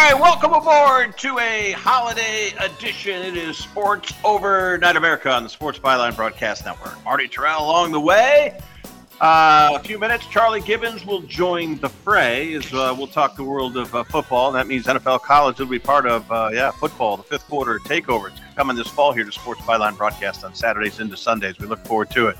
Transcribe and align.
Right, 0.00 0.14
welcome 0.14 0.52
aboard 0.52 1.18
to 1.18 1.40
a 1.40 1.72
holiday 1.72 2.52
edition. 2.60 3.20
It 3.20 3.36
is 3.36 3.58
Sports 3.58 4.12
Overnight 4.24 4.94
America 4.94 5.28
on 5.28 5.42
the 5.42 5.48
Sports 5.48 5.80
Byline 5.80 6.14
Broadcast 6.14 6.64
Network. 6.64 7.04
Marty 7.04 7.26
Tirrell 7.26 7.58
along 7.58 7.90
the 7.90 7.98
way. 8.00 8.56
Uh, 9.20 9.72
a 9.74 9.80
few 9.80 9.98
minutes, 9.98 10.24
Charlie 10.26 10.60
Gibbons 10.60 11.04
will 11.04 11.22
join 11.22 11.78
the 11.80 11.88
fray 11.88 12.54
as 12.54 12.72
uh, 12.72 12.94
we'll 12.96 13.08
talk 13.08 13.34
the 13.34 13.42
world 13.42 13.76
of 13.76 13.92
uh, 13.92 14.04
football. 14.04 14.52
That 14.52 14.68
means 14.68 14.86
NFL 14.86 15.22
college 15.22 15.58
will 15.58 15.66
be 15.66 15.80
part 15.80 16.06
of, 16.06 16.30
uh, 16.30 16.50
yeah, 16.52 16.70
football, 16.70 17.16
the 17.16 17.24
fifth 17.24 17.48
quarter 17.48 17.80
takeover. 17.80 18.30
It's 18.30 18.40
coming 18.54 18.76
this 18.76 18.86
fall 18.86 19.12
here 19.12 19.24
to 19.24 19.32
Sports 19.32 19.62
Byline 19.62 19.96
Broadcast 19.96 20.44
on 20.44 20.54
Saturdays 20.54 21.00
into 21.00 21.16
Sundays. 21.16 21.58
We 21.58 21.66
look 21.66 21.84
forward 21.84 22.10
to 22.10 22.28
it. 22.28 22.36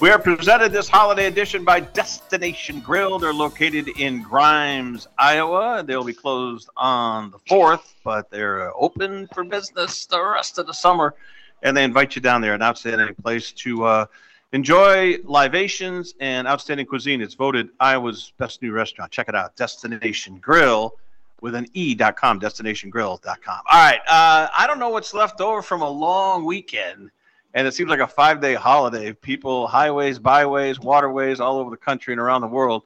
We 0.00 0.10
are 0.10 0.18
presented 0.20 0.70
this 0.70 0.88
holiday 0.88 1.26
edition 1.26 1.64
by 1.64 1.80
Destination 1.80 2.78
Grille. 2.78 3.18
They're 3.18 3.34
located 3.34 3.88
in 3.98 4.22
Grimes, 4.22 5.08
Iowa. 5.18 5.82
They'll 5.84 6.04
be 6.04 6.12
closed 6.12 6.68
on 6.76 7.32
the 7.32 7.38
4th, 7.40 7.94
but 8.04 8.30
they're 8.30 8.72
open 8.76 9.26
for 9.34 9.42
business 9.42 10.06
the 10.06 10.22
rest 10.22 10.58
of 10.58 10.68
the 10.68 10.72
summer. 10.72 11.16
And 11.64 11.76
they 11.76 11.82
invite 11.82 12.14
you 12.14 12.22
down 12.22 12.42
there, 12.42 12.54
an 12.54 12.62
outstanding 12.62 13.12
place 13.16 13.50
to 13.50 13.84
uh, 13.86 14.06
enjoy 14.52 15.16
libations 15.24 16.14
and 16.20 16.46
outstanding 16.46 16.86
cuisine. 16.86 17.20
It's 17.20 17.34
voted 17.34 17.70
Iowa's 17.80 18.32
best 18.38 18.62
new 18.62 18.70
restaurant. 18.70 19.10
Check 19.10 19.28
it 19.28 19.34
out, 19.34 19.56
Destination 19.56 20.38
Grille 20.38 20.94
with 21.40 21.56
an 21.56 21.66
e.com, 21.74 22.38
destinationgrille.com. 22.38 23.60
All 23.70 23.84
right. 23.84 24.00
Uh, 24.08 24.48
I 24.56 24.64
don't 24.68 24.78
know 24.78 24.90
what's 24.90 25.12
left 25.12 25.40
over 25.40 25.60
from 25.60 25.82
a 25.82 25.90
long 25.90 26.44
weekend 26.44 27.10
and 27.58 27.66
it 27.66 27.74
seems 27.74 27.90
like 27.90 27.98
a 27.98 28.06
five 28.06 28.40
day 28.40 28.54
holiday. 28.54 29.12
People, 29.12 29.66
highways, 29.66 30.20
byways, 30.20 30.78
waterways, 30.78 31.40
all 31.40 31.58
over 31.58 31.70
the 31.70 31.76
country 31.76 32.14
and 32.14 32.20
around 32.20 32.40
the 32.40 32.46
world. 32.46 32.84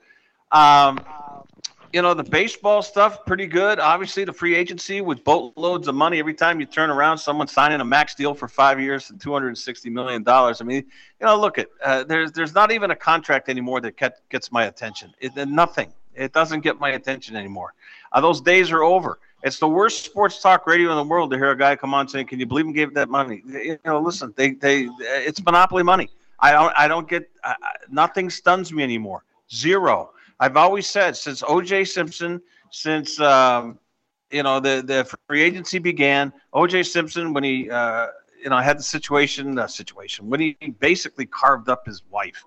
Um, 0.50 0.98
you 1.92 2.00
know, 2.00 2.14
the 2.14 2.24
baseball 2.24 2.80
stuff, 2.80 3.26
pretty 3.26 3.46
good. 3.46 3.78
Obviously, 3.78 4.24
the 4.24 4.32
free 4.32 4.54
agency 4.54 5.02
with 5.02 5.22
boatloads 5.24 5.88
of 5.88 5.94
money. 5.94 6.18
Every 6.18 6.32
time 6.32 6.58
you 6.58 6.64
turn 6.64 6.88
around, 6.88 7.18
someone 7.18 7.48
signing 7.48 7.82
a 7.82 7.84
max 7.84 8.14
deal 8.14 8.32
for 8.32 8.48
five 8.48 8.80
years 8.80 9.10
and 9.10 9.20
$260 9.20 9.92
million. 9.92 10.26
I 10.26 10.54
mean, 10.64 10.86
you 11.20 11.26
know, 11.26 11.38
look 11.38 11.58
at 11.58 11.68
uh, 11.84 12.04
there's 12.04 12.32
there's 12.32 12.54
not 12.54 12.72
even 12.72 12.92
a 12.92 12.96
contract 12.96 13.50
anymore 13.50 13.82
that 13.82 13.98
get, 13.98 14.26
gets 14.30 14.50
my 14.50 14.64
attention. 14.64 15.12
It, 15.20 15.36
nothing. 15.50 15.92
It 16.14 16.32
doesn't 16.32 16.60
get 16.60 16.80
my 16.80 16.92
attention 16.92 17.36
anymore. 17.36 17.74
Uh, 18.10 18.22
those 18.22 18.40
days 18.40 18.70
are 18.70 18.82
over. 18.82 19.18
It's 19.42 19.58
the 19.58 19.68
worst 19.68 20.04
sports 20.04 20.40
talk 20.40 20.66
radio 20.66 20.90
in 20.90 20.96
the 20.96 21.04
world 21.04 21.30
to 21.32 21.36
hear 21.36 21.50
a 21.50 21.58
guy 21.58 21.74
come 21.74 21.94
on 21.94 22.08
saying, 22.08 22.26
"Can 22.26 22.38
you 22.38 22.46
believe 22.46 22.66
him 22.66 22.72
gave 22.72 22.94
that 22.94 23.08
money?" 23.08 23.42
You 23.46 23.78
know, 23.84 24.00
listen, 24.00 24.32
they 24.36 24.52
they 24.52 24.88
it's 25.00 25.42
monopoly 25.44 25.82
money. 25.82 26.10
I 26.38 26.52
don't 26.52 26.72
I 26.76 26.88
don't 26.88 27.08
get 27.08 27.28
I, 27.42 27.56
nothing 27.90 28.30
stuns 28.30 28.72
me 28.72 28.82
anymore. 28.82 29.24
Zero. 29.52 30.12
I've 30.38 30.56
always 30.56 30.86
said 30.86 31.16
since 31.16 31.42
O.J. 31.46 31.84
Simpson, 31.84 32.40
since 32.70 33.20
um, 33.20 33.78
you 34.30 34.42
know 34.42 34.60
the 34.60 34.82
the 34.84 35.16
free 35.26 35.42
agency 35.42 35.78
began, 35.78 36.32
O.J. 36.52 36.84
Simpson 36.84 37.32
when 37.32 37.42
he 37.42 37.68
uh, 37.68 38.08
you 38.42 38.50
know 38.50 38.58
had 38.58 38.78
the 38.78 38.82
situation 38.84 39.68
situation 39.68 40.28
when 40.28 40.40
he 40.40 40.56
basically 40.78 41.26
carved 41.26 41.68
up 41.68 41.84
his 41.86 42.02
wife 42.10 42.44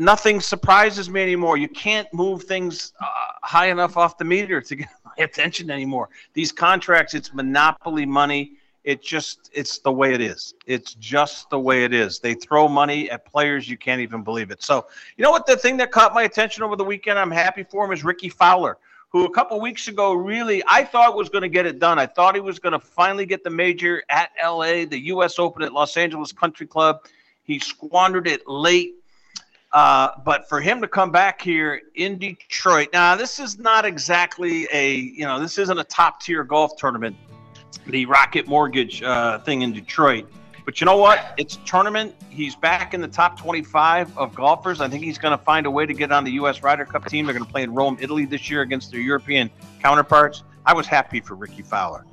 nothing 0.00 0.40
surprises 0.40 1.10
me 1.10 1.22
anymore. 1.22 1.58
You 1.58 1.68
can't 1.68 2.12
move 2.12 2.44
things 2.44 2.94
uh, 3.00 3.06
high 3.42 3.68
enough 3.68 3.96
off 3.96 4.16
the 4.16 4.24
meter 4.24 4.60
to 4.62 4.74
get 4.74 4.88
my 5.20 5.24
attention 5.24 5.70
anymore. 5.70 6.08
These 6.32 6.52
contracts, 6.52 7.14
it's 7.14 7.32
monopoly 7.32 8.06
money. 8.06 8.52
It 8.84 9.02
just, 9.02 9.50
it's 9.52 9.78
the 9.78 9.92
way 9.92 10.14
it 10.14 10.22
is. 10.22 10.54
It's 10.66 10.94
just 10.94 11.50
the 11.50 11.60
way 11.60 11.84
it 11.84 11.92
is. 11.92 12.18
They 12.18 12.32
throw 12.32 12.66
money 12.66 13.10
at 13.10 13.26
players, 13.26 13.68
you 13.68 13.76
can't 13.76 14.00
even 14.00 14.22
believe 14.22 14.50
it. 14.50 14.62
So, 14.62 14.86
you 15.16 15.22
know 15.22 15.30
what? 15.30 15.46
The 15.46 15.56
thing 15.56 15.76
that 15.76 15.90
caught 15.90 16.14
my 16.14 16.22
attention 16.22 16.62
over 16.62 16.76
the 16.76 16.84
weekend, 16.84 17.18
I'm 17.18 17.30
happy 17.30 17.62
for 17.62 17.84
him, 17.84 17.92
is 17.92 18.02
Rickie 18.02 18.30
Fowler, 18.30 18.78
who 19.10 19.26
a 19.26 19.30
couple 19.30 19.60
weeks 19.60 19.88
ago 19.88 20.14
really, 20.14 20.62
I 20.66 20.82
thought 20.84 21.14
was 21.14 21.28
going 21.28 21.42
to 21.42 21.50
get 21.50 21.66
it 21.66 21.78
done. 21.78 21.98
I 21.98 22.06
thought 22.06 22.34
he 22.34 22.40
was 22.40 22.58
going 22.58 22.72
to 22.72 22.78
finally 22.78 23.26
get 23.26 23.44
the 23.44 23.50
major 23.50 24.02
at 24.08 24.30
LA, 24.42 24.86
the 24.86 24.98
U.S. 25.08 25.38
Open 25.38 25.62
at 25.62 25.74
Los 25.74 25.98
Angeles 25.98 26.32
Country 26.32 26.66
Club. 26.66 27.04
He 27.44 27.58
squandered 27.58 28.26
it 28.26 28.48
late 28.48 28.94
uh, 29.72 30.10
but 30.24 30.48
for 30.48 30.60
him 30.60 30.80
to 30.80 30.88
come 30.88 31.10
back 31.10 31.40
here 31.40 31.82
in 31.94 32.18
Detroit, 32.18 32.88
now 32.92 33.14
this 33.14 33.38
is 33.38 33.58
not 33.58 33.84
exactly 33.84 34.66
a 34.72 34.94
you 34.94 35.24
know 35.24 35.38
this 35.38 35.58
isn't 35.58 35.78
a 35.78 35.84
top 35.84 36.20
tier 36.20 36.42
golf 36.42 36.76
tournament, 36.76 37.16
the 37.86 38.06
Rocket 38.06 38.48
Mortgage 38.48 39.02
uh, 39.02 39.38
thing 39.38 39.62
in 39.62 39.72
Detroit. 39.72 40.26
But 40.64 40.80
you 40.80 40.84
know 40.84 40.96
what? 40.96 41.34
It's 41.36 41.56
a 41.56 41.58
tournament. 41.60 42.14
He's 42.28 42.54
back 42.54 42.94
in 42.94 43.00
the 43.00 43.08
top 43.08 43.38
25 43.38 44.16
of 44.18 44.34
golfers. 44.34 44.80
I 44.80 44.88
think 44.88 45.02
he's 45.02 45.18
going 45.18 45.36
to 45.36 45.42
find 45.42 45.66
a 45.66 45.70
way 45.70 45.86
to 45.86 45.94
get 45.94 46.12
on 46.12 46.22
the 46.22 46.32
U.S. 46.32 46.62
Ryder 46.62 46.84
Cup 46.84 47.06
team. 47.06 47.26
They're 47.26 47.34
going 47.34 47.44
to 47.44 47.50
play 47.50 47.62
in 47.62 47.72
Rome, 47.74 47.96
Italy 48.00 48.24
this 48.24 48.50
year 48.50 48.62
against 48.62 48.90
their 48.90 49.00
European 49.00 49.50
counterparts. 49.82 50.44
I 50.66 50.74
was 50.74 50.86
happy 50.86 51.20
for 51.20 51.34
Rickie 51.34 51.62
Fowler. 51.62 52.04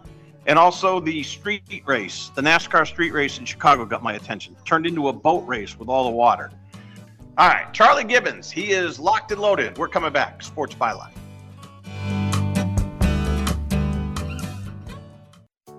And 0.47 0.57
also 0.57 1.01
the 1.01 1.22
street 1.24 1.84
race, 1.85 2.31
the 2.34 2.41
NASCAR 2.41 2.88
street 2.88 3.12
race 3.12 3.38
in 3.38 3.44
Chicago 3.45 3.84
got 3.85 4.01
my 4.01 4.13
attention. 4.13 4.56
Turned 4.63 4.88
into 4.88 5.09
a 5.09 5.13
boat 5.13 5.45
race 5.45 5.78
with 5.78 5.89
all 5.89 6.06
the 6.06 6.16
water. 6.16 6.51
All 7.38 7.48
right, 7.48 7.72
Charlie 7.72 8.03
Gibbons. 8.03 8.50
He 8.50 8.72
is 8.72 8.98
locked 8.98 9.31
and 9.31 9.40
loaded. 9.40 9.78
We're 9.78 9.90
coming 9.90 10.12
back. 10.12 10.42
Sports 10.42 10.74
Byline. 10.74 11.12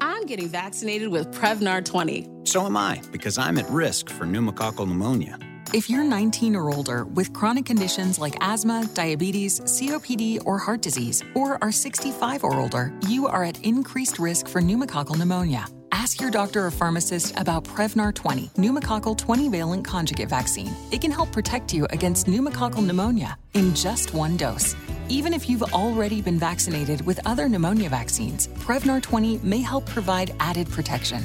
I'm 0.00 0.24
getting 0.26 0.48
vaccinated 0.48 1.08
with 1.08 1.32
Prevnar 1.32 1.84
20. 1.84 2.28
So 2.44 2.64
am 2.64 2.76
I, 2.76 3.02
because 3.10 3.38
I'm 3.38 3.58
at 3.58 3.68
risk 3.70 4.08
for 4.08 4.24
pneumococcal 4.24 4.86
pneumonia. 4.86 5.36
If 5.74 5.90
you're 5.90 6.04
19 6.04 6.54
or 6.54 6.72
older 6.72 7.04
with 7.04 7.32
chronic 7.32 7.66
conditions 7.66 8.20
like 8.20 8.36
asthma, 8.40 8.88
diabetes, 8.94 9.58
COPD, 9.60 10.46
or 10.46 10.58
heart 10.58 10.80
disease, 10.80 11.24
or 11.34 11.58
are 11.62 11.72
65 11.72 12.44
or 12.44 12.54
older, 12.54 12.92
you 13.08 13.26
are 13.26 13.42
at 13.42 13.60
increased 13.64 14.20
risk 14.20 14.46
for 14.46 14.60
pneumococcal 14.60 15.18
pneumonia. 15.18 15.66
Ask 15.92 16.20
your 16.20 16.30
doctor 16.30 16.66
or 16.66 16.70
pharmacist 16.70 17.38
about 17.38 17.64
Prevnar 17.64 18.14
20, 18.14 18.48
pneumococcal 18.56 19.16
20 19.16 19.48
valent 19.48 19.84
conjugate 19.84 20.28
vaccine. 20.28 20.74
It 20.90 21.00
can 21.00 21.10
help 21.10 21.32
protect 21.32 21.72
you 21.72 21.86
against 21.90 22.26
pneumococcal 22.26 22.84
pneumonia 22.84 23.38
in 23.54 23.74
just 23.74 24.12
one 24.12 24.36
dose. 24.36 24.76
Even 25.08 25.32
if 25.32 25.48
you've 25.48 25.62
already 25.72 26.20
been 26.20 26.38
vaccinated 26.38 27.04
with 27.06 27.18
other 27.26 27.48
pneumonia 27.48 27.88
vaccines, 27.88 28.48
Prevnar 28.48 29.02
20 29.02 29.38
may 29.38 29.62
help 29.62 29.86
provide 29.86 30.34
added 30.38 30.68
protection. 30.70 31.24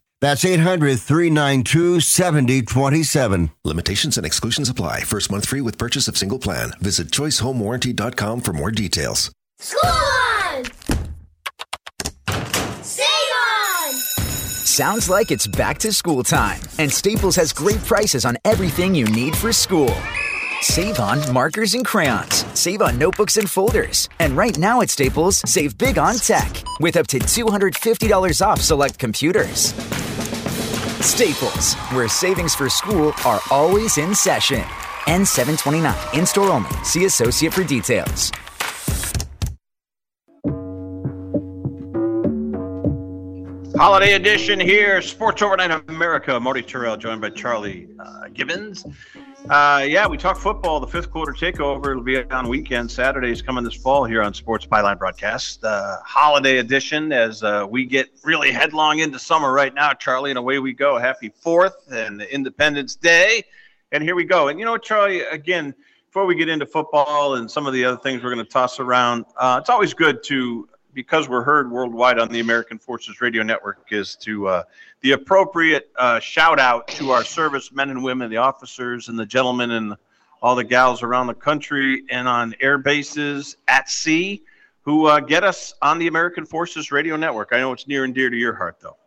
That's 0.21 0.45
800 0.45 0.99
392 0.99 1.99
7027. 1.99 3.51
Limitations 3.65 4.17
and 4.17 4.25
exclusions 4.25 4.69
apply. 4.69 5.01
First 5.01 5.31
month 5.31 5.47
free 5.47 5.61
with 5.61 5.79
purchase 5.79 6.07
of 6.07 6.15
single 6.15 6.37
plan. 6.37 6.73
Visit 6.79 7.07
choicehomewarranty.com 7.07 8.41
for 8.41 8.53
more 8.53 8.69
details. 8.69 9.31
School 9.59 9.81
on! 9.83 10.65
Save 12.83 13.05
on! 13.05 13.93
Sounds 13.93 15.09
like 15.09 15.31
it's 15.31 15.47
back 15.47 15.79
to 15.79 15.91
school 15.91 16.23
time, 16.23 16.61
and 16.77 16.91
Staples 16.91 17.35
has 17.35 17.51
great 17.51 17.79
prices 17.79 18.23
on 18.23 18.37
everything 18.45 18.93
you 18.93 19.05
need 19.05 19.35
for 19.35 19.51
school. 19.51 19.93
Save 20.61 20.99
on 20.99 21.33
markers 21.33 21.73
and 21.73 21.83
crayons. 21.83 22.45
Save 22.53 22.83
on 22.83 22.99
notebooks 22.99 23.37
and 23.37 23.49
folders. 23.49 24.07
And 24.19 24.37
right 24.37 24.55
now 24.59 24.81
at 24.81 24.91
Staples, 24.91 25.37
save 25.49 25.75
big 25.75 25.97
on 25.97 26.17
tech 26.17 26.63
with 26.79 26.97
up 26.97 27.07
to 27.07 27.17
$250 27.17 28.45
off 28.45 28.61
select 28.61 28.99
computers. 28.99 29.73
Staples, 31.03 31.73
where 31.93 32.07
savings 32.07 32.53
for 32.53 32.69
school 32.69 33.11
are 33.25 33.39
always 33.49 33.97
in 33.97 34.13
session. 34.13 34.61
N729, 35.05 36.19
in 36.19 36.27
store 36.27 36.51
only. 36.51 36.69
See 36.83 37.05
associate 37.05 37.55
for 37.55 37.63
details. 37.63 38.31
Holiday 43.75 44.13
edition 44.13 44.59
here, 44.59 45.01
Sports 45.01 45.41
Overnight 45.41 45.89
America. 45.89 46.39
Marty 46.39 46.61
Tirrell 46.61 46.99
joined 46.99 47.19
by 47.19 47.31
Charlie 47.31 47.87
uh, 47.99 48.27
Gibbons. 48.31 48.85
Uh, 49.49 49.83
yeah, 49.87 50.07
we 50.07 50.17
talk 50.17 50.37
football. 50.37 50.79
The 50.79 50.87
fifth 50.87 51.09
quarter 51.09 51.33
takeover. 51.33 51.91
It'll 51.91 52.03
be 52.03 52.23
on 52.23 52.47
weekend. 52.47 52.91
Saturdays 52.91 53.41
coming 53.41 53.63
this 53.63 53.73
fall 53.73 54.05
here 54.05 54.21
on 54.21 54.33
Sports 54.33 54.67
Byline 54.67 54.99
Broadcast. 54.99 55.63
Uh, 55.63 55.97
holiday 56.05 56.59
edition 56.59 57.11
as 57.11 57.41
uh, 57.41 57.65
we 57.67 57.85
get 57.85 58.09
really 58.23 58.51
headlong 58.51 58.99
into 58.99 59.17
summer 59.17 59.51
right 59.51 59.73
now, 59.73 59.93
Charlie, 59.93 60.29
and 60.29 60.37
away 60.37 60.59
we 60.59 60.73
go. 60.73 60.97
Happy 60.97 61.29
Fourth 61.29 61.91
and 61.91 62.21
Independence 62.21 62.95
Day, 62.95 63.43
and 63.91 64.03
here 64.03 64.15
we 64.15 64.25
go. 64.25 64.49
And 64.49 64.59
you 64.59 64.65
know, 64.65 64.77
Charlie, 64.77 65.21
again, 65.21 65.73
before 66.05 66.25
we 66.25 66.35
get 66.35 66.47
into 66.47 66.67
football 66.67 67.35
and 67.35 67.49
some 67.49 67.65
of 67.65 67.73
the 67.73 67.83
other 67.83 67.97
things 67.97 68.23
we're 68.23 68.33
going 68.33 68.45
to 68.45 68.51
toss 68.51 68.79
around, 68.79 69.25
uh, 69.37 69.57
it's 69.59 69.71
always 69.71 69.93
good 69.93 70.23
to 70.25 70.69
because 70.93 71.27
we're 71.27 71.43
heard 71.43 71.71
worldwide 71.71 72.19
on 72.19 72.29
the 72.29 72.41
American 72.41 72.77
Forces 72.77 73.21
Radio 73.21 73.43
Network, 73.43 73.87
is 73.91 74.15
to 74.17 74.47
uh, 74.47 74.63
the 75.01 75.11
appropriate 75.13 75.91
uh, 75.97 76.19
shout 76.19 76.59
out 76.59 76.87
to 76.89 77.11
our 77.11 77.23
servicemen 77.23 77.89
and 77.89 78.03
women, 78.03 78.29
the 78.29 78.37
officers 78.37 79.09
and 79.09 79.17
the 79.17 79.25
gentlemen 79.25 79.71
and 79.71 79.95
all 80.41 80.55
the 80.55 80.63
gals 80.63 81.03
around 81.03 81.27
the 81.27 81.33
country 81.33 82.03
and 82.09 82.27
on 82.27 82.55
air 82.61 82.77
bases 82.77 83.57
at 83.67 83.89
sea 83.89 84.43
who 84.83 85.05
uh, 85.05 85.19
get 85.19 85.43
us 85.43 85.73
on 85.81 85.99
the 85.99 86.07
American 86.07 86.45
Forces 86.45 86.91
Radio 86.91 87.15
Network. 87.15 87.49
I 87.51 87.59
know 87.59 87.71
it's 87.71 87.87
near 87.87 88.03
and 88.03 88.15
dear 88.15 88.29
to 88.29 88.37
your 88.37 88.55
heart, 88.55 88.77
though. 88.81 88.97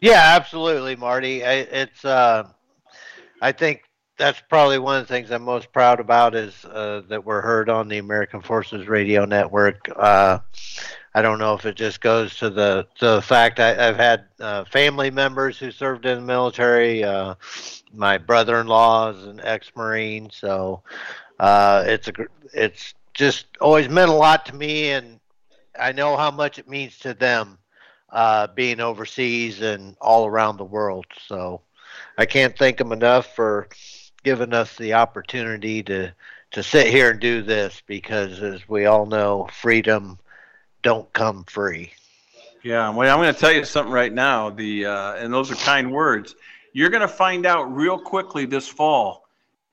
Yeah, 0.00 0.36
absolutely, 0.36 0.96
Marty. 0.96 1.44
I, 1.44 1.52
it's 1.52 2.04
uh, 2.04 2.48
I 3.40 3.52
think 3.52 3.84
that's 4.16 4.40
probably 4.48 4.78
one 4.78 5.00
of 5.00 5.08
the 5.08 5.12
things 5.12 5.30
I'm 5.30 5.42
most 5.42 5.72
proud 5.72 5.98
about 5.98 6.34
is 6.34 6.64
uh, 6.66 7.02
that 7.08 7.24
we're 7.24 7.40
heard 7.40 7.68
on 7.68 7.88
the 7.88 7.98
American 7.98 8.40
Forces 8.40 8.86
Radio 8.86 9.24
Network. 9.24 9.88
Uh, 9.96 10.38
I 11.16 11.22
don't 11.22 11.38
know 11.38 11.54
if 11.54 11.64
it 11.64 11.76
just 11.76 12.00
goes 12.00 12.36
to 12.38 12.50
the 12.50 12.88
to 12.98 13.10
the 13.12 13.22
fact 13.22 13.60
I, 13.60 13.74
have 13.74 13.96
had 13.96 14.24
uh, 14.40 14.64
family 14.64 15.10
members 15.12 15.58
who 15.58 15.70
served 15.70 16.06
in 16.06 16.16
the 16.16 16.24
military. 16.24 17.04
Uh, 17.04 17.36
my 17.92 18.18
brother-in-law 18.18 19.10
is 19.10 19.24
an 19.26 19.40
ex-marine, 19.44 20.28
so 20.30 20.82
uh, 21.38 21.84
it's 21.86 22.08
a 22.08 22.12
it's 22.52 22.94
just 23.14 23.46
always 23.60 23.88
meant 23.88 24.10
a 24.10 24.14
lot 24.14 24.44
to 24.46 24.56
me, 24.56 24.90
and 24.90 25.20
I 25.78 25.92
know 25.92 26.16
how 26.16 26.32
much 26.32 26.58
it 26.58 26.68
means 26.68 26.98
to 27.00 27.14
them 27.14 27.58
uh, 28.10 28.48
being 28.48 28.80
overseas 28.80 29.60
and 29.60 29.96
all 30.00 30.26
around 30.26 30.56
the 30.56 30.64
world. 30.64 31.06
So 31.28 31.60
I 32.18 32.26
can't 32.26 32.58
thank 32.58 32.76
them 32.78 32.90
enough 32.90 33.36
for 33.36 33.68
giving 34.24 34.52
us 34.52 34.76
the 34.76 34.94
opportunity 34.94 35.82
to 35.84 36.12
to 36.50 36.62
sit 36.62 36.88
here 36.88 37.10
and 37.10 37.20
do 37.20 37.42
this 37.42 37.82
because 37.86 38.42
as 38.42 38.68
we 38.68 38.86
all 38.86 39.06
know 39.06 39.48
freedom 39.52 40.18
don't 40.84 41.12
come 41.12 41.42
free. 41.44 41.90
Yeah 42.62 42.88
well 42.90 43.12
i'm 43.12 43.20
going 43.20 43.34
to 43.34 43.38
tell 43.38 43.52
you 43.52 43.64
something 43.64 43.92
right 43.92 44.12
now. 44.12 44.50
The 44.50 44.86
uh, 44.86 45.14
and 45.14 45.32
those 45.34 45.50
are 45.50 45.56
kind 45.56 45.90
words. 45.90 46.36
You're 46.72 46.90
going 46.90 47.02
to 47.02 47.08
find 47.08 47.46
out 47.46 47.64
real 47.74 47.98
quickly 47.98 48.46
this 48.46 48.68
fall 48.68 49.24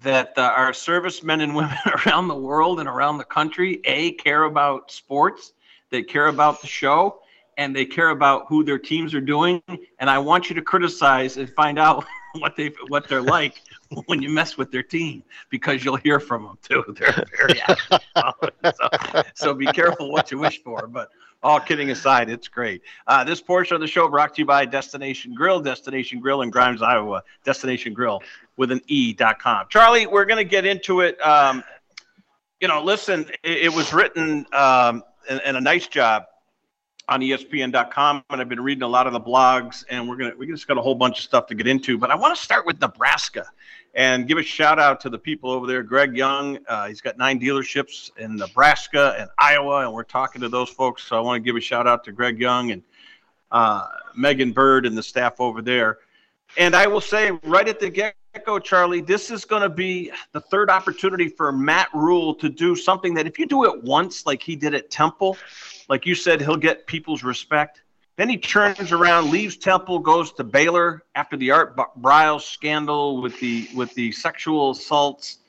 that 0.02 0.34
uh, 0.38 0.42
our 0.42 0.74
servicemen 0.74 1.42
and 1.42 1.56
women 1.56 1.78
around 2.08 2.28
the 2.28 2.36
world 2.36 2.80
and 2.80 2.90
around 2.90 3.20
the 3.20 3.24
country 3.24 3.82
a 3.86 4.14
care 4.14 4.44
about 4.44 4.92
sports 4.92 5.54
they 5.92 6.02
care 6.02 6.28
about 6.28 6.62
the 6.62 6.68
show 6.68 7.20
and 7.58 7.76
they 7.76 7.86
care 7.86 8.10
about 8.10 8.46
who 8.48 8.64
their 8.64 8.80
teams 8.80 9.14
are 9.14 9.22
doing. 9.22 9.62
And 10.00 10.10
i 10.10 10.18
want 10.18 10.50
you 10.50 10.56
to 10.56 10.62
criticize 10.62 11.38
and 11.38 11.50
find 11.52 11.78
out 11.78 12.06
what 12.40 12.56
they 12.56 12.72
what 12.88 13.08
they're 13.08 13.22
like 13.22 13.62
when 14.06 14.22
you 14.22 14.30
mess 14.30 14.58
with 14.58 14.72
their 14.72 14.84
team 14.84 15.24
because 15.50 15.84
you'll 15.84 15.98
hear 15.98 16.20
from 16.20 16.44
them 16.44 16.58
too. 16.62 16.84
They're 16.98 17.26
very 17.38 17.62
active. 18.16 18.54
so, 18.64 19.24
so 19.34 19.54
be 19.54 19.66
careful 19.68 20.12
what 20.12 20.32
you 20.32 20.38
wish 20.38 20.62
for. 20.64 20.88
But 20.88 21.10
all 21.44 21.60
kidding 21.60 21.90
aside, 21.90 22.30
it's 22.30 22.48
great. 22.48 22.82
Uh, 23.08 23.24
this 23.24 23.42
portion 23.42 23.76
of 23.76 23.82
the 23.82 23.88
show 23.88 24.08
brought 24.08 24.36
to 24.36 24.42
you 24.42 24.46
by 24.46 24.66
Destination 24.66 25.34
Grille, 25.34 25.62
Destination 25.62 26.20
Grille 26.20 26.42
in 26.44 26.50
Grimes, 26.50 26.82
Iowa. 26.82 27.24
Destination 27.44 27.94
Grille 27.94 28.22
with 28.58 28.72
an 28.72 28.82
E.com. 28.88 29.66
Charlie, 29.70 30.06
we're 30.06 30.26
going 30.26 30.38
to 30.38 30.50
get 30.50 30.66
into 30.66 31.02
it. 31.02 31.20
Um, 31.26 31.64
you 32.60 32.68
know, 32.68 32.84
listen, 32.84 33.26
it, 33.44 33.64
it 33.64 33.74
was 33.74 33.92
written 33.92 34.46
um, 34.54 35.04
and, 35.28 35.42
and 35.44 35.58
a 35.58 35.62
nice 35.62 35.88
job 35.88 36.26
on 37.10 37.20
ESPN.com, 37.20 38.24
and 38.30 38.40
I've 38.40 38.48
been 38.48 38.62
reading 38.62 38.84
a 38.84 38.88
lot 38.88 39.08
of 39.08 39.14
the 39.14 39.20
blogs, 39.20 39.84
and 39.90 40.08
we're 40.08 40.16
gonna 40.16 40.34
we 40.38 40.48
just 40.48 40.68
got 40.68 40.78
a 40.78 40.82
whole 40.82 40.96
bunch 40.96 41.18
of 41.18 41.24
stuff 41.26 41.48
to 41.48 41.56
get 41.56 41.68
into. 41.68 41.98
But 41.98 42.12
I 42.12 42.16
want 42.16 42.36
to 42.36 42.42
start 42.42 42.66
with 42.66 42.80
Nebraska 42.80 43.48
and 43.94 44.28
give 44.28 44.38
a 44.38 44.44
shout 44.44 44.80
out 44.80 45.02
to 45.02 45.10
the 45.10 45.18
people 45.18 45.52
over 45.52 45.68
there. 45.68 45.84
Greg 45.84 46.16
Young, 46.16 46.60
uh, 46.68 46.88
he's 46.88 47.02
got 47.02 47.18
nine 47.18 47.40
dealerships 47.40 48.16
in 48.18 48.38
Nebraska 48.38 49.16
and 49.18 49.30
Iowa, 49.38 49.82
and 49.82 49.94
we're 49.94 50.04
talking 50.04 50.42
to 50.42 50.50
those 50.50 50.70
folks. 50.70 51.04
So 51.04 51.18
I 51.18 51.20
want 51.20 51.44
to 51.44 51.46
give 51.46 51.56
a 51.56 51.62
shout 51.62 51.88
out 51.88 52.04
to 52.06 52.12
Greg 52.12 52.40
Young 52.40 52.72
and 52.72 52.84
uh, 53.52 53.88
Megan 54.16 54.52
Bird 54.54 54.86
and 54.86 54.98
the 54.98 55.04
staff 55.04 55.40
over 55.40 55.62
there. 55.62 56.00
And 56.58 56.76
I 56.76 56.88
will 56.88 57.02
say 57.02 57.32
right 57.44 57.68
at 57.68 57.80
the 57.80 57.90
get 57.90 58.16
go, 58.46 58.60
Charlie, 58.60 59.02
this 59.02 59.30
is 59.30 59.44
going 59.44 59.62
to 59.62 59.70
be 59.70 60.12
the 60.32 60.40
third 60.40 60.70
opportunity 60.70 61.28
for 61.28 61.52
Matt 61.52 61.90
Rhule 61.94 62.34
to 62.36 62.48
do 62.48 62.78
something 62.78 63.14
that 63.16 63.28
if 63.28 63.38
you 63.38 63.46
do 63.46 63.66
it 63.66 63.84
once, 63.84 64.26
like 64.26 64.42
he 64.42 64.56
did 64.56 64.74
at 64.74 64.90
Temple 64.90 65.38
like 65.92 66.06
you 66.06 66.16
said, 66.16 66.40
he'll 66.40 66.56
get 66.56 66.88
people's 66.88 67.22
respect. 67.22 67.82
Then 68.22 68.30
he 68.30 68.38
turns 68.38 68.92
around, 68.92 69.32
leaves 69.32 69.58
Temple, 69.58 69.98
goes 69.98 70.32
to 70.34 70.44
Baylor 70.44 71.02
after 71.16 71.36
the 71.36 71.50
Art 71.50 71.76
Briles 72.00 72.42
scandal 72.42 73.20
with 73.20 73.40
the 73.40 73.68
with 73.74 73.96
the 73.96 74.12
sexual 74.12 74.70
assaults. 74.70 75.40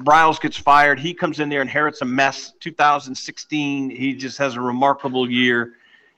Briles 0.00 0.38
gets 0.38 0.58
fired. 0.58 1.00
He 1.00 1.14
comes 1.14 1.40
in 1.40 1.48
there, 1.48 1.62
inherits 1.62 2.02
a 2.02 2.04
mess. 2.04 2.52
2016, 2.60 3.88
he 3.88 4.12
just 4.12 4.36
has 4.36 4.56
a 4.56 4.60
remarkable 4.60 5.30
year. 5.30 5.72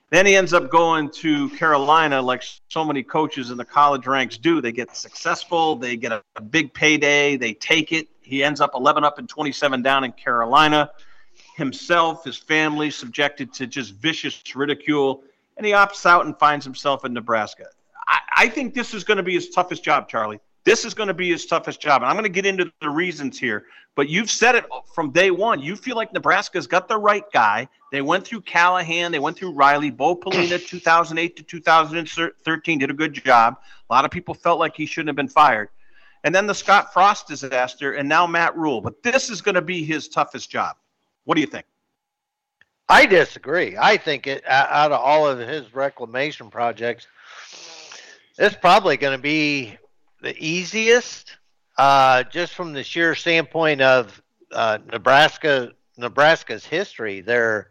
Then 0.09 0.25
he 0.25 0.35
ends 0.35 0.51
up 0.51 0.69
going 0.69 1.09
to 1.21 1.49
Carolina, 1.51 2.21
like 2.21 2.43
so 2.67 2.83
many 2.83 3.01
coaches 3.01 3.49
in 3.49 3.55
the 3.55 3.63
college 3.63 4.07
ranks 4.07 4.37
do. 4.37 4.59
They 4.59 4.73
get 4.73 4.93
successful, 4.93 5.77
they 5.77 5.95
get 5.95 6.11
a, 6.11 6.21
a 6.35 6.41
big 6.41 6.73
payday, 6.73 7.37
they 7.37 7.53
take 7.53 7.93
it. 7.93 8.09
He 8.21 8.43
ends 8.43 8.59
up 8.59 8.71
11 8.75 9.05
up 9.05 9.19
and 9.19 9.29
27 9.29 9.81
down 9.81 10.03
in 10.03 10.11
Carolina. 10.11 10.91
Himself, 11.55 12.25
his 12.25 12.35
family, 12.35 12.91
subjected 12.91 13.53
to 13.53 13.67
just 13.67 13.93
vicious 13.93 14.43
ridicule, 14.53 15.23
and 15.57 15.65
he 15.65 15.73
opts 15.73 16.05
out 16.05 16.25
and 16.25 16.37
finds 16.37 16.65
himself 16.65 17.05
in 17.05 17.13
Nebraska. 17.13 17.65
I, 18.07 18.19
I 18.37 18.49
think 18.49 18.73
this 18.73 18.93
is 18.93 19.03
going 19.03 19.17
to 19.17 19.23
be 19.23 19.33
his 19.33 19.49
toughest 19.49 19.83
job, 19.83 20.07
Charlie. 20.09 20.39
This 20.63 20.83
is 20.83 20.93
going 20.93 21.07
to 21.07 21.13
be 21.13 21.29
his 21.29 21.45
toughest 21.45 21.79
job. 21.79 22.01
And 22.01 22.09
I'm 22.09 22.15
going 22.15 22.23
to 22.23 22.29
get 22.29 22.45
into 22.45 22.71
the 22.81 22.89
reasons 22.89 23.39
here, 23.39 23.65
but 23.95 24.09
you've 24.09 24.31
said 24.31 24.55
it 24.55 24.65
from 24.93 25.11
day 25.11 25.29
one. 25.31 25.61
You 25.61 25.75
feel 25.75 25.95
like 25.95 26.11
Nebraska's 26.11 26.65
got 26.65 26.87
the 26.87 26.97
right 26.97 27.23
guy. 27.31 27.67
They 27.91 28.01
went 28.01 28.25
through 28.25 28.41
Callahan, 28.41 29.11
they 29.11 29.19
went 29.19 29.37
through 29.37 29.51
Riley, 29.51 29.91
Bo 29.91 30.15
Pelini, 30.15 30.67
2008 30.67 31.35
to 31.37 31.43
2013 31.43 32.79
did 32.79 32.89
a 32.89 32.93
good 32.93 33.13
job. 33.13 33.57
A 33.89 33.93
lot 33.93 34.05
of 34.05 34.11
people 34.11 34.33
felt 34.33 34.59
like 34.59 34.75
he 34.75 34.85
shouldn't 34.85 35.09
have 35.09 35.15
been 35.15 35.27
fired. 35.27 35.69
And 36.23 36.33
then 36.33 36.47
the 36.47 36.55
Scott 36.55 36.91
Frost 36.91 37.27
disaster, 37.27 37.93
and 37.93 38.09
now 38.09 38.25
Matt 38.25 38.57
Rhule. 38.57 38.81
But 38.81 39.03
this 39.03 39.29
is 39.29 39.41
going 39.41 39.55
to 39.55 39.61
be 39.61 39.83
his 39.83 40.07
toughest 40.07 40.49
job. 40.49 40.75
What 41.25 41.35
do 41.35 41.41
you 41.41 41.47
think? 41.47 41.67
I 42.87 43.05
disagree. 43.05 43.75
I 43.79 43.97
think 43.97 44.27
it 44.27 44.43
out 44.47 44.91
of 44.91 44.99
all 44.99 45.27
of 45.27 45.39
his 45.39 45.73
reclamation 45.73 46.49
projects, 46.49 47.07
it's 48.37 48.55
probably 48.55 48.97
going 48.97 49.17
to 49.17 49.21
be 49.21 49.77
the 50.21 50.35
easiest, 50.37 51.37
uh, 51.77 52.23
just 52.23 52.53
from 52.53 52.73
the 52.73 52.83
sheer 52.83 53.15
standpoint 53.15 53.81
of 53.81 54.21
uh, 54.51 54.77
Nebraska, 54.91 55.71
Nebraska's 55.97 56.65
history, 56.65 57.21
their 57.21 57.69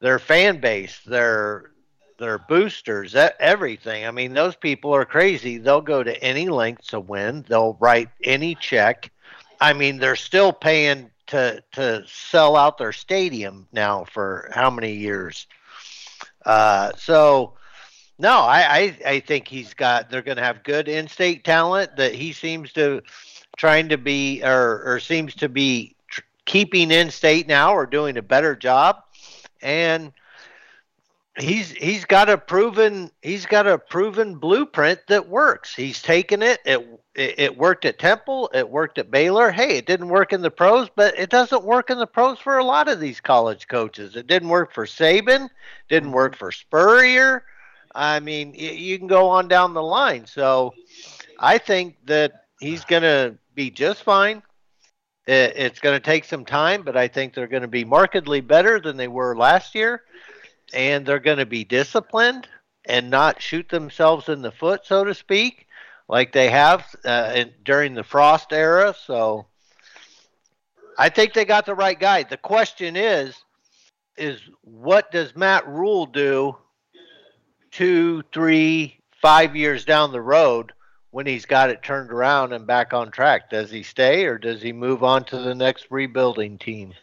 their 0.00 0.18
fan 0.18 0.60
base, 0.60 1.00
their 1.06 1.70
their 2.18 2.38
boosters, 2.38 3.14
everything. 3.14 4.06
I 4.06 4.10
mean, 4.10 4.32
those 4.32 4.56
people 4.56 4.94
are 4.94 5.04
crazy. 5.04 5.58
They'll 5.58 5.80
go 5.80 6.02
to 6.02 6.22
any 6.22 6.48
length 6.48 6.88
to 6.88 7.00
win. 7.00 7.44
They'll 7.48 7.76
write 7.80 8.08
any 8.22 8.54
check. 8.54 9.10
I 9.60 9.72
mean, 9.72 9.98
they're 9.98 10.16
still 10.16 10.52
paying 10.52 11.10
to 11.28 11.62
to 11.72 12.04
sell 12.06 12.56
out 12.56 12.78
their 12.78 12.92
stadium 12.92 13.66
now 13.72 14.04
for 14.04 14.50
how 14.52 14.70
many 14.70 14.92
years? 14.92 15.46
Uh, 16.44 16.92
so 16.96 17.54
no, 18.18 18.40
I, 18.40 18.60
I, 18.60 18.98
I 19.06 19.20
think 19.20 19.46
he's 19.46 19.74
got. 19.74 20.08
They're 20.08 20.22
going 20.22 20.38
to 20.38 20.42
have 20.42 20.62
good 20.62 20.88
in-state 20.88 21.44
talent 21.44 21.96
that 21.96 22.14
he 22.14 22.32
seems 22.32 22.72
to 22.72 23.02
trying 23.56 23.88
to 23.90 23.98
be 23.98 24.42
or 24.42 24.82
or 24.84 25.00
seems 25.00 25.34
to 25.36 25.48
be 25.48 25.96
tr- 26.08 26.22
keeping 26.46 26.90
in 26.90 27.10
state 27.10 27.46
now 27.46 27.74
or 27.74 27.86
doing 27.86 28.16
a 28.16 28.22
better 28.22 28.56
job, 28.56 29.02
and 29.60 30.12
he's 31.38 31.70
he's 31.72 32.04
got 32.04 32.28
a 32.28 32.38
proven 32.38 33.10
he's 33.22 33.46
got 33.46 33.66
a 33.66 33.78
proven 33.78 34.36
blueprint 34.36 35.00
that 35.08 35.28
works. 35.28 35.74
He's 35.74 36.00
taken 36.00 36.42
it. 36.42 36.60
It 36.64 36.86
it 37.14 37.56
worked 37.56 37.84
at 37.84 37.98
Temple. 37.98 38.50
It 38.52 38.68
worked 38.68 38.98
at 38.98 39.10
Baylor. 39.10 39.50
Hey, 39.50 39.78
it 39.78 39.86
didn't 39.86 40.08
work 40.08 40.32
in 40.32 40.42
the 40.42 40.50
pros, 40.50 40.88
but 40.94 41.18
it 41.18 41.30
doesn't 41.30 41.64
work 41.64 41.88
in 41.90 41.98
the 41.98 42.06
pros 42.06 42.38
for 42.38 42.58
a 42.58 42.64
lot 42.64 42.88
of 42.88 43.00
these 43.00 43.20
college 43.20 43.68
coaches. 43.68 44.16
It 44.16 44.26
didn't 44.26 44.50
work 44.50 44.74
for 44.74 44.86
Saban. 44.86 45.48
Didn't 45.88 46.12
work 46.12 46.36
for 46.36 46.52
Spurrier. 46.52 47.44
I 47.94 48.20
mean, 48.20 48.52
you 48.54 48.98
can 48.98 49.06
go 49.06 49.28
on 49.30 49.48
down 49.48 49.72
the 49.72 49.82
line. 49.82 50.26
So 50.26 50.74
I 51.38 51.56
think 51.56 51.96
that 52.04 52.44
he's 52.60 52.84
going 52.84 53.02
to 53.02 53.38
be 53.54 53.70
just 53.70 54.02
fine. 54.02 54.42
It's 55.26 55.80
going 55.80 55.96
to 55.96 56.04
take 56.04 56.24
some 56.24 56.44
time, 56.44 56.82
but 56.82 56.96
I 56.96 57.08
think 57.08 57.34
they're 57.34 57.48
going 57.48 57.62
to 57.62 57.68
be 57.68 57.84
markedly 57.84 58.42
better 58.42 58.78
than 58.78 58.96
they 58.96 59.08
were 59.08 59.34
last 59.34 59.74
year. 59.74 60.02
And 60.72 61.06
they're 61.06 61.20
going 61.20 61.38
to 61.38 61.46
be 61.46 61.64
disciplined 61.64 62.48
and 62.84 63.10
not 63.10 63.42
shoot 63.42 63.68
themselves 63.68 64.28
in 64.28 64.42
the 64.42 64.52
foot, 64.52 64.86
so 64.86 65.04
to 65.04 65.14
speak, 65.14 65.66
like 66.08 66.32
they 66.32 66.50
have 66.50 66.86
uh, 67.04 67.32
in, 67.34 67.52
during 67.64 67.94
the 67.94 68.04
Frost 68.04 68.52
era. 68.52 68.94
So 69.06 69.46
I 70.98 71.08
think 71.08 71.34
they 71.34 71.44
got 71.44 71.66
the 71.66 71.74
right 71.74 71.98
guy. 71.98 72.22
The 72.22 72.36
question 72.36 72.96
is, 72.96 73.36
is 74.16 74.40
what 74.62 75.10
does 75.10 75.36
Matt 75.36 75.68
Rhule 75.68 76.06
do 76.06 76.56
two, 77.70 78.22
three, 78.32 78.98
five 79.20 79.56
years 79.56 79.84
down 79.84 80.12
the 80.12 80.20
road 80.20 80.72
when 81.10 81.26
he's 81.26 81.46
got 81.46 81.70
it 81.70 81.82
turned 81.82 82.10
around 82.10 82.52
and 82.52 82.66
back 82.66 82.94
on 82.94 83.10
track? 83.10 83.50
Does 83.50 83.70
he 83.70 83.82
stay 83.82 84.24
or 84.24 84.38
does 84.38 84.62
he 84.62 84.72
move 84.72 85.02
on 85.04 85.24
to 85.24 85.38
the 85.38 85.54
next 85.54 85.86
rebuilding 85.90 86.58
team? 86.58 86.94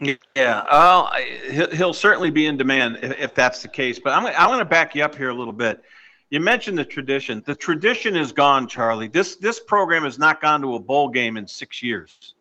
Yeah, 0.00 0.64
oh, 0.70 1.10
well, 1.50 1.70
he'll 1.72 1.94
certainly 1.94 2.30
be 2.30 2.46
in 2.46 2.56
demand 2.56 2.98
if 3.02 3.34
that's 3.34 3.62
the 3.62 3.68
case. 3.68 3.98
But 3.98 4.12
I'm, 4.12 4.26
I'm 4.26 4.48
going 4.48 4.58
to 4.58 4.64
back 4.64 4.94
you 4.94 5.02
up 5.02 5.14
here 5.14 5.30
a 5.30 5.34
little 5.34 5.54
bit. 5.54 5.82
You 6.28 6.40
mentioned 6.40 6.76
the 6.76 6.84
tradition. 6.84 7.42
The 7.46 7.54
tradition 7.54 8.14
is 8.16 8.32
gone, 8.32 8.68
Charlie. 8.68 9.08
This 9.08 9.36
this 9.36 9.60
program 9.60 10.04
has 10.04 10.18
not 10.18 10.42
gone 10.42 10.60
to 10.62 10.74
a 10.74 10.78
bowl 10.78 11.08
game 11.08 11.36
in 11.36 11.46
six 11.46 11.82
years, 11.82 12.34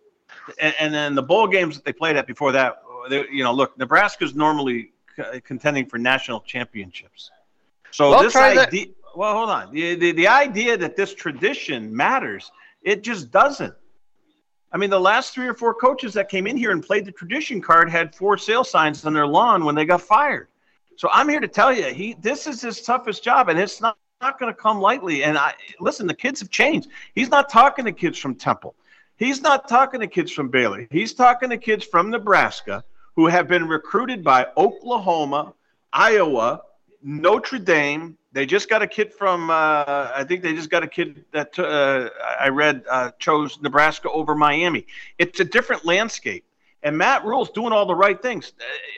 and, 0.59 0.75
and 0.79 0.93
then 0.93 1.15
the 1.15 1.24
bowl 1.24 1.47
games 1.47 1.75
that 1.75 1.85
they 1.85 1.93
played 1.93 2.17
at 2.17 2.27
before 2.27 2.51
that, 2.51 2.81
they, 3.09 3.25
you 3.31 3.43
know, 3.43 3.53
look, 3.53 3.77
Nebraska's 3.77 4.35
normally 4.35 4.91
contending 5.43 5.85
for 5.85 5.97
national 5.97 6.41
championships. 6.41 7.31
So 7.91 8.09
well, 8.09 8.24
this 8.24 8.35
idea, 8.35 8.88
that. 8.88 9.15
well, 9.15 9.33
hold 9.33 9.50
on. 9.50 9.71
The, 9.71 9.95
the, 9.95 10.12
the 10.12 10.27
idea 10.27 10.75
that 10.77 10.97
this 10.97 11.13
tradition 11.13 11.95
matters, 11.95 12.51
it 12.81 13.03
just 13.03 13.31
doesn't. 13.31 13.74
I 14.72 14.77
mean, 14.77 14.89
the 14.89 15.00
last 15.00 15.34
three 15.34 15.48
or 15.48 15.53
four 15.53 15.74
coaches 15.74 16.13
that 16.13 16.29
came 16.29 16.48
in 16.48 16.57
here 16.57 16.72
and 16.72 16.84
played 16.84 17.05
the 17.05 17.12
tradition 17.12 17.62
card 17.62 17.89
had 17.89 18.13
four 18.13 18.38
sale 18.38 18.63
signs 18.63 19.05
on 19.05 19.13
their 19.13 19.27
lawn 19.27 19.63
when 19.63 19.75
they 19.75 19.86
got 19.86 20.01
fired. 20.01 20.48
So 20.98 21.10
I'm 21.12 21.29
here 21.29 21.39
to 21.39 21.48
tell 21.48 21.74
you, 21.74 21.86
he 21.86 22.15
this 22.22 22.48
is 22.48 22.62
his 22.62 22.81
toughest 22.81 23.24
job, 23.24 23.50
and 23.50 23.60
it's 23.60 23.81
not 23.81 23.98
not 24.22 24.39
going 24.39 24.53
to 24.53 24.60
come 24.60 24.79
lightly. 24.79 25.24
And 25.24 25.38
I 25.38 25.53
listen, 25.79 26.07
the 26.07 26.13
kids 26.13 26.39
have 26.39 26.50
changed. 26.50 26.89
He's 27.13 27.29
not 27.29 27.50
talking 27.50 27.86
to 27.86 27.91
kids 27.91 28.17
from 28.17 28.36
Temple. 28.36 28.75
He's 29.17 29.41
not 29.41 29.67
talking 29.67 30.00
to 30.01 30.07
kids 30.07 30.31
from 30.31 30.50
Baylor. 30.50 30.88
He's 30.91 31.13
talking 31.13 31.50
to 31.50 31.57
kids 31.57 31.86
from 31.86 32.10
Nebraska 32.10 32.84
who 33.15 33.27
have 33.27 33.48
been 33.48 33.67
recruited 33.67 34.24
by 34.24 34.48
Oklahoma, 34.57 35.53
Iowa, 35.93 36.62
Notre 37.07 37.59
Dame. 37.59 38.17
They 38.33 38.47
just 38.47 38.67
got 38.67 38.81
a 38.81 38.88
kid 38.88 39.13
from. 39.13 39.51
Uh, 39.51 40.12
I 40.13 40.25
think 40.27 40.41
they 40.41 40.55
just 40.55 40.71
got 40.71 40.83
a 40.83 40.88
kid 40.88 41.24
that 41.31 41.57
uh, 41.57 42.09
I 42.39 42.50
read 42.50 42.83
uh, 42.89 43.12
chose 43.19 43.62
Nebraska 43.62 44.09
over 44.09 44.33
Miami. 44.33 44.88
It's 45.19 45.39
a 45.39 45.45
different 45.45 45.85
landscape, 45.85 46.43
and 46.81 46.97
Matt 46.97 47.24
Rhule's 47.24 47.51
doing 47.51 47.71
all 47.71 47.85
the 47.85 47.95
right 47.95 48.19
things. 48.19 48.53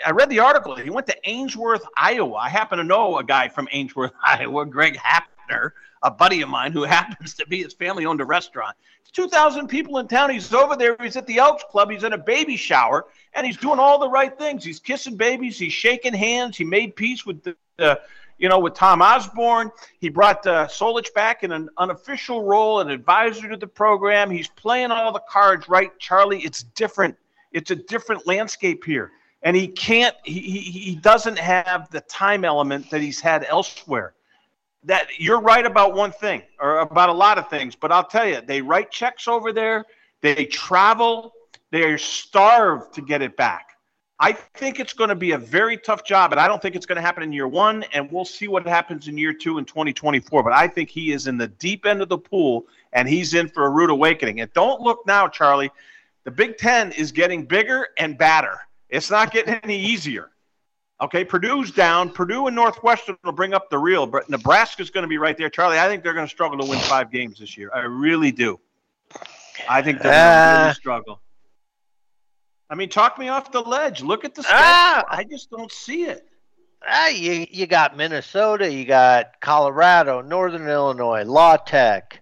I 0.05 0.11
read 0.11 0.29
the 0.29 0.39
article. 0.39 0.73
He 0.77 0.89
went 0.89 1.05
to 1.07 1.17
Ainsworth, 1.25 1.85
Iowa. 1.97 2.35
I 2.35 2.47
happen 2.47 2.77
to 2.77 2.85
know 2.85 3.17
a 3.17 3.25
guy 3.25 3.49
from 3.49 3.67
Ainsworth, 3.73 4.13
Iowa, 4.23 4.65
Greg 4.65 4.95
A 6.03 6.11
buddy 6.11 6.41
of 6.41 6.49
mine 6.49 6.71
who 6.71 6.83
happens 6.97 7.33
to 7.35 7.47
be 7.47 7.63
his 7.63 7.73
family 7.73 8.05
owned 8.05 8.21
a 8.21 8.25
restaurant. 8.25 8.75
It's 9.01 9.11
2,000 9.11 9.67
people 9.67 9.97
in 9.99 10.07
town. 10.07 10.29
He's 10.29 10.53
over 10.53 10.75
there. 10.75 10.95
He's 11.01 11.17
at 11.17 11.27
the 11.27 11.37
Elks 11.37 11.63
Club. 11.69 11.89
He's 11.89 12.03
in 12.03 12.13
a 12.13 12.17
baby 12.17 12.57
shower, 12.57 13.05
and 13.33 13.45
he's 13.45 13.57
doing 13.57 13.79
all 13.79 13.99
the 13.99 14.09
right 14.09 14.37
things. 14.37 14.63
He's 14.63 14.79
kissing 14.79 15.15
babies. 15.15 15.57
He's 15.57 15.73
shaking 15.73 16.13
hands. 16.13 16.57
He 16.57 16.63
made 16.63 16.95
peace 16.95 17.25
with 17.25 17.43
the 17.43 17.55
you 18.37 18.49
know, 18.49 18.59
with 18.59 18.73
Tom 18.73 19.01
Osborne. 19.01 19.71
He 19.99 20.09
brought 20.09 20.45
uh, 20.45 20.67
Solich 20.67 21.13
back 21.13 21.43
in 21.43 21.51
an 21.51 21.69
unofficial 21.77 22.43
role, 22.43 22.81
an 22.81 22.89
advisor 22.89 23.49
to 23.49 23.57
the 23.57 23.67
program. 23.67 24.29
He's 24.29 24.47
playing 24.47 24.91
all 24.91 25.11
the 25.11 25.23
cards 25.27 25.67
right, 25.67 25.97
Charlie. 25.99 26.41
It's 26.41 26.63
different. 26.63 27.15
It's 27.51 27.71
a 27.71 27.75
different 27.75 28.27
landscape 28.27 28.83
here, 28.83 29.11
and 29.41 29.55
he 29.55 29.67
can't. 29.67 30.15
He 30.23 30.39
he, 30.39 30.59
he 30.59 30.95
doesn't 30.95 31.39
have 31.39 31.89
the 31.89 32.01
time 32.01 32.45
element 32.45 32.89
that 32.91 33.01
he's 33.01 33.19
had 33.19 33.45
elsewhere. 33.49 34.13
That 34.87 35.07
you're 35.19 35.41
right 35.41 35.65
about 35.65 35.95
one 35.95 36.11
thing, 36.11 36.41
or 36.59 36.79
about 36.79 37.09
a 37.09 37.13
lot 37.13 37.37
of 37.37 37.49
things, 37.49 37.75
but 37.75 37.91
I'll 37.91 38.05
tell 38.05 38.27
you, 38.27 38.41
they 38.41 38.61
write 38.61 38.89
checks 38.89 39.27
over 39.27 39.51
there. 39.51 39.85
They 40.21 40.45
travel. 40.45 41.33
They're 41.71 41.97
starved 41.97 42.93
to 42.95 43.01
get 43.01 43.21
it 43.21 43.35
back. 43.35 43.77
I 44.19 44.31
think 44.31 44.79
it's 44.79 44.93
going 44.93 45.09
to 45.09 45.15
be 45.15 45.33
a 45.33 45.37
very 45.37 45.77
tough 45.77 46.03
job, 46.03 46.31
and 46.31 46.39
I 46.39 46.47
don't 46.47 46.61
think 46.61 46.75
it's 46.75 46.85
going 46.85 46.95
to 46.95 47.01
happen 47.01 47.21
in 47.21 47.31
year 47.33 47.47
one. 47.47 47.83
And 47.93 48.09
we'll 48.11 48.25
see 48.25 48.47
what 48.47 48.65
happens 48.65 49.07
in 49.09 49.17
year 49.17 49.33
two 49.33 49.57
in 49.57 49.65
2024. 49.65 50.41
But 50.41 50.53
I 50.53 50.67
think 50.67 50.89
he 50.89 51.11
is 51.11 51.27
in 51.27 51.37
the 51.37 51.49
deep 51.49 51.85
end 51.85 52.01
of 52.01 52.09
the 52.09 52.17
pool, 52.17 52.65
and 52.93 53.07
he's 53.09 53.33
in 53.33 53.49
for 53.49 53.65
a 53.65 53.69
rude 53.69 53.91
awakening. 53.91 54.39
And 54.39 54.51
don't 54.53 54.81
look 54.81 55.05
now, 55.05 55.27
Charlie. 55.27 55.69
The 56.23 56.31
Big 56.31 56.57
Ten 56.57 56.93
is 56.93 57.11
getting 57.11 57.43
bigger 57.43 57.89
and 57.97 58.17
badder. 58.17 58.57
It's 58.89 59.11
not 59.11 59.31
getting 59.31 59.59
any 59.63 59.77
easier. 59.77 60.31
Okay, 60.99 61.23
Purdue's 61.23 61.71
down. 61.71 62.09
Purdue 62.09 62.47
and 62.47 62.55
Northwestern 62.55 63.17
will 63.23 63.31
bring 63.31 63.53
up 63.53 63.69
the 63.69 63.77
real, 63.77 64.07
but 64.07 64.29
Nebraska's 64.29 64.89
going 64.89 65.03
to 65.03 65.07
be 65.07 65.19
right 65.19 65.37
there, 65.37 65.49
Charlie. 65.49 65.77
I 65.79 65.87
think 65.87 66.03
they're 66.03 66.13
going 66.13 66.25
to 66.25 66.31
struggle 66.31 66.57
to 66.57 66.65
win 66.65 66.79
five 66.79 67.11
games 67.11 67.37
this 67.37 67.55
year. 67.55 67.69
I 67.73 67.81
really 67.81 68.31
do. 68.31 68.59
I 69.69 69.81
think 69.83 70.01
they're 70.01 70.11
going 70.11 70.23
to 70.23 70.57
really 70.59 70.69
uh, 70.69 70.73
struggle. 70.73 71.21
I 72.69 72.75
mean, 72.75 72.89
talk 72.89 73.17
me 73.19 73.29
off 73.29 73.51
the 73.51 73.61
ledge. 73.61 74.01
Look 74.01 74.25
at 74.25 74.33
the 74.35 74.43
schedule. 74.43 74.59
Ah, 74.59 75.05
I 75.09 75.23
just 75.23 75.49
don't 75.51 75.71
see 75.71 76.03
it. 76.05 76.27
Ah, 76.87 77.07
you 77.07 77.45
you 77.49 77.65
got 77.65 77.97
Minnesota, 77.97 78.71
you 78.71 78.85
got 78.85 79.39
Colorado, 79.41 80.21
Northern 80.21 80.67
Illinois, 80.67 81.23
La 81.23 81.57
Tech, 81.57 82.21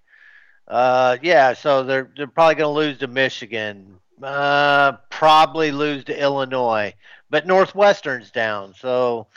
Uh, 0.67 1.17
yeah, 1.22 1.53
so 1.53 1.84
they're 1.84 2.12
they're 2.15 2.27
probably 2.27 2.55
going 2.55 2.74
to 2.74 2.79
lose 2.79 2.98
to 3.00 3.08
Michigan. 3.08 4.00
Uh, 4.22 4.94
probably 5.10 5.72
lose 5.72 6.05
to 6.05 6.20
Illinois, 6.20 6.94
but 7.36 7.46
Northwestern's 7.46 8.32
down. 8.32 8.74
So 8.80 9.27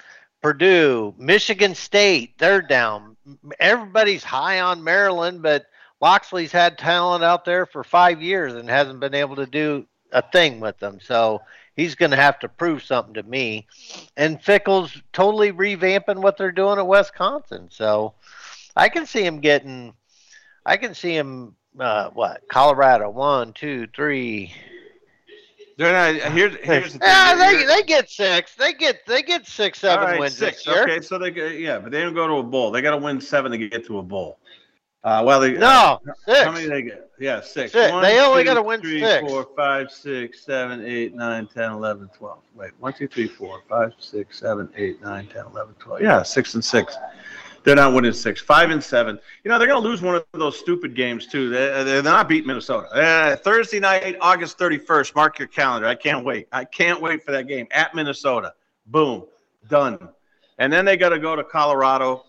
Purdue, 0.40 1.16
Michigan 1.18 1.74
State, 1.74 2.38
they're 2.38 2.62
down. 2.62 3.16
Everybody's 3.58 4.22
high 4.22 4.60
on 4.60 4.84
Maryland, 4.84 5.42
but 5.42 5.66
Locksley's 6.00 6.52
had 6.52 6.78
talent 6.78 7.24
out 7.24 7.44
there 7.44 7.66
for 7.66 7.82
five 7.82 8.22
years 8.22 8.54
and 8.54 8.70
hasn't 8.70 9.00
been 9.00 9.16
able 9.16 9.34
to 9.34 9.46
do 9.46 9.84
a 10.12 10.22
thing 10.22 10.60
with 10.60 10.78
them. 10.78 11.00
So 11.00 11.40
he's 11.74 11.96
going 11.96 12.12
to 12.12 12.16
have 12.16 12.38
to 12.38 12.48
prove 12.48 12.84
something 12.84 13.14
to 13.14 13.24
me. 13.24 13.66
And 14.16 14.40
Fickell's 14.40 14.96
totally 15.12 15.52
revamping 15.52 16.22
what 16.22 16.36
they're 16.36 16.52
doing 16.52 16.78
at 16.78 16.86
Wisconsin. 16.86 17.66
So 17.72 18.14
I 18.76 18.90
can 18.90 19.06
see 19.06 19.26
him 19.26 19.40
getting, 19.40 19.92
I 20.64 20.76
can 20.76 20.94
see 20.94 21.16
him, 21.16 21.56
uh, 21.80 22.10
what, 22.10 22.42
Colorado, 22.48 23.10
one, 23.10 23.54
two, 23.54 23.88
three. 23.88 24.54
They're 25.78 25.92
not, 25.92 26.32
here's, 26.32 26.56
here's 26.56 26.92
the 26.92 26.98
thing. 26.98 27.08
Yeah, 27.08 27.36
they, 27.36 27.64
they 27.64 27.82
get 27.84 28.10
six. 28.10 28.56
They 28.56 28.72
get 28.72 29.06
they 29.06 29.22
get 29.22 29.46
six, 29.46 29.78
seven 29.78 30.00
All 30.00 30.04
right, 30.10 30.18
wins 30.18 30.36
six. 30.36 30.64
this 30.64 30.66
year. 30.66 30.82
Okay, 30.82 31.00
so 31.00 31.18
they 31.18 31.30
get- 31.30 31.60
yeah, 31.60 31.78
but 31.78 31.92
they 31.92 32.02
don't 32.02 32.14
go 32.14 32.26
to 32.26 32.34
a 32.34 32.42
bowl. 32.42 32.72
They 32.72 32.82
got 32.82 32.90
to 32.90 32.96
win 32.96 33.20
seven 33.20 33.52
to 33.52 33.58
get 33.58 33.86
to 33.86 33.98
a 33.98 34.02
bowl. 34.02 34.38
Uh, 35.04 35.22
well, 35.24 35.38
they 35.38 35.52
No, 35.52 36.00
six. 36.26 36.40
How 36.42 36.50
many 36.50 36.66
they 36.66 36.82
get? 36.82 37.08
Yeah, 37.20 37.40
six. 37.40 37.70
Six. 37.70 37.92
One, 37.92 38.02
They 38.02 38.18
only 38.20 38.42
gotta 38.42 38.60
win 38.60 38.80
three, 38.80 39.00
six. 39.00 39.26
four, 39.28 39.46
five, 39.56 39.92
six, 39.92 40.44
seven, 40.44 40.84
eight, 40.84 41.14
nine, 41.14 41.46
10, 41.46 41.70
11, 41.70 42.10
12. 42.18 42.38
Wait, 42.56 42.70
one, 42.80 42.92
two, 42.92 43.06
three, 43.06 43.28
four, 43.28 43.62
five, 43.68 43.92
six, 44.00 44.40
seven, 44.40 44.68
eight, 44.76 45.00
nine, 45.00 45.28
10, 45.28 45.46
11, 45.46 45.74
12. 45.78 46.02
Yeah, 46.02 46.22
six 46.24 46.54
and 46.54 46.64
six. 46.64 46.96
They're 47.68 47.76
not 47.76 47.92
winning 47.92 48.14
six. 48.14 48.40
Five 48.40 48.70
and 48.70 48.82
seven. 48.82 49.18
You 49.44 49.50
know, 49.50 49.58
they're 49.58 49.68
going 49.68 49.82
to 49.82 49.86
lose 49.86 50.00
one 50.00 50.14
of 50.14 50.24
those 50.32 50.58
stupid 50.58 50.94
games, 50.94 51.26
too. 51.26 51.50
They- 51.50 51.84
They're 51.84 52.02
not 52.02 52.26
beating 52.26 52.46
Minnesota. 52.46 52.88
Uh, 52.94 53.36
Thursday 53.36 53.78
night, 53.78 54.16
August 54.22 54.56
31st. 54.56 55.14
Mark 55.14 55.38
your 55.38 55.48
calendar. 55.48 55.86
I 55.86 55.94
can't 55.94 56.24
wait. 56.24 56.48
I 56.50 56.64
can't 56.64 56.98
wait 57.02 57.22
for 57.22 57.32
that 57.32 57.46
game 57.46 57.66
at 57.70 57.94
Minnesota. 57.94 58.54
Boom. 58.86 59.26
Done. 59.68 59.98
And 60.56 60.72
then 60.72 60.86
they 60.86 60.96
got 60.96 61.10
to 61.10 61.18
go 61.18 61.36
to 61.36 61.44
Colorado. 61.44 62.24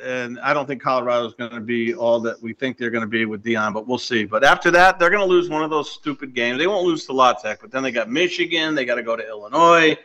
And 0.00 0.38
I 0.38 0.54
don't 0.54 0.66
think 0.66 0.80
Colorado 0.80 1.26
is 1.26 1.34
going 1.34 1.50
to 1.50 1.60
be 1.60 1.92
all 1.92 2.20
that 2.20 2.40
we 2.40 2.52
think 2.52 2.78
they're 2.78 2.90
going 2.90 3.02
to 3.02 3.08
be 3.08 3.24
with 3.24 3.42
Deion, 3.42 3.74
but 3.74 3.88
we'll 3.88 3.98
see. 3.98 4.24
But 4.24 4.44
after 4.44 4.70
that, 4.70 5.00
they're 5.00 5.10
going 5.10 5.26
to 5.26 5.28
lose 5.28 5.48
one 5.48 5.64
of 5.64 5.70
those 5.70 5.90
stupid 5.90 6.34
games. 6.36 6.58
They 6.58 6.68
won't 6.68 6.86
lose 6.86 7.04
to 7.06 7.12
La 7.12 7.32
Tech, 7.32 7.60
but 7.60 7.72
then 7.72 7.82
they 7.82 7.90
got 7.90 8.08
Michigan. 8.08 8.76
They 8.76 8.84
got 8.84 8.94
to 8.94 9.02
go 9.02 9.16
to 9.16 9.26
Illinois 9.26 9.96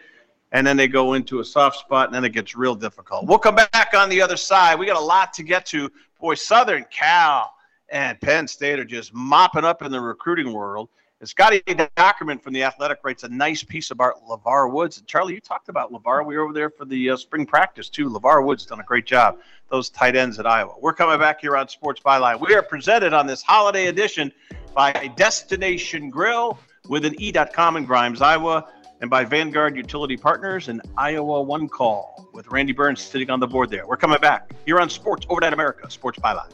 and 0.51 0.65
then 0.65 0.77
they 0.77 0.87
go 0.87 1.13
into 1.13 1.39
a 1.39 1.45
soft 1.45 1.77
spot, 1.77 2.07
and 2.07 2.15
then 2.15 2.25
it 2.25 2.33
gets 2.33 2.55
real 2.55 2.75
difficult. 2.75 3.25
We'll 3.25 3.39
come 3.39 3.55
back 3.55 3.93
on 3.95 4.09
the 4.09 4.21
other 4.21 4.37
side. 4.37 4.79
We 4.79 4.85
got 4.85 4.97
a 4.97 5.05
lot 5.05 5.33
to 5.33 5.43
get 5.43 5.65
to. 5.67 5.91
Boy, 6.19 6.35
Southern 6.35 6.85
Cal 6.89 7.53
and 7.89 8.19
Penn 8.19 8.47
State 8.47 8.79
are 8.79 8.85
just 8.85 9.13
mopping 9.13 9.63
up 9.63 9.81
in 9.81 9.91
the 9.91 10.01
recruiting 10.01 10.51
world. 10.51 10.89
And 11.19 11.27
Scotty 11.27 11.59
Dochterman 11.61 12.41
from 12.41 12.53
the 12.53 12.63
Athletic 12.63 12.99
writes 13.03 13.23
a 13.23 13.29
nice 13.29 13.61
piece 13.61 13.91
about 13.91 14.23
LeVar 14.25 14.71
Woods. 14.71 14.97
And 14.97 15.05
Charlie, 15.07 15.33
you 15.33 15.41
talked 15.41 15.67
about 15.67 15.91
LeVar. 15.91 16.25
We 16.25 16.37
were 16.37 16.43
over 16.43 16.53
there 16.53 16.69
for 16.69 16.85
the 16.85 17.09
uh, 17.09 17.17
spring 17.17 17.45
practice, 17.45 17.89
too. 17.89 18.09
LeVar 18.09 18.45
Woods 18.45 18.65
done 18.65 18.79
a 18.79 18.83
great 18.83 19.05
job. 19.05 19.37
Those 19.69 19.89
tight 19.89 20.15
ends 20.15 20.39
at 20.39 20.47
Iowa. 20.47 20.75
We're 20.79 20.93
coming 20.93 21.19
back 21.19 21.41
here 21.41 21.57
on 21.57 21.67
Sports 21.67 21.99
Byline. 21.99 22.39
We 22.39 22.55
are 22.55 22.63
presented 22.63 23.13
on 23.13 23.27
this 23.27 23.41
holiday 23.41 23.87
edition 23.87 24.31
by 24.73 25.11
Destination 25.17 26.09
Grille 26.09 26.57
with 26.87 27.03
an 27.03 27.21
E.com 27.21 27.75
in 27.75 27.83
Grimes, 27.83 28.21
Iowa 28.21 28.65
and 29.01 29.09
by 29.09 29.23
Vanguard 29.23 29.75
Utility 29.75 30.17
Partners 30.17 30.67
and 30.67 30.81
Iowa 30.97 31.41
One 31.41 31.67
Call 31.69 32.29
with 32.33 32.47
Randy 32.47 32.73
Burns 32.73 33.01
sitting 33.01 33.29
on 33.29 33.39
the 33.39 33.47
board 33.47 33.69
there. 33.69 33.87
We're 33.87 33.97
coming 33.97 34.19
back 34.19 34.51
here 34.65 34.79
on 34.79 34.89
Sports 34.89 35.25
Overnight 35.29 35.53
America, 35.53 35.89
Sports 35.89 36.19
Byline. 36.19 36.53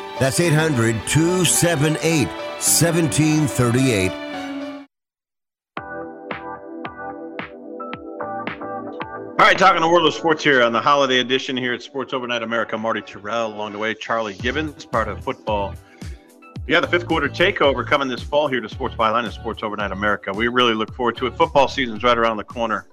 That's 0.21 0.39
800 0.39 0.93
278 1.07 2.27
1738. 2.27 4.11
All 9.31 9.47
right, 9.47 9.57
talking 9.57 9.81
the 9.81 9.89
world 9.89 10.05
of 10.05 10.13
sports 10.13 10.43
here 10.43 10.61
on 10.61 10.73
the 10.73 10.79
holiday 10.79 11.21
edition 11.21 11.57
here 11.57 11.73
at 11.73 11.81
Sports 11.81 12.13
Overnight 12.13 12.43
America. 12.43 12.77
Marty 12.77 13.01
Tirrell 13.01 13.51
along 13.51 13.71
the 13.71 13.79
way, 13.79 13.95
Charlie 13.95 14.35
Gibbons, 14.35 14.85
part 14.85 15.07
of 15.07 15.23
football. 15.23 15.73
Yeah, 16.67 16.81
the 16.81 16.87
fifth 16.87 17.07
quarter 17.07 17.27
takeover 17.27 17.83
coming 17.83 18.07
this 18.07 18.21
fall 18.21 18.47
here 18.47 18.61
to 18.61 18.69
Sports 18.69 18.93
Byline 18.93 19.23
and 19.23 19.33
Sports 19.33 19.63
Overnight 19.63 19.91
America. 19.91 20.31
We 20.31 20.49
really 20.49 20.75
look 20.75 20.93
forward 20.93 21.17
to 21.17 21.25
it. 21.25 21.35
Football 21.35 21.67
season's 21.67 22.03
right 22.03 22.15
around 22.15 22.37
the 22.37 22.43
corner. 22.43 22.85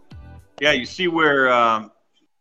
Yeah, 0.62 0.73
you 0.73 0.87
see 0.87 1.09
where 1.09 1.53
um, 1.53 1.93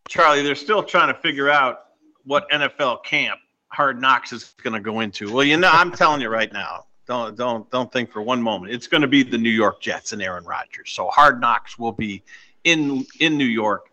Charlie, 0.08 0.44
they're 0.44 0.56
still 0.56 0.82
trying 0.82 1.14
to 1.14 1.20
figure 1.20 1.50
out 1.50 1.88
what 2.24 2.50
NFL 2.52 3.04
camp 3.04 3.42
Hard 3.70 4.02
Knocks 4.02 4.32
is 4.32 4.56
going 4.64 4.74
to 4.74 4.80
go 4.80 5.02
into. 5.02 5.32
Well, 5.32 5.44
you 5.44 5.58
know, 5.58 5.70
I'm 5.72 5.92
telling 5.92 6.22
you 6.22 6.30
right 6.30 6.52
now, 6.52 6.86
don't 7.08 7.36
don't 7.36 7.70
don't 7.72 7.92
think 7.92 8.12
for 8.12 8.22
one 8.22 8.42
moment. 8.42 8.74
It's 8.74 8.88
going 8.88 9.02
to 9.02 9.08
be 9.08 9.24
the 9.24 9.38
New 9.38 9.50
York 9.50 9.82
Jets 9.82 10.14
and 10.14 10.22
Aaron 10.22 10.46
Rodgers. 10.46 10.92
So 10.92 11.08
Hard 11.08 11.40
Knocks 11.42 11.78
will 11.78 11.92
be 11.92 12.24
in 12.64 13.06
in 13.20 13.38
New 13.38 13.46
York 13.46 13.92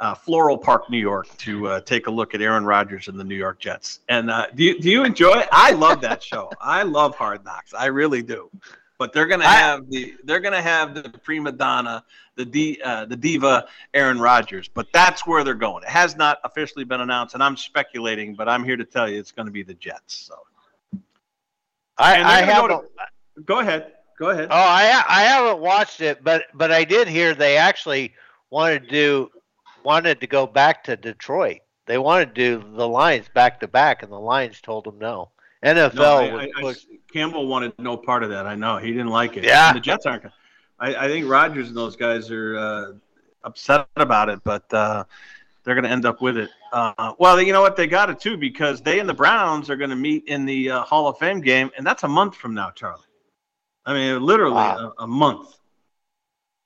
uh, 0.00 0.14
Floral 0.14 0.56
Park, 0.56 0.90
New 0.90 0.98
York, 0.98 1.28
to 1.38 1.66
uh, 1.68 1.80
take 1.80 2.06
a 2.06 2.10
look 2.10 2.34
at 2.34 2.40
Aaron 2.40 2.64
Rodgers 2.64 3.08
and 3.08 3.18
the 3.18 3.24
New 3.24 3.34
York 3.34 3.58
Jets. 3.58 4.00
And 4.08 4.30
uh, 4.30 4.46
do 4.54 4.64
you, 4.64 4.78
do 4.78 4.90
you 4.90 5.04
enjoy 5.04 5.38
it? 5.38 5.48
I 5.50 5.72
love 5.72 6.00
that 6.02 6.22
show. 6.22 6.50
I 6.60 6.82
love 6.82 7.16
Hard 7.16 7.44
Knocks. 7.44 7.74
I 7.74 7.86
really 7.86 8.22
do. 8.22 8.50
But 8.98 9.12
they're 9.12 9.26
gonna 9.26 9.46
have 9.46 9.88
the 9.88 10.14
they're 10.24 10.40
gonna 10.40 10.60
have 10.60 10.94
the 10.94 11.08
prima 11.22 11.52
donna, 11.52 12.04
the 12.34 12.44
D, 12.44 12.80
uh, 12.84 13.04
the 13.04 13.16
diva 13.16 13.68
Aaron 13.94 14.18
Rodgers. 14.18 14.68
But 14.68 14.88
that's 14.92 15.24
where 15.24 15.44
they're 15.44 15.54
going. 15.54 15.84
It 15.84 15.88
has 15.88 16.16
not 16.16 16.38
officially 16.42 16.84
been 16.84 17.00
announced, 17.00 17.34
and 17.34 17.42
I'm 17.42 17.56
speculating, 17.56 18.34
but 18.34 18.48
I'm 18.48 18.64
here 18.64 18.76
to 18.76 18.84
tell 18.84 19.08
you 19.08 19.20
it's 19.20 19.30
going 19.30 19.46
to 19.46 19.52
be 19.52 19.62
the 19.62 19.74
Jets. 19.74 20.14
So 20.14 20.34
I, 21.96 22.22
I 22.22 22.42
have. 22.42 22.68
Go, 22.68 22.68
to, 22.68 22.82
go 23.44 23.60
ahead. 23.60 23.92
Go 24.18 24.30
ahead. 24.30 24.48
Oh, 24.50 24.56
I 24.56 25.02
I 25.08 25.22
haven't 25.22 25.60
watched 25.60 26.00
it, 26.00 26.24
but 26.24 26.46
but 26.54 26.72
I 26.72 26.82
did 26.82 27.06
hear 27.06 27.34
they 27.34 27.56
actually 27.56 28.14
wanted 28.50 28.84
to 28.84 28.88
do 28.88 29.30
wanted 29.84 30.20
to 30.20 30.26
go 30.26 30.44
back 30.44 30.82
to 30.84 30.96
Detroit. 30.96 31.60
They 31.86 31.98
wanted 31.98 32.34
to 32.34 32.58
do 32.60 32.76
the 32.76 32.88
Lions 32.88 33.28
back 33.32 33.60
to 33.60 33.68
back, 33.68 34.02
and 34.02 34.10
the 34.10 34.18
Lions 34.18 34.60
told 34.60 34.84
them 34.84 34.98
no. 34.98 35.30
NFL. 35.64 35.94
No, 35.94 36.38
I, 36.38 36.44
I, 36.56 36.70
I, 36.70 36.74
Campbell 37.12 37.46
wanted 37.46 37.72
no 37.78 37.96
part 37.96 38.22
of 38.22 38.30
that. 38.30 38.46
I 38.46 38.54
know 38.54 38.76
he 38.78 38.92
didn't 38.92 39.08
like 39.08 39.36
it. 39.36 39.44
Yeah, 39.44 39.68
and 39.68 39.76
the 39.76 39.80
Jets 39.80 40.06
aren't. 40.06 40.26
I, 40.78 40.94
I 40.94 41.08
think 41.08 41.28
Rodgers 41.28 41.68
and 41.68 41.76
those 41.76 41.96
guys 41.96 42.30
are 42.30 42.56
uh, 42.56 42.92
upset 43.44 43.88
about 43.96 44.28
it, 44.28 44.40
but 44.44 44.72
uh, 44.72 45.04
they're 45.64 45.74
going 45.74 45.84
to 45.84 45.90
end 45.90 46.06
up 46.06 46.22
with 46.22 46.36
it. 46.36 46.50
Uh, 46.72 47.14
well, 47.18 47.40
you 47.40 47.52
know 47.52 47.60
what? 47.60 47.76
They 47.76 47.86
got 47.86 48.10
it 48.10 48.20
too 48.20 48.36
because 48.36 48.80
they 48.80 49.00
and 49.00 49.08
the 49.08 49.14
Browns 49.14 49.70
are 49.70 49.76
going 49.76 49.90
to 49.90 49.96
meet 49.96 50.24
in 50.28 50.44
the 50.44 50.70
uh, 50.70 50.82
Hall 50.82 51.08
of 51.08 51.18
Fame 51.18 51.40
game, 51.40 51.70
and 51.76 51.86
that's 51.86 52.04
a 52.04 52.08
month 52.08 52.36
from 52.36 52.54
now, 52.54 52.70
Charlie. 52.70 53.02
I 53.84 53.94
mean, 53.94 54.22
literally 54.22 54.54
wow. 54.54 54.92
a, 54.98 55.04
a, 55.04 55.06
month. 55.06 55.56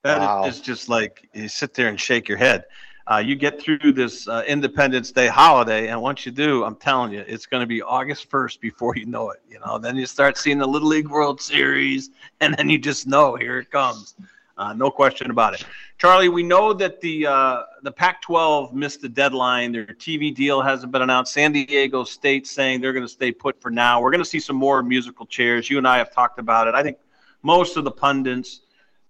That 0.03 0.19
wow. 0.19 0.45
is 0.45 0.59
just 0.59 0.89
like 0.89 1.27
you 1.33 1.47
sit 1.47 1.73
there 1.73 1.87
and 1.87 1.99
shake 1.99 2.27
your 2.27 2.37
head 2.37 2.65
uh, 3.11 3.17
you 3.17 3.35
get 3.35 3.59
through 3.61 3.91
this 3.91 4.27
uh, 4.27 4.43
Independence 4.47 5.11
Day 5.11 5.27
holiday, 5.27 5.89
and 5.89 6.01
once 6.01 6.25
you 6.25 6.31
do, 6.31 6.63
I'm 6.63 6.75
telling 6.75 7.11
you, 7.11 7.23
it's 7.27 7.45
going 7.45 7.61
to 7.61 7.67
be 7.67 7.81
August 7.81 8.29
1st 8.29 8.59
before 8.61 8.95
you 8.95 9.05
know 9.05 9.31
it. 9.31 9.41
You 9.49 9.59
know, 9.65 9.77
then 9.77 9.95
you 9.97 10.05
start 10.05 10.37
seeing 10.37 10.57
the 10.57 10.67
Little 10.67 10.87
League 10.87 11.09
World 11.09 11.41
Series, 11.41 12.11
and 12.41 12.55
then 12.55 12.69
you 12.69 12.77
just 12.77 13.07
know 13.07 13.35
here 13.35 13.59
it 13.59 13.71
comes. 13.71 14.15
Uh, 14.55 14.71
no 14.71 14.91
question 14.91 15.31
about 15.31 15.55
it. 15.55 15.65
Charlie, 15.97 16.29
we 16.29 16.43
know 16.43 16.73
that 16.73 17.01
the 17.01 17.25
uh, 17.25 17.63
the 17.81 17.91
Pac-12 17.91 18.71
missed 18.71 19.01
the 19.01 19.09
deadline. 19.09 19.71
Their 19.71 19.85
TV 19.85 20.33
deal 20.33 20.61
hasn't 20.61 20.91
been 20.91 21.01
announced. 21.01 21.33
San 21.33 21.51
Diego 21.51 22.03
State 22.03 22.45
saying 22.45 22.79
they're 22.79 22.93
going 22.93 23.05
to 23.05 23.11
stay 23.11 23.31
put 23.31 23.59
for 23.59 23.71
now. 23.71 23.99
We're 23.99 24.11
going 24.11 24.23
to 24.23 24.29
see 24.29 24.39
some 24.39 24.55
more 24.55 24.83
musical 24.83 25.25
chairs. 25.25 25.69
You 25.69 25.79
and 25.79 25.87
I 25.87 25.97
have 25.97 26.13
talked 26.13 26.37
about 26.39 26.67
it. 26.67 26.75
I 26.75 26.83
think 26.83 26.97
most 27.41 27.77
of 27.77 27.83
the 27.83 27.91
pundits 27.91 28.61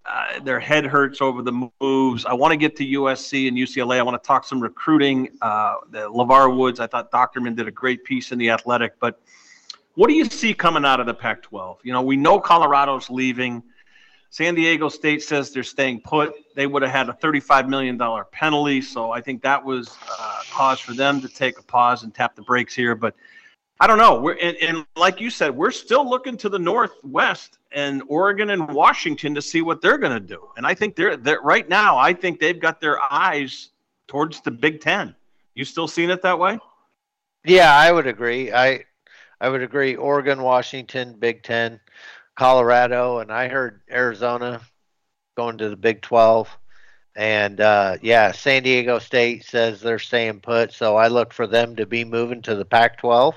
uh, 0.06 0.40
their 0.42 0.60
head 0.60 0.86
hurts 0.86 1.22
over 1.22 1.42
the 1.42 1.70
moves. 1.80 2.26
I 2.26 2.34
want 2.34 2.52
to 2.52 2.58
get 2.58 2.76
to 2.78 2.86
USC 2.86 3.48
and 3.48 3.58
UCLA. 3.58 3.98
I 3.98 4.04
want 4.04 4.22
to 4.22 4.28
talk 4.28 4.46
some 4.46 4.62
recruiting. 4.62 5.30
Uh, 5.42 5.76
the 5.92 6.10
LeVar 6.10 6.56
Woods, 6.56 6.80
I 6.80 6.88
thought 6.88 7.12
Dochterman 7.12 7.56
did 7.56 7.68
a 7.68 7.72
great 7.72 8.04
piece 8.04 8.32
in 8.32 8.38
the 8.38 8.50
Athletic. 8.50 9.00
But 9.00 9.22
what 9.96 10.08
do 10.08 10.14
you 10.14 10.26
see 10.26 10.54
coming 10.54 10.84
out 10.84 11.00
of 11.00 11.06
the 11.06 11.14
Pac-12? 11.14 11.78
You 11.84 11.94
know, 11.94 12.02
we 12.02 12.18
know 12.18 12.40
Colorado's 12.40 13.10
leaving. 13.10 13.64
San 14.30 14.56
Diego 14.56 14.90
State 14.90 15.22
says 15.22 15.52
they're 15.52 15.64
staying 15.64 16.02
put. 16.02 16.34
They 16.56 16.66
would 16.66 16.82
have 16.82 16.92
had 16.92 17.08
a 17.08 17.14
$35 17.14 17.70
million 17.70 18.00
penalty, 18.32 18.82
so 18.82 19.12
I 19.12 19.22
think 19.22 19.44
that 19.44 19.64
was 19.64 19.96
uh, 20.10 20.40
cause 20.52 20.80
for 20.80 20.94
them 20.94 21.22
to 21.22 21.30
take 21.30 21.60
a 21.60 21.64
pause 21.64 22.04
and 22.04 22.14
tap 22.14 22.36
the 22.36 22.42
brakes 22.42 22.74
here. 22.74 22.96
But 22.96 23.16
I 23.80 23.86
don't 23.86 24.00
know. 24.00 24.20
We're 24.20 24.38
and, 24.42 24.58
and 24.58 24.86
like 24.96 25.22
you 25.22 25.30
said, 25.30 25.56
we're 25.56 25.70
still 25.70 26.10
looking 26.10 26.36
to 26.38 26.50
the 26.50 26.58
northwest 26.58 27.60
and 27.74 28.04
Oregon 28.08 28.52
and 28.52 28.68
Washington 28.72 29.34
to 29.36 29.42
see 29.42 29.62
what 29.62 29.82
they're 29.82 29.98
going 29.98 30.14
to 30.14 30.20
do. 30.20 30.50
And 30.58 30.66
I 30.66 30.74
think 30.74 30.96
they're, 30.96 31.18
they're 31.18 31.42
right 31.42 31.68
now. 31.68 31.98
I 31.98 32.14
think 32.14 32.40
they've 32.40 32.60
got 32.60 32.80
their 32.80 33.00
eyes 33.12 33.70
towards 34.08 34.42
the 34.42 34.52
Big 34.52 34.82
Ten. 34.82 35.16
You 35.56 35.66
still 35.66 35.88
seeing 35.88 36.10
it 36.10 36.22
that 36.22 36.38
way? 36.38 36.60
Yeah, 37.46 37.76
I 37.76 37.92
would 37.92 38.08
agree. 38.08 38.52
I 38.52 38.86
I 39.42 39.50
would 39.50 39.62
agree. 39.62 39.96
Oregon, 39.96 40.42
Washington, 40.42 41.18
Big 41.20 41.44
Ten, 41.44 41.80
Colorado, 42.36 43.20
and 43.20 43.32
I 43.32 43.50
heard 43.50 43.82
Arizona 43.92 44.62
going 45.36 45.58
to 45.58 45.70
the 45.70 45.76
Big 45.76 46.02
Twelve. 46.02 46.50
And 47.16 47.60
uh, 47.60 47.98
yeah, 48.02 48.32
San 48.32 48.64
Diego 48.64 49.00
State 49.00 49.44
says 49.44 49.82
they're 49.82 50.00
staying 50.00 50.40
put, 50.40 50.72
so 50.72 50.96
I 50.96 51.10
look 51.10 51.34
for 51.34 51.46
them 51.46 51.76
to 51.76 51.86
be 51.86 52.06
moving 52.06 52.42
to 52.44 52.56
the 52.56 52.66
Pac-12. 52.66 53.34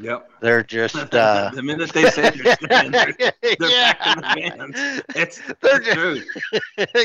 Yep. 0.00 0.30
They're 0.40 0.62
just 0.62 0.96
uh, 1.14 1.50
the 1.54 1.62
minute 1.62 1.92
they 1.92 2.10
say 2.10 2.30
they're, 2.30 2.56
they're, 2.90 3.14
they're 3.18 3.70
yeah. 3.70 4.14
back 4.20 4.36
in 4.36 4.58
the. 4.58 5.04
It's 5.16 5.40
they're 5.60 5.80
just, 5.80 6.26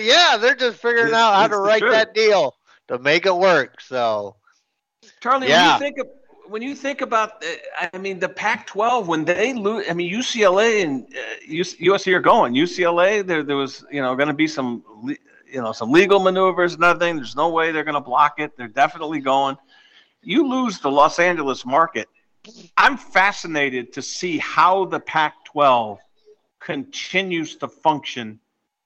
yeah, 0.04 0.38
they're 0.38 0.56
just 0.56 0.78
figuring 0.78 1.08
it's, 1.08 1.16
out 1.16 1.36
how 1.36 1.48
to 1.48 1.58
write 1.58 1.82
truth. 1.82 1.94
that 1.94 2.14
deal 2.14 2.56
to 2.88 3.00
make 3.00 3.26
it 3.26 3.36
work. 3.36 3.82
So, 3.82 4.36
Charlie, 5.20 5.50
yeah. 5.50 5.74
when 5.74 5.74
you 5.74 5.80
think 5.80 5.98
of 6.00 6.08
when 6.50 6.62
you 6.62 6.76
think 6.76 7.02
about, 7.02 7.44
uh, 7.44 7.88
I 7.94 7.98
mean, 7.98 8.20
the 8.20 8.30
Pac-12 8.30 9.06
when 9.06 9.24
they 9.24 9.54
lose, 9.54 9.86
I 9.90 9.94
mean, 9.94 10.14
UCLA 10.14 10.84
and 10.84 11.06
uh, 11.06 11.50
USC 11.50 12.14
are 12.14 12.20
going. 12.20 12.54
UCLA, 12.54 13.26
there 13.26 13.44
there 13.44 13.58
was 13.58 13.86
you 13.92 14.02
know 14.02 14.16
going 14.16 14.28
to 14.28 14.34
be 14.34 14.48
some 14.48 14.84
you 15.06 15.62
know 15.62 15.72
some 15.72 15.92
legal 15.92 16.20
maneuvers 16.20 16.74
and 16.76 16.84
everything. 16.84 17.16
There's 17.16 17.36
no 17.36 17.50
way 17.50 17.72
they're 17.72 17.84
going 17.84 17.96
to 17.96 18.02
block 18.02 18.40
it. 18.40 18.56
They're 18.58 18.68
definitely 18.68 19.20
going. 19.20 19.58
You 20.22 20.48
lose 20.48 20.80
the 20.80 20.90
Los 20.90 21.20
Angeles 21.20 21.66
market 21.66 22.08
I'm 22.78 22.98
fascinated 22.98 23.94
to 23.94 24.02
see 24.02 24.38
how 24.38 24.86
the 24.86 25.00
Pac 25.00 25.46
12 25.46 26.00
continues 26.60 27.56
to 27.58 27.68
function 27.68 28.40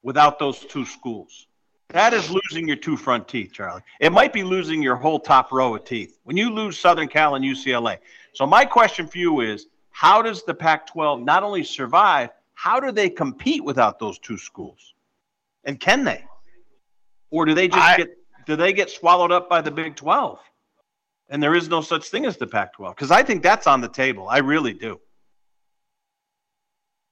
without 0.04 0.40
those 0.40 0.60
two 0.60 0.86
schools. 0.86 1.48
That 1.90 2.14
is 2.14 2.30
losing 2.30 2.68
your 2.68 2.76
two 2.76 2.98
front 2.98 3.28
teeth, 3.28 3.54
Charlie. 3.54 3.82
It 4.00 4.12
might 4.12 4.34
be 4.34 4.44
losing 4.44 4.82
your 4.82 4.98
whole 4.98 5.20
top 5.20 5.52
row 5.52 5.76
of 5.76 5.86
teeth 5.86 6.20
when 6.24 6.36
you 6.36 6.50
lose 6.50 6.78
Southern 6.78 7.08
Cal 7.08 7.36
and 7.36 7.46
UCLA. 7.46 8.00
So, 8.34 8.46
my 8.46 8.66
question 8.66 9.08
for 9.08 9.18
you 9.18 9.40
is 9.40 9.68
how 9.92 10.22
does 10.22 10.44
the 10.44 10.54
Pac 10.54 10.88
12 10.88 11.22
not 11.22 11.44
only 11.44 11.64
survive, 11.64 12.30
how 12.56 12.80
do 12.80 12.92
they 12.92 13.10
compete 13.10 13.64
without 13.64 14.00
those 14.00 14.20
two 14.20 14.38
schools? 14.38 14.94
And 15.64 15.80
can 15.80 16.04
they? 16.04 16.26
Or 17.32 17.46
do 17.46 17.54
they 17.54 17.68
just 17.68 17.82
I, 17.82 17.98
get 17.98 18.18
do 18.46 18.56
they 18.56 18.74
get 18.74 18.90
swallowed 18.90 19.32
up 19.32 19.50
by 19.50 19.62
the 19.62 19.72
Big 19.72 19.96
12? 19.96 20.40
And 21.30 21.42
there 21.44 21.56
is 21.56 21.68
no 21.70 21.82
such 21.82 22.10
thing 22.10 22.26
as 22.26 22.38
the 22.38 22.48
Pac 22.48 22.74
12 22.74 22.96
because 22.96 23.12
I 23.12 23.24
think 23.24 23.44
that's 23.44 23.68
on 23.68 23.82
the 23.82 23.90
table. 23.90 24.28
I 24.30 24.40
really 24.40 24.74
do. 24.74 25.00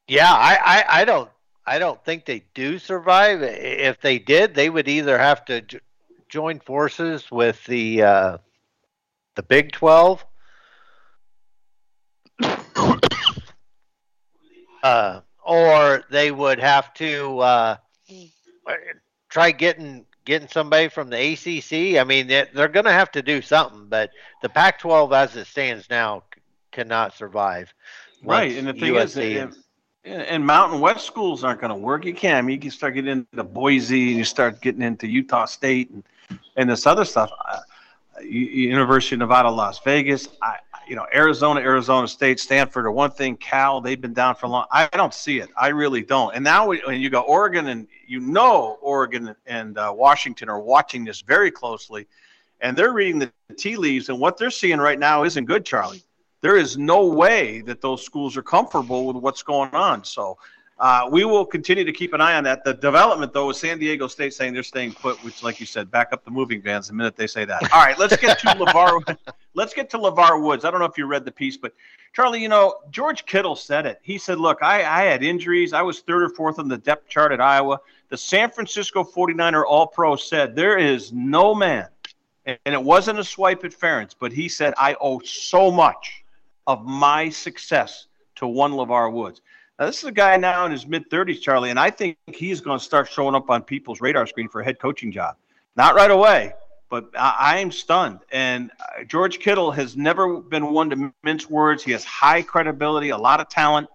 Yeah, 0.08 0.32
I, 0.32 0.58
I, 0.63 1.01
I, 1.01 1.06
don't 1.06 1.30
I 1.65 1.80
don't 1.80 2.04
think 2.06 2.25
they 2.25 2.43
do 2.54 2.78
survive. 2.78 3.41
If 3.41 3.99
they 4.01 4.19
did, 4.19 4.54
they 4.54 4.69
would 4.69 4.88
either 4.88 5.17
have 5.17 5.43
to 5.45 5.62
j- 5.62 5.80
join 6.30 6.60
forces 6.60 7.32
with 7.32 7.63
the 7.65 8.04
uh, 8.04 8.38
the 9.36 9.41
Big 9.43 9.71
Twelve, 9.71 10.23
uh, 14.84 15.21
or 15.43 16.04
they 16.12 16.32
would 16.32 16.60
have 16.60 16.93
to 16.95 17.39
uh, 17.39 17.78
try 19.30 19.49
getting 19.51 20.06
getting 20.26 20.48
somebody 20.48 20.90
from 20.90 21.10
the 21.10 21.34
ACC. 21.34 22.00
I 22.00 22.04
mean, 22.04 22.28
they're 22.28 22.68
going 22.68 22.86
to 22.86 22.92
have 22.92 23.12
to 23.12 23.22
do 23.22 23.42
something, 23.42 23.86
but 23.88 24.10
the 24.42 24.50
Pac-12 24.50 25.16
as 25.16 25.36
it 25.36 25.48
stands 25.48 25.90
now 25.90 26.24
cannot 26.72 27.16
survive. 27.16 27.74
Right, 28.24 28.58
and 28.58 28.68
the 28.68 28.74
thing 28.74 28.94
USC 28.94 29.50
is, 29.50 29.58
and 30.04 30.46
Mountain 30.46 30.82
West 30.82 31.06
schools 31.06 31.44
aren't 31.44 31.62
going 31.62 31.70
to 31.70 31.76
work. 31.76 32.06
You 32.06 32.14
can't. 32.14 32.38
I 32.38 32.42
mean, 32.42 32.56
you 32.56 32.62
can 32.62 32.72
start 32.72 32.96
getting 32.96 33.12
into 33.12 33.44
Boise, 33.44 34.10
and 34.10 34.18
you 34.18 34.24
start 34.24 34.62
getting 34.62 34.82
into 34.82 35.08
Utah 35.08 35.46
State 35.46 35.92
and 35.92 36.04
and 36.56 36.70
this 36.70 36.86
other 36.88 37.06
stuff. 37.06 37.32
Uh, 37.48 37.60
University 38.22 39.16
of 39.16 39.20
Nevada, 39.20 39.50
Las 39.50 39.80
Vegas. 39.84 40.30
I, 40.42 40.58
you 40.88 40.95
know, 40.95 41.06
Arizona, 41.13 41.60
Arizona 41.60 42.08
State, 42.08 42.39
Stanford 42.39 42.86
are 42.86 42.91
one 42.91 43.12
thing. 43.12 43.38
Cal, 43.38 43.82
they've 43.82 44.00
been 44.00 44.13
down 44.13 44.36
for 44.36 44.45
a 44.45 44.50
long. 44.50 44.65
I 44.71 44.88
don't 44.93 45.13
see 45.13 45.39
it. 45.39 45.50
I 45.58 45.69
really 45.69 46.02
don't. 46.02 46.36
And 46.36 46.43
now 46.43 46.67
when 46.67 47.00
you 47.00 47.10
go 47.10 47.21
Oregon, 47.21 47.67
and 47.67 47.88
you 48.08 48.19
know 48.19 48.78
Oregon 48.82 49.36
and 49.45 49.78
uh, 49.78 49.93
Washington 49.95 50.50
are 50.50 50.60
watching 50.60 51.06
this 51.06 51.21
very 51.21 51.52
closely, 51.52 52.08
and 52.62 52.78
they're 52.78 52.93
reading 52.93 53.19
the 53.19 53.32
tea 53.58 53.78
leaves, 53.78 54.10
and 54.10 54.19
what 54.19 54.38
they're 54.38 54.52
seeing 54.52 54.80
right 54.80 55.00
now 55.00 55.24
isn't 55.24 55.45
good, 55.45 55.65
Charlie. 55.65 56.04
There 56.41 56.58
is 56.58 56.78
no 56.78 57.06
way 57.06 57.62
that 57.62 57.82
those 57.82 58.06
schools 58.06 58.38
are 58.38 58.43
comfortable 58.43 59.08
with 59.08 59.17
what's 59.17 59.41
going 59.41 59.74
on. 59.74 60.04
So 60.04 60.38
uh, 60.78 61.08
we 61.10 61.24
will 61.24 61.46
continue 61.46 61.86
to 61.86 61.94
keep 61.94 62.14
an 62.14 62.20
eye 62.20 62.36
on 62.36 62.44
that. 62.44 62.66
The 62.66 62.74
development, 62.74 63.32
though, 63.32 63.50
is 63.50 63.58
San 63.58 63.80
Diego 63.80 64.08
State 64.08 64.34
saying 64.34 64.54
they're 64.54 64.64
staying 64.64 64.94
put, 64.94 65.24
which, 65.24 65.42
like 65.42 65.62
you 65.62 65.66
said, 65.66 65.90
back 65.90 66.10
up 66.12 66.26
the 66.26 66.32
moving 66.32 66.62
vans 66.62 66.88
the 66.88 66.94
minute 66.94 67.16
they 67.16 67.28
say 67.28 67.46
that. 67.46 67.64
All 67.74 67.82
right, 67.82 67.98
let's 67.98 68.18
get 68.18 68.40
to 68.40 68.48
LeVar. 68.48 69.18
let's 69.54 69.74
get 69.74 69.90
to 69.92 69.98
LeVar 69.98 70.42
Woods. 70.42 70.66
I 70.66 70.72
don't 70.72 70.82
know 70.82 70.86
if 70.86 70.98
you 70.98 71.06
read 71.06 71.24
the 71.24 71.32
piece, 71.32 71.56
but 71.56 71.74
Charlie, 72.14 72.42
you 72.42 72.50
know, 72.50 72.76
George 72.92 73.26
Kittle 73.26 73.56
said 73.56 73.86
it. 73.86 74.00
He 74.02 74.18
said, 74.18 74.38
Look, 74.38 74.62
I, 74.62 74.80
I 74.80 75.04
had 75.04 75.24
injuries. 75.24 75.72
I 75.72 75.82
was 75.82 76.02
third 76.02 76.24
or 76.24 76.30
fourth 76.30 76.60
on 76.60 76.68
the 76.68 76.78
depth 76.78 77.08
chart 77.08 77.32
at 77.32 77.40
Iowa. 77.40 77.80
The 78.10 78.18
San 78.18 78.52
Francisco 78.52 79.04
49er 79.04 79.64
All 79.66 79.88
Pro 79.88 80.18
said, 80.18 80.58
There 80.58 80.78
is 80.78 81.14
no 81.14 81.56
man, 81.56 81.88
and 82.46 82.58
it 82.66 82.84
wasn't 82.84 83.20
a 83.20 83.24
swipe 83.24 83.64
at 83.64 83.72
Ferentz, 83.72 84.14
but 84.18 84.34
he 84.34 84.50
said, 84.50 84.74
I 84.78 84.98
owe 85.00 85.20
so 85.20 85.72
much 85.72 86.26
of 86.68 86.86
my 86.86 87.30
success 87.30 88.08
to 88.36 88.48
one 88.48 88.74
LeVar 88.74 89.14
Woods. 89.14 89.42
Now, 89.78 89.88
this 89.88 89.98
is 89.98 90.06
a 90.06 90.12
guy 90.12 90.38
now 90.38 90.66
in 90.66 90.72
his 90.72 90.88
mid 90.88 91.10
30s, 91.10 91.42
Charlie, 91.42 91.70
and 91.70 91.80
I 91.80 91.90
think 91.90 92.18
he's 92.28 92.62
going 92.62 92.80
to 92.80 92.84
start 92.84 93.10
showing 93.10 93.36
up 93.36 93.50
on 93.50 93.62
people's 93.62 94.00
radar 94.00 94.26
screen 94.26 94.48
for 94.48 94.62
a 94.62 94.66
head 94.66 94.80
coaching 94.80 95.12
job. 95.12 95.36
Not 95.76 95.96
right 95.96 96.12
away, 96.12 96.54
but 96.90 97.10
I, 97.18 97.60
am 97.60 97.72
stunned. 97.72 98.20
And 98.32 98.72
uh, 98.80 99.04
George 99.04 99.40
Kittle 99.40 99.72
has 99.72 99.98
never 99.98 100.40
been 100.40 100.72
one 100.72 100.90
to 100.92 101.14
mince 101.24 101.50
words. 101.50 101.84
He 101.84 101.92
has 101.92 102.06
high 102.06 102.42
credibility, 102.42 103.10
a 103.10 103.18
lot 103.18 103.42
of 103.42 103.50
talent. 103.50 103.90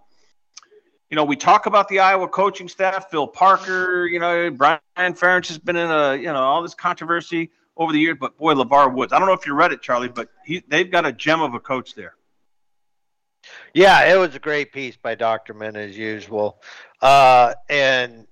You 1.08 1.16
know, 1.16 1.24
we 1.24 1.34
talk 1.34 1.64
about 1.64 1.88
the 1.88 2.00
Iowa 2.00 2.28
coaching 2.28 2.68
staff, 2.68 3.10
Phil 3.10 3.26
Parker, 3.26 4.06
you 4.06 4.20
know, 4.20 4.50
Brian 4.50 4.80
Ferentz 4.98 5.48
has 5.48 5.58
been 5.58 5.76
in 5.76 5.90
a, 5.90 6.14
you 6.14 6.24
know, 6.24 6.42
all 6.42 6.62
this 6.62 6.74
controversy 6.74 7.50
over 7.78 7.92
the 7.92 7.98
years, 7.98 8.18
but 8.20 8.36
boy, 8.36 8.52
LeVar 8.52 8.94
Woods. 8.94 9.14
I 9.14 9.18
don't 9.18 9.26
know 9.26 9.34
if 9.34 9.46
you 9.46 9.54
read 9.54 9.72
it, 9.72 9.80
Charlie, 9.80 10.08
but 10.08 10.28
he, 10.44 10.62
they've 10.68 10.90
got 10.90 11.06
a 11.06 11.12
gem 11.12 11.40
of 11.40 11.54
a 11.54 11.60
coach 11.60 11.94
there. 11.94 12.16
Yeah, 13.74 14.12
it 14.12 14.18
was 14.18 14.34
a 14.34 14.40
great 14.40 14.72
piece 14.72 14.96
by 14.96 15.16
Dochterman 15.16 15.76
as 15.76 15.96
usual. 15.96 16.60
Uh, 17.00 17.54
and 17.68 18.26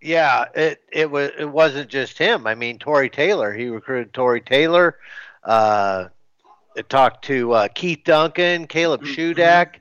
yeah, 0.00 0.46
it 0.54 0.82
it 0.92 1.10
was 1.10 1.30
it 1.38 1.50
wasn't 1.50 1.88
just 1.88 2.18
him. 2.18 2.46
I 2.46 2.54
mean, 2.54 2.78
Tory 2.78 3.10
Taylor. 3.10 3.52
He 3.52 3.66
recruited 3.66 4.12
Tory 4.12 4.40
Taylor. 4.40 4.98
Uh, 5.42 6.08
it 6.76 6.88
talked 6.88 7.24
to 7.24 7.52
uh, 7.52 7.68
Keith 7.68 8.02
Duncan, 8.04 8.66
Caleb 8.66 9.02
mm-hmm. 9.02 9.14
Shudak, 9.14 9.76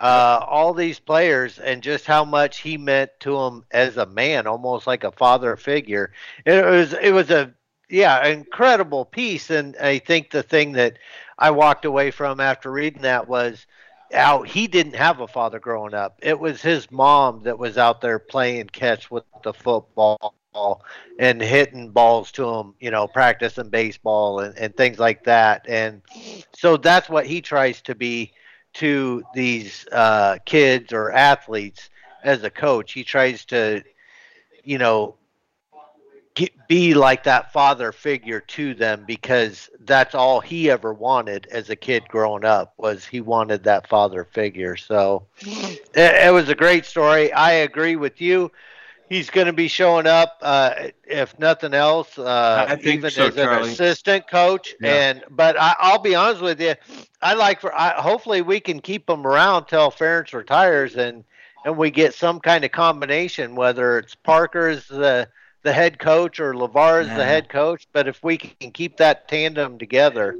uh, 0.00 0.44
all 0.46 0.74
these 0.74 0.98
players, 0.98 1.58
and 1.58 1.82
just 1.82 2.04
how 2.04 2.24
much 2.24 2.60
he 2.60 2.76
meant 2.76 3.10
to 3.20 3.38
him 3.38 3.64
as 3.70 3.96
a 3.96 4.06
man, 4.06 4.46
almost 4.46 4.86
like 4.86 5.04
a 5.04 5.12
father 5.12 5.56
figure. 5.56 6.12
It 6.44 6.64
was 6.64 6.92
it 6.92 7.12
was 7.12 7.30
a 7.30 7.54
yeah 7.88 8.26
incredible 8.26 9.04
piece, 9.04 9.50
and 9.50 9.76
I 9.78 9.98
think 9.98 10.30
the 10.30 10.42
thing 10.42 10.72
that 10.72 10.98
I 11.38 11.50
walked 11.50 11.84
away 11.84 12.10
from 12.10 12.40
after 12.40 12.70
reading 12.70 13.02
that 13.02 13.28
was 13.28 13.66
out 14.12 14.48
he 14.48 14.66
didn't 14.66 14.96
have 14.96 15.20
a 15.20 15.28
father 15.28 15.58
growing 15.58 15.94
up. 15.94 16.18
It 16.22 16.38
was 16.38 16.60
his 16.60 16.90
mom 16.90 17.42
that 17.44 17.58
was 17.58 17.78
out 17.78 18.00
there 18.00 18.18
playing 18.18 18.66
catch 18.68 19.10
with 19.10 19.24
the 19.42 19.52
football 19.52 20.40
and 21.18 21.40
hitting 21.40 21.90
balls 21.90 22.30
to 22.32 22.48
him, 22.48 22.74
you 22.80 22.90
know, 22.90 23.06
practicing 23.06 23.70
baseball 23.70 24.40
and, 24.40 24.56
and 24.56 24.76
things 24.76 24.98
like 24.98 25.24
that. 25.24 25.66
And 25.68 26.02
so 26.54 26.76
that's 26.76 27.08
what 27.08 27.26
he 27.26 27.40
tries 27.40 27.80
to 27.82 27.94
be 27.94 28.32
to 28.74 29.24
these 29.34 29.86
uh, 29.92 30.38
kids 30.44 30.92
or 30.92 31.12
athletes 31.12 31.90
as 32.22 32.42
a 32.44 32.50
coach. 32.50 32.92
He 32.92 33.04
tries 33.04 33.44
to, 33.46 33.82
you 34.64 34.78
know, 34.78 35.16
get, 36.34 36.68
be 36.68 36.94
like 36.94 37.24
that 37.24 37.52
father 37.52 37.92
figure 37.92 38.40
to 38.40 38.74
them 38.74 39.04
because 39.06 39.70
that's 39.80 40.14
all 40.14 40.40
he 40.40 40.70
ever 40.70 40.92
wanted 40.92 41.46
as 41.50 41.70
a 41.70 41.76
kid 41.76 42.04
growing 42.08 42.44
up 42.44 42.74
was 42.76 43.06
he 43.06 43.20
wanted 43.20 43.64
that 43.64 43.88
father 43.88 44.24
figure. 44.24 44.76
So 44.76 45.26
it, 45.40 45.80
it 45.94 46.32
was 46.32 46.48
a 46.48 46.54
great 46.54 46.84
story. 46.84 47.32
I 47.32 47.52
agree 47.52 47.96
with 47.96 48.20
you. 48.20 48.50
He's 49.08 49.28
going 49.28 49.46
to 49.46 49.52
be 49.52 49.68
showing 49.68 50.06
up, 50.06 50.38
uh, 50.40 50.88
if 51.04 51.38
nothing 51.38 51.74
else, 51.74 52.18
uh, 52.18 52.76
even 52.82 53.10
so, 53.10 53.26
as 53.26 53.34
Charlie. 53.34 53.68
an 53.68 53.72
assistant 53.74 54.28
coach. 54.28 54.74
Yeah. 54.80 55.10
And 55.10 55.24
but 55.30 55.60
I, 55.60 55.76
I'll 55.78 56.00
be 56.00 56.14
honest 56.14 56.40
with 56.40 56.60
you, 56.60 56.74
I 57.20 57.34
like 57.34 57.60
for 57.60 57.72
I, 57.74 57.90
hopefully 57.90 58.40
we 58.40 58.60
can 58.60 58.80
keep 58.80 59.08
him 59.08 59.26
around 59.26 59.66
till 59.66 59.90
Ferentz 59.90 60.32
retires 60.32 60.96
and 60.96 61.22
and 61.66 61.76
we 61.76 61.90
get 61.90 62.14
some 62.14 62.40
kind 62.40 62.64
of 62.64 62.72
combination, 62.72 63.54
whether 63.54 63.98
it's 63.98 64.14
Parker's 64.14 64.88
the 64.88 65.28
the 65.64 65.72
head 65.72 65.98
coach 65.98 66.38
or 66.38 66.54
LeVar 66.54 67.06
yeah. 67.06 67.16
the 67.16 67.24
head 67.24 67.48
coach. 67.48 67.88
But 67.92 68.06
if 68.06 68.22
we 68.22 68.36
can 68.36 68.70
keep 68.70 68.98
that 68.98 69.26
tandem 69.26 69.78
together, 69.78 70.36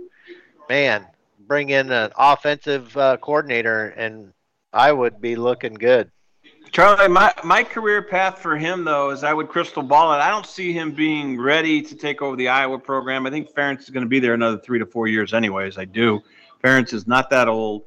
man, 0.69 1.05
bring 1.49 1.71
in 1.71 1.91
an 1.91 2.13
offensive 2.17 2.97
uh, 2.97 3.17
coordinator, 3.17 3.89
and 3.89 4.33
I 4.73 4.93
would 4.93 5.21
be 5.21 5.35
looking 5.35 5.75
good. 5.75 6.11
Charlie, 6.71 7.09
my, 7.09 7.33
my 7.45 7.63
career 7.63 8.03
path 8.03 8.41
for 8.41 8.57
him, 8.57 8.85
though, 8.85 9.11
is 9.11 9.23
I 9.23 9.33
would 9.33 9.49
crystal 9.49 9.83
ball 9.83 10.13
it. 10.13 10.17
I 10.17 10.31
don't 10.31 10.47
see 10.47 10.73
him 10.73 10.93
being 10.93 11.41
ready 11.41 11.81
to 11.81 11.95
take 11.95 12.21
over 12.21 12.37
the 12.37 12.49
Iowa 12.49 12.79
program. 12.79 13.27
I 13.27 13.31
think 13.31 13.53
Ferentz 13.53 13.83
is 13.83 13.91
going 13.91 14.05
to 14.05 14.09
be 14.09 14.19
there 14.19 14.35
another 14.35 14.59
three 14.59 14.79
to 14.81 14.87
four 14.87 15.07
years, 15.07 15.35
anyways. 15.35 15.79
I 15.79 15.85
do. 15.85 16.21
Ferentz 16.63 16.93
is 16.93 17.07
not 17.07 17.31
that 17.31 17.49
old. 17.49 17.85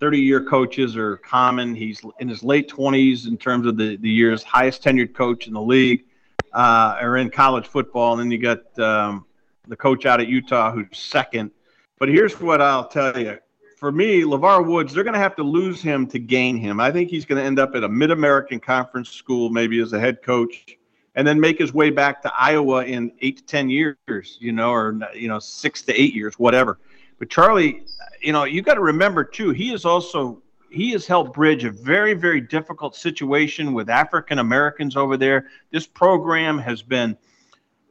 30 0.00 0.18
year 0.18 0.42
coaches 0.42 0.96
are 0.96 1.18
common. 1.18 1.74
He's 1.74 2.00
in 2.18 2.28
his 2.28 2.42
late 2.42 2.70
20s 2.70 3.28
in 3.28 3.36
terms 3.36 3.66
of 3.66 3.76
the, 3.76 3.96
the 3.96 4.08
years, 4.08 4.42
highest 4.42 4.82
tenured 4.82 5.12
coach 5.12 5.46
in 5.46 5.52
the 5.52 5.60
league 5.60 6.04
uh, 6.52 6.98
are 7.00 7.16
in 7.16 7.30
college 7.30 7.66
football, 7.66 8.12
and 8.12 8.20
then 8.20 8.30
you 8.30 8.38
got 8.38 8.78
um, 8.78 9.24
the 9.68 9.76
coach 9.76 10.06
out 10.06 10.20
at 10.20 10.28
Utah 10.28 10.72
who's 10.72 10.86
second. 10.92 11.50
But 11.98 12.08
here's 12.08 12.40
what 12.40 12.60
I'll 12.60 12.88
tell 12.88 13.18
you: 13.18 13.38
for 13.76 13.92
me, 13.92 14.22
LeVar 14.22 14.66
Woods, 14.66 14.92
they're 14.92 15.04
going 15.04 15.14
to 15.14 15.20
have 15.20 15.36
to 15.36 15.42
lose 15.42 15.80
him 15.82 16.06
to 16.08 16.18
gain 16.18 16.56
him. 16.56 16.80
I 16.80 16.90
think 16.92 17.10
he's 17.10 17.24
going 17.24 17.40
to 17.40 17.44
end 17.44 17.58
up 17.58 17.74
at 17.74 17.84
a 17.84 17.88
Mid-American 17.88 18.60
Conference 18.60 19.08
school, 19.08 19.50
maybe 19.50 19.80
as 19.80 19.92
a 19.92 20.00
head 20.00 20.22
coach, 20.22 20.76
and 21.14 21.26
then 21.26 21.40
make 21.40 21.58
his 21.58 21.72
way 21.72 21.90
back 21.90 22.22
to 22.22 22.32
Iowa 22.34 22.84
in 22.84 23.12
eight 23.20 23.38
to 23.38 23.44
ten 23.44 23.70
years, 23.70 23.96
you 24.38 24.52
know, 24.52 24.70
or 24.70 24.98
you 25.14 25.28
know, 25.28 25.38
six 25.38 25.82
to 25.82 25.98
eight 25.98 26.14
years, 26.14 26.38
whatever. 26.38 26.78
But 27.18 27.30
Charlie, 27.30 27.84
you 28.22 28.32
know, 28.32 28.44
you 28.44 28.62
got 28.62 28.74
to 28.74 28.80
remember 28.80 29.24
too, 29.24 29.50
he 29.50 29.72
is 29.72 29.84
also 29.84 30.42
he 30.70 30.92
has 30.92 31.06
helped 31.06 31.34
bridge 31.34 31.64
a 31.64 31.70
very, 31.70 32.14
very 32.14 32.40
difficult 32.40 32.94
situation 32.94 33.72
with 33.74 33.90
African 33.90 34.38
Americans 34.38 34.96
over 34.96 35.16
there. 35.16 35.46
This 35.70 35.86
program 35.86 36.58
has 36.58 36.82
been 36.82 37.16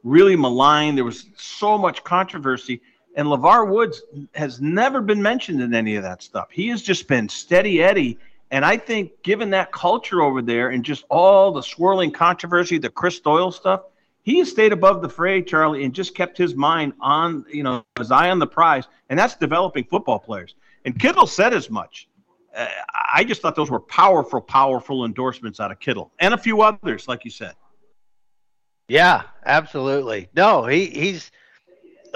really 0.02 0.36
maligned. 0.36 0.96
There 0.96 1.04
was 1.04 1.26
so 1.36 1.76
much 1.76 2.02
controversy. 2.04 2.80
And 3.16 3.28
LeVar 3.28 3.68
Woods 3.68 4.02
has 4.34 4.60
never 4.60 5.00
been 5.00 5.20
mentioned 5.20 5.60
in 5.60 5.74
any 5.74 5.96
of 5.96 6.02
that 6.04 6.22
stuff. 6.22 6.48
He 6.50 6.68
has 6.68 6.82
just 6.82 7.06
been 7.06 7.28
steady 7.28 7.82
Eddie. 7.82 8.18
And 8.50 8.64
I 8.64 8.76
think, 8.76 9.22
given 9.22 9.50
that 9.50 9.72
culture 9.72 10.22
over 10.22 10.42
there 10.42 10.70
and 10.70 10.84
just 10.84 11.04
all 11.08 11.52
the 11.52 11.62
swirling 11.62 12.10
controversy, 12.10 12.78
the 12.78 12.88
Chris 12.88 13.20
Doyle 13.20 13.52
stuff, 13.52 13.82
he 14.22 14.38
has 14.38 14.50
stayed 14.50 14.72
above 14.72 15.02
the 15.02 15.08
fray, 15.08 15.42
Charlie, 15.42 15.84
and 15.84 15.94
just 15.94 16.14
kept 16.14 16.36
his 16.36 16.54
mind 16.54 16.92
on, 17.00 17.44
you 17.52 17.62
know, 17.62 17.84
his 17.98 18.10
eye 18.10 18.30
on 18.30 18.38
the 18.38 18.46
prize. 18.46 18.84
And 19.08 19.18
that's 19.18 19.36
developing 19.36 19.84
football 19.84 20.18
players. 20.18 20.54
And 20.84 20.98
Kittle 20.98 21.26
said 21.26 21.52
as 21.52 21.68
much 21.68 22.08
uh, 22.54 22.66
I 23.12 23.24
just 23.24 23.42
thought 23.42 23.54
those 23.54 23.70
were 23.70 23.80
powerful, 23.80 24.40
powerful 24.40 25.04
endorsements 25.04 25.60
out 25.60 25.70
of 25.70 25.80
Kittle 25.80 26.12
and 26.18 26.34
a 26.34 26.38
few 26.38 26.62
others, 26.62 27.08
like 27.08 27.24
you 27.24 27.30
said. 27.30 27.54
Yeah, 28.88 29.22
absolutely. 29.46 30.28
No, 30.34 30.66
he 30.66 30.86
he's 30.86 31.30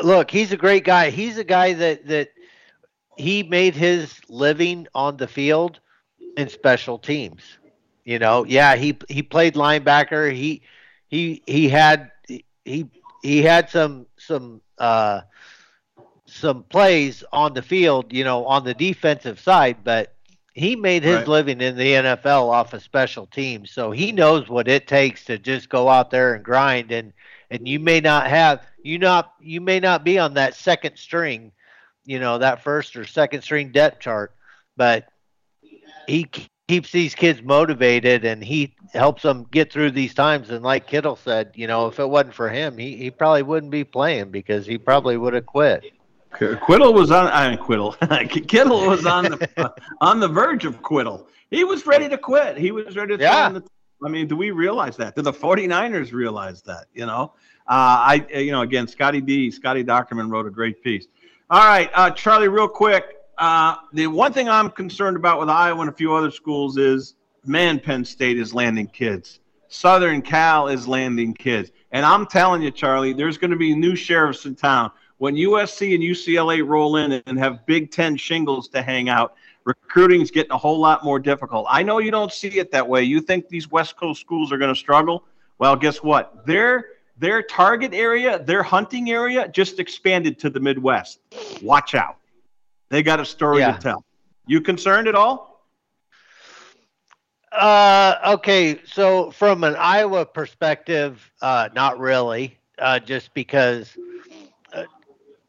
look, 0.02 0.30
he's 0.30 0.52
a 0.52 0.56
great 0.56 0.84
guy. 0.84 1.10
He's 1.10 1.38
a 1.38 1.44
guy 1.44 1.72
that 1.74 2.06
that 2.08 2.30
he 3.16 3.44
made 3.44 3.74
his 3.74 4.20
living 4.28 4.88
on 4.94 5.16
the 5.16 5.28
field 5.28 5.80
in 6.36 6.48
special 6.48 6.98
teams. 6.98 7.42
You 8.04 8.18
know, 8.18 8.44
yeah, 8.44 8.74
he 8.76 8.98
he 9.08 9.22
played 9.22 9.54
linebacker. 9.54 10.32
He 10.32 10.62
he 11.06 11.42
he 11.46 11.68
had 11.68 12.10
he 12.64 12.90
he 13.22 13.42
had 13.42 13.70
some 13.70 14.06
some 14.18 14.60
uh 14.78 15.22
some 16.26 16.64
plays 16.64 17.22
on 17.32 17.54
the 17.54 17.62
field, 17.62 18.12
you 18.12 18.24
know, 18.24 18.44
on 18.46 18.64
the 18.64 18.74
defensive 18.74 19.38
side, 19.38 19.78
but 19.84 20.13
he 20.54 20.76
made 20.76 21.02
his 21.02 21.16
right. 21.16 21.28
living 21.28 21.60
in 21.60 21.76
the 21.76 21.92
NFL 21.92 22.48
off 22.48 22.72
of 22.72 22.82
special 22.82 23.26
teams, 23.26 23.72
so 23.72 23.90
he 23.90 24.12
knows 24.12 24.48
what 24.48 24.68
it 24.68 24.86
takes 24.86 25.24
to 25.24 25.36
just 25.36 25.68
go 25.68 25.88
out 25.88 26.10
there 26.10 26.34
and 26.34 26.44
grind. 26.44 26.92
And 26.92 27.12
and 27.50 27.66
you 27.66 27.80
may 27.80 28.00
not 28.00 28.28
have 28.28 28.64
you 28.82 28.98
not 28.98 29.34
you 29.40 29.60
may 29.60 29.80
not 29.80 30.04
be 30.04 30.18
on 30.18 30.34
that 30.34 30.54
second 30.54 30.96
string, 30.96 31.50
you 32.04 32.20
know, 32.20 32.38
that 32.38 32.62
first 32.62 32.94
or 32.94 33.04
second 33.04 33.42
string 33.42 33.72
depth 33.72 34.00
chart, 34.00 34.32
but 34.76 35.08
he 36.06 36.30
keeps 36.68 36.92
these 36.92 37.14
kids 37.16 37.42
motivated 37.42 38.24
and 38.24 38.42
he 38.42 38.74
helps 38.92 39.22
them 39.22 39.46
get 39.50 39.72
through 39.72 39.90
these 39.90 40.14
times. 40.14 40.50
And 40.50 40.62
like 40.62 40.86
Kittle 40.86 41.16
said, 41.16 41.50
you 41.54 41.66
know, 41.66 41.88
if 41.88 41.98
it 41.98 42.08
wasn't 42.08 42.34
for 42.34 42.48
him, 42.48 42.78
he, 42.78 42.96
he 42.96 43.10
probably 43.10 43.42
wouldn't 43.42 43.72
be 43.72 43.84
playing 43.84 44.30
because 44.30 44.66
he 44.66 44.78
probably 44.78 45.16
would 45.16 45.34
have 45.34 45.46
quit. 45.46 45.84
Quiddle 46.34 46.92
was 46.92 47.10
on. 47.10 47.28
I 47.28 47.50
mean, 47.50 47.58
Quiddle. 47.58 47.96
Kittle 48.48 48.86
was 48.86 49.06
on 49.06 49.24
the 49.24 49.74
on 50.00 50.20
the 50.20 50.28
verge 50.28 50.64
of 50.64 50.82
quittal. 50.82 51.26
He 51.50 51.64
was 51.64 51.86
ready 51.86 52.08
to 52.08 52.18
quit. 52.18 52.56
He 52.56 52.70
was 52.70 52.96
ready 52.96 53.16
to. 53.16 53.22
Yeah. 53.22 53.50
The, 53.50 53.64
I 54.04 54.08
mean, 54.08 54.26
do 54.26 54.36
we 54.36 54.50
realize 54.50 54.96
that? 54.98 55.16
Do 55.16 55.22
the 55.22 55.32
49ers 55.32 56.12
realize 56.12 56.62
that? 56.62 56.86
You 56.92 57.06
know, 57.06 57.32
uh, 57.66 57.68
I 57.68 58.26
you 58.34 58.52
know 58.52 58.62
again, 58.62 58.86
Scotty 58.88 59.20
D. 59.20 59.50
Scotty 59.50 59.84
Dochterman 59.84 60.30
wrote 60.30 60.46
a 60.46 60.50
great 60.50 60.82
piece. 60.82 61.06
All 61.50 61.64
right, 61.64 61.90
uh, 61.94 62.10
Charlie, 62.10 62.48
real 62.48 62.68
quick. 62.68 63.04
Uh, 63.36 63.76
the 63.92 64.06
one 64.06 64.32
thing 64.32 64.48
I'm 64.48 64.70
concerned 64.70 65.16
about 65.16 65.40
with 65.40 65.48
Iowa 65.48 65.80
and 65.80 65.90
a 65.90 65.92
few 65.92 66.14
other 66.14 66.30
schools 66.30 66.76
is, 66.76 67.14
man, 67.44 67.80
Penn 67.80 68.04
State 68.04 68.38
is 68.38 68.54
landing 68.54 68.86
kids. 68.86 69.40
Southern 69.68 70.22
Cal 70.22 70.68
is 70.68 70.86
landing 70.86 71.34
kids. 71.34 71.72
And 71.90 72.06
I'm 72.06 72.26
telling 72.26 72.62
you, 72.62 72.70
Charlie, 72.70 73.12
there's 73.12 73.38
going 73.38 73.50
to 73.50 73.56
be 73.56 73.74
new 73.74 73.96
sheriffs 73.96 74.46
in 74.46 74.54
town. 74.54 74.92
When 75.18 75.36
USC 75.36 75.94
and 75.94 76.02
UCLA 76.02 76.66
roll 76.66 76.96
in 76.96 77.12
and 77.26 77.38
have 77.38 77.64
Big 77.66 77.90
Ten 77.90 78.16
shingles 78.16 78.68
to 78.68 78.82
hang 78.82 79.08
out, 79.08 79.34
recruiting 79.64 80.20
is 80.20 80.30
getting 80.30 80.50
a 80.52 80.58
whole 80.58 80.78
lot 80.78 81.04
more 81.04 81.18
difficult. 81.18 81.66
I 81.70 81.82
know 81.82 81.98
you 81.98 82.10
don't 82.10 82.32
see 82.32 82.58
it 82.58 82.70
that 82.72 82.86
way. 82.86 83.02
You 83.04 83.20
think 83.20 83.48
these 83.48 83.70
West 83.70 83.96
Coast 83.96 84.20
schools 84.20 84.52
are 84.52 84.58
going 84.58 84.74
to 84.74 84.78
struggle. 84.78 85.24
Well, 85.58 85.76
guess 85.76 86.02
what? 86.02 86.44
Their 86.46 86.86
their 87.16 87.42
target 87.42 87.94
area, 87.94 88.40
their 88.42 88.64
hunting 88.64 89.10
area, 89.10 89.46
just 89.46 89.78
expanded 89.78 90.36
to 90.40 90.50
the 90.50 90.58
Midwest. 90.58 91.20
Watch 91.62 91.94
out. 91.94 92.16
They 92.88 93.04
got 93.04 93.20
a 93.20 93.24
story 93.24 93.60
Yeah. 93.60 93.72
to 93.72 93.78
tell. 93.80 94.04
You 94.48 94.60
concerned 94.60 95.06
at 95.06 95.14
all? 95.14 95.64
Uh, 97.52 98.16
okay, 98.34 98.80
so 98.84 99.30
from 99.30 99.62
an 99.62 99.76
Iowa 99.76 100.26
perspective, 100.26 101.30
uh, 101.40 101.68
not 101.72 102.00
really, 102.00 102.58
uh, 102.80 102.98
just 102.98 103.32
because 103.32 103.96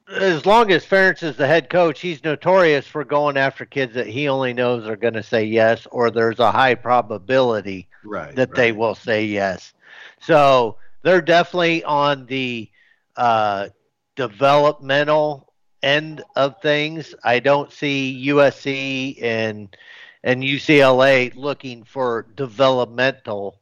as 0.08 0.46
long 0.46 0.72
as 0.72 0.86
Ferentz 0.86 1.24
is 1.24 1.36
the 1.36 1.48
head 1.48 1.70
coach, 1.70 2.00
he's 2.00 2.24
notorious 2.24 2.88
for 2.88 3.04
going 3.04 3.38
after 3.38 3.66
kids 3.66 3.94
that 3.96 4.08
he 4.08 4.28
only 4.28 4.54
knows 4.54 4.88
are 4.88 4.96
going 4.96 5.16
to 5.16 5.24
say 5.24 5.46
yes, 5.46 5.88
or 5.92 6.12
there's 6.12 6.40
a 6.40 6.52
high 6.52 6.76
probability 6.76 7.88
right, 8.04 8.36
that 8.36 8.54
they 8.54 8.72
will 8.72 8.96
say 8.96 9.26
yes. 9.26 9.74
So 10.22 10.78
they're 11.02 11.22
definitely 11.22 11.84
on 11.84 12.26
the 12.28 12.70
uh, 13.16 13.70
developmental 14.16 15.54
end 15.82 16.24
of 16.36 16.62
things. 16.62 17.16
I 17.24 17.40
don't 17.40 17.72
see 17.72 18.26
USC 18.28 19.22
and 19.24 19.76
and 20.24 20.42
UCLA 20.42 21.36
looking 21.36 21.84
for 21.84 22.26
developmental 22.36 23.60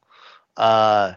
uh, 0.56 1.14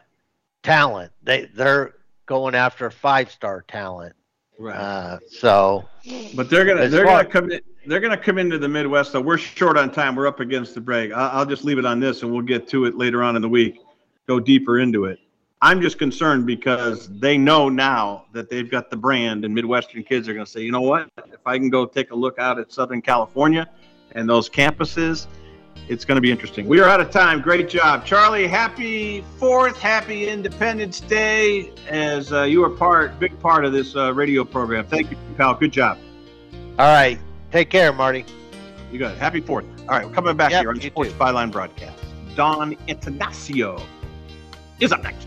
talent. 0.62 1.12
They 1.22 1.46
they're 1.46 1.94
going 2.26 2.54
after 2.54 2.90
five 2.90 3.30
star 3.30 3.64
talent. 3.66 4.14
Right. 4.59 4.77
Uh, 4.77 5.19
so, 5.29 5.87
But 6.35 6.49
they're 6.49 6.64
gonna 6.64 6.88
they're 6.88 7.05
far- 7.05 7.25
gonna 7.25 7.29
come 7.29 7.51
in, 7.53 7.61
they're 7.87 8.01
gonna 8.01 8.16
come 8.16 8.38
into 8.38 8.59
the 8.59 8.69
Midwest. 8.69 9.12
So 9.12 9.21
we're 9.21 9.38
short 9.38 9.77
on 9.77 9.90
time. 9.92 10.16
We're 10.16 10.27
up 10.27 10.40
against 10.40 10.75
the 10.75 10.81
break. 10.81 11.12
I, 11.12 11.29
I'll 11.29 11.47
just 11.47 11.64
leave 11.64 11.79
it 11.79 11.85
on 11.85 12.01
this, 12.01 12.23
and 12.23 12.33
we'll 12.33 12.42
get 12.42 12.66
to 12.69 12.87
it 12.87 12.97
later 12.97 13.23
on 13.23 13.37
in 13.37 13.42
the 13.42 13.49
week. 13.49 13.81
Go 14.27 14.40
deeper 14.40 14.79
into 14.81 15.05
it. 15.05 15.19
I'm 15.62 15.81
just 15.81 15.99
concerned 15.99 16.47
because 16.47 17.09
they 17.19 17.38
know 17.38 17.69
now 17.69 18.27
that 18.33 18.51
they've 18.51 18.71
got 18.71 18.90
the 18.90 18.97
brand, 18.97 19.45
and 19.45 19.55
Midwestern 19.55 20.03
kids 20.03 20.29
are 20.29 20.35
going 20.35 20.45
to 20.45 20.51
say, 20.51 20.61
you 20.61 20.71
know 20.71 20.83
what? 20.83 21.09
If 21.33 21.47
I 21.47 21.57
can 21.59 21.71
go 21.71 21.87
take 21.87 22.11
a 22.11 22.14
look 22.14 22.38
out 22.38 22.59
at 22.59 22.71
Southern 22.71 23.01
California 23.01 23.66
and 24.12 24.29
those 24.29 24.51
campuses, 24.51 25.27
it's 25.88 26.04
going 26.04 26.16
to 26.16 26.20
be 26.20 26.30
interesting. 26.30 26.66
We 26.66 26.80
are 26.80 26.88
out 26.88 27.00
of 27.00 27.10
time. 27.10 27.40
Great 27.40 27.68
job, 27.68 28.04
Charlie. 28.04 28.46
Happy 28.48 29.24
Fourth, 29.38 29.78
happy 29.78 30.28
Independence 30.28 31.00
Day, 31.00 31.70
as 31.88 32.32
uh, 32.32 32.42
you 32.42 32.64
are 32.64 32.70
part, 32.70 33.18
big 33.20 33.38
part 33.40 33.64
of 33.64 33.72
this 33.72 33.94
uh, 33.94 34.12
radio 34.12 34.44
program. 34.44 34.84
Thank 34.86 35.10
you, 35.10 35.16
pal. 35.36 35.54
Good 35.54 35.72
job. 35.72 35.98
all 36.78 36.86
right, 36.92 37.18
take 37.52 37.70
care, 37.70 37.92
Marty. 37.92 38.24
You 38.90 38.98
got 38.98 39.12
it. 39.12 39.18
Happy 39.18 39.40
Fourth. 39.40 39.64
All 39.82 39.96
right, 39.98 40.06
we're 40.06 40.12
coming 40.14 40.36
back 40.36 40.50
Yep, 40.50 40.60
here 40.62 40.70
on 40.70 40.80
Sports 40.80 41.12
Byline 41.12 41.52
broadcast. 41.52 42.02
Don 42.34 42.74
Antanasio 42.88 43.80
is 44.80 44.92
up 44.92 45.02
next. 45.02 45.26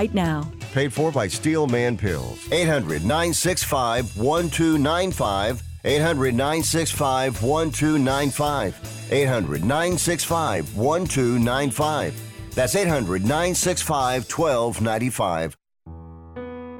now. 0.13 0.49
Paid 0.73 0.93
for 0.93 1.11
by 1.11 1.27
Steel 1.27 1.67
Man 1.67 1.97
Pills. 1.97 2.51
800 2.51 3.03
965 3.03 4.17
1295. 4.17 5.63
800 5.83 6.33
965 6.33 7.43
1295. 7.43 9.07
800 9.11 9.63
965 9.63 10.77
1295. 10.77 12.31
That's 12.55 12.75
800 12.75 13.21
965 13.23 14.31
1295. 14.31 15.57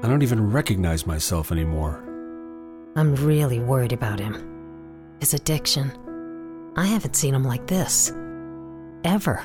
I 0.04 0.08
don't 0.08 0.22
even 0.22 0.50
recognize 0.50 1.06
myself 1.06 1.52
anymore. 1.52 2.02
I'm 2.96 3.14
really 3.16 3.60
worried 3.60 3.92
about 3.92 4.18
him. 4.18 5.16
His 5.20 5.34
addiction. 5.34 5.92
I 6.76 6.86
haven't 6.86 7.16
seen 7.16 7.34
him 7.34 7.44
like 7.44 7.66
this. 7.66 8.12
Ever. 9.04 9.44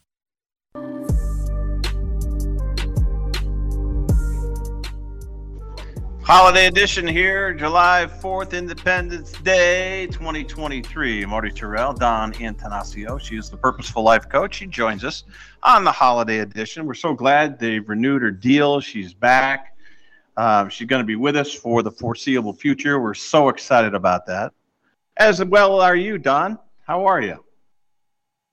Holiday 6.31 6.67
edition 6.67 7.05
here, 7.05 7.53
July 7.53 8.07
4th, 8.09 8.57
Independence 8.57 9.33
Day 9.33 10.07
2023. 10.11 11.25
Marty 11.25 11.49
Tirrell, 11.49 11.93
Don 11.99 12.31
Antanasio. 12.35 13.19
She 13.19 13.35
is 13.35 13.49
the 13.49 13.57
Purposeful 13.57 14.01
Life 14.01 14.29
Coach. 14.29 14.55
She 14.55 14.65
joins 14.65 15.03
us 15.03 15.25
on 15.61 15.83
the 15.83 15.91
holiday 15.91 16.39
edition. 16.39 16.85
We're 16.85 16.93
so 16.93 17.13
glad 17.13 17.59
they've 17.59 17.87
renewed 17.87 18.21
her 18.21 18.31
deal. 18.31 18.79
She's 18.79 19.13
back. 19.13 19.75
Um, 20.37 20.69
she's 20.69 20.87
going 20.87 21.01
to 21.01 21.05
be 21.05 21.17
with 21.17 21.35
us 21.35 21.53
for 21.53 21.83
the 21.83 21.91
foreseeable 21.91 22.53
future. 22.53 23.01
We're 23.01 23.13
so 23.13 23.49
excited 23.49 23.93
about 23.93 24.25
that. 24.27 24.53
As 25.17 25.43
well 25.43 25.81
are 25.81 25.97
you, 25.97 26.17
Don. 26.17 26.57
How 26.87 27.05
are 27.07 27.19
you? 27.19 27.43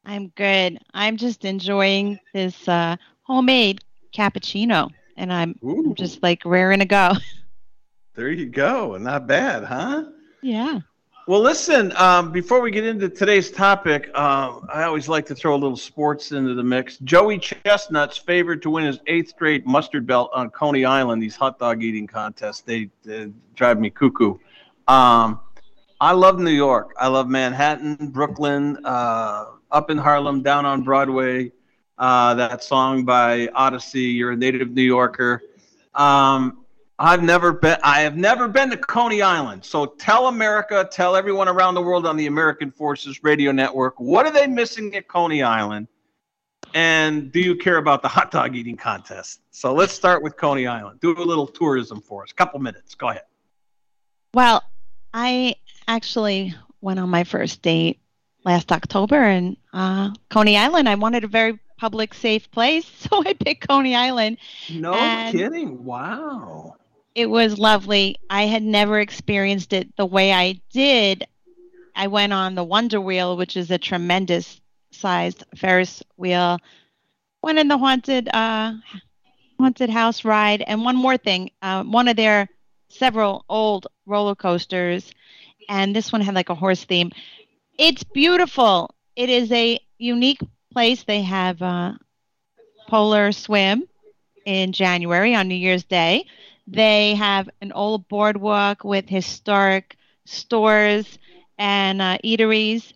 I'm 0.04 0.32
good. 0.34 0.80
I'm 0.94 1.16
just 1.16 1.44
enjoying 1.44 2.18
this 2.34 2.66
uh, 2.66 2.96
homemade 3.22 3.84
cappuccino, 4.12 4.90
and 5.16 5.32
I'm, 5.32 5.56
I'm 5.62 5.94
just 5.94 6.24
like 6.24 6.44
raring 6.44 6.80
to 6.80 6.84
go. 6.84 7.12
There 8.18 8.32
you 8.32 8.46
go. 8.46 8.96
Not 8.96 9.28
bad, 9.28 9.62
huh? 9.62 10.06
Yeah. 10.42 10.80
Well, 11.28 11.40
listen, 11.40 11.92
um, 11.96 12.32
before 12.32 12.60
we 12.60 12.72
get 12.72 12.84
into 12.84 13.08
today's 13.08 13.48
topic, 13.48 14.10
uh, 14.12 14.58
I 14.74 14.82
always 14.82 15.08
like 15.08 15.24
to 15.26 15.36
throw 15.36 15.54
a 15.54 15.56
little 15.56 15.76
sports 15.76 16.32
into 16.32 16.54
the 16.54 16.64
mix. 16.64 16.96
Joey 16.96 17.38
Chestnut's 17.38 18.18
favored 18.18 18.60
to 18.62 18.70
win 18.70 18.86
his 18.86 18.98
eighth 19.06 19.28
straight 19.28 19.66
mustard 19.66 20.04
belt 20.04 20.32
on 20.34 20.50
Coney 20.50 20.84
Island, 20.84 21.22
these 21.22 21.36
hot 21.36 21.60
dog 21.60 21.84
eating 21.84 22.08
contests. 22.08 22.62
They, 22.62 22.90
they 23.04 23.30
drive 23.54 23.78
me 23.78 23.88
cuckoo. 23.88 24.34
Um, 24.88 25.38
I 26.00 26.10
love 26.10 26.40
New 26.40 26.50
York. 26.50 26.96
I 26.98 27.06
love 27.06 27.28
Manhattan, 27.28 28.08
Brooklyn, 28.08 28.84
uh, 28.84 29.44
up 29.70 29.90
in 29.92 29.96
Harlem, 29.96 30.42
down 30.42 30.66
on 30.66 30.82
Broadway. 30.82 31.52
Uh, 31.96 32.34
that 32.34 32.64
song 32.64 33.04
by 33.04 33.46
Odyssey, 33.54 34.06
You're 34.06 34.32
a 34.32 34.36
Native 34.36 34.72
New 34.72 34.82
Yorker. 34.82 35.40
Um, 35.94 36.64
I've 36.98 37.22
never 37.22 37.52
been. 37.52 37.78
I 37.84 38.00
have 38.00 38.16
never 38.16 38.48
been 38.48 38.70
to 38.70 38.76
Coney 38.76 39.22
Island. 39.22 39.64
So 39.64 39.86
tell 39.86 40.26
America, 40.26 40.88
tell 40.90 41.14
everyone 41.14 41.46
around 41.48 41.74
the 41.74 41.82
world 41.82 42.06
on 42.06 42.16
the 42.16 42.26
American 42.26 42.70
Forces 42.72 43.22
Radio 43.22 43.52
Network, 43.52 44.00
what 44.00 44.26
are 44.26 44.32
they 44.32 44.46
missing 44.48 44.94
at 44.96 45.06
Coney 45.06 45.42
Island? 45.42 45.86
And 46.74 47.30
do 47.30 47.40
you 47.40 47.54
care 47.56 47.76
about 47.76 48.02
the 48.02 48.08
hot 48.16 48.30
dog 48.32 48.56
eating 48.56 48.76
contest? 48.76 49.40
So 49.52 49.72
let's 49.72 49.92
start 49.92 50.22
with 50.22 50.36
Coney 50.36 50.66
Island. 50.66 51.00
Do 51.00 51.16
a 51.16 51.22
little 51.22 51.46
tourism 51.46 52.00
for 52.00 52.24
us. 52.24 52.32
Couple 52.32 52.58
minutes. 52.58 52.94
Go 52.96 53.10
ahead. 53.10 53.22
Well, 54.34 54.62
I 55.14 55.54
actually 55.86 56.54
went 56.80 56.98
on 56.98 57.08
my 57.10 57.24
first 57.24 57.62
date 57.62 58.00
last 58.44 58.72
October 58.72 59.22
in 59.24 59.56
uh, 59.72 60.10
Coney 60.30 60.56
Island. 60.56 60.88
I 60.88 60.96
wanted 60.96 61.22
a 61.24 61.28
very 61.28 61.58
public, 61.78 62.12
safe 62.12 62.50
place, 62.50 62.86
so 62.98 63.22
I 63.24 63.34
picked 63.34 63.68
Coney 63.68 63.94
Island. 63.94 64.38
No 64.68 64.94
And- 64.94 65.36
kidding. 65.36 65.84
Wow. 65.84 66.74
It 67.18 67.28
was 67.28 67.58
lovely. 67.58 68.14
I 68.30 68.42
had 68.44 68.62
never 68.62 69.00
experienced 69.00 69.72
it 69.72 69.88
the 69.96 70.06
way 70.06 70.32
I 70.32 70.60
did. 70.70 71.26
I 71.96 72.06
went 72.06 72.32
on 72.32 72.54
the 72.54 72.62
Wonder 72.62 73.00
Wheel, 73.00 73.36
which 73.36 73.56
is 73.56 73.72
a 73.72 73.76
tremendous 73.76 74.60
sized 74.92 75.42
Ferris 75.56 76.00
wheel. 76.16 76.58
Went 77.42 77.58
in 77.58 77.66
the 77.66 77.76
haunted 77.76 78.28
uh, 78.32 78.74
haunted 79.58 79.90
house 79.90 80.24
ride, 80.24 80.62
and 80.64 80.84
one 80.84 80.94
more 80.94 81.16
thing. 81.16 81.50
Uh, 81.60 81.82
one 81.82 82.06
of 82.06 82.14
their 82.14 82.48
several 82.88 83.44
old 83.48 83.88
roller 84.06 84.36
coasters, 84.36 85.10
and 85.68 85.96
this 85.96 86.12
one 86.12 86.20
had 86.20 86.36
like 86.36 86.50
a 86.50 86.54
horse 86.54 86.84
theme. 86.84 87.10
It's 87.78 88.04
beautiful. 88.04 88.94
It 89.16 89.28
is 89.28 89.50
a 89.50 89.80
unique 89.98 90.42
place. 90.72 91.02
They 91.02 91.22
have 91.22 91.60
uh, 91.62 91.94
polar 92.86 93.32
swim 93.32 93.88
in 94.44 94.70
January 94.72 95.34
on 95.34 95.48
New 95.48 95.56
Year's 95.56 95.82
Day. 95.82 96.24
They 96.70 97.14
have 97.14 97.48
an 97.62 97.72
old 97.72 98.08
boardwalk 98.08 98.84
with 98.84 99.08
historic 99.08 99.96
stores 100.26 101.18
and 101.58 102.02
uh, 102.02 102.18
eateries, 102.22 102.92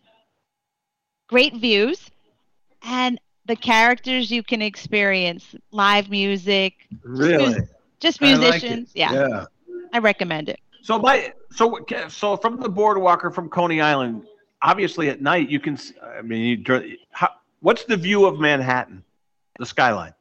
great 1.29 1.57
views, 1.57 2.11
and 2.83 3.19
the 3.47 3.57
characters 3.57 4.31
you 4.31 4.43
can 4.43 4.61
experience 4.61 5.55
live 5.71 6.11
music. 6.11 6.75
just 6.91 7.05
Really? 7.05 7.55
mus- 7.55 7.69
Just 8.01 8.23
I 8.23 8.35
like 8.35 8.41
musicians. 8.41 8.91
yeah. 8.95 9.13
Yeah. 9.13 9.45
I 9.93 9.99
recommend 9.99 10.49
it. 10.49 10.61
So 10.83 10.99
by 10.99 11.33
so 11.53 11.79
so 12.09 12.37
from 12.37 12.61
the 12.61 12.69
boardwalk 12.69 13.25
or 13.25 13.31
from 13.31 13.49
Coney 13.49 13.81
Island, 13.81 14.25
obviously 14.63 15.09
at 15.09 15.23
night 15.23 15.49
you 15.49 15.61
can. 15.61 15.79
I 16.19 16.23
mean, 16.23 16.43
you, 16.45 16.57
dr- 16.57 16.85
how, 17.13 17.31
what's 17.61 17.85
the 17.85 17.97
view 17.97 18.27
of 18.27 18.39
Manhattan, 18.39 19.05
the 19.59 19.67
skyline? 19.67 20.13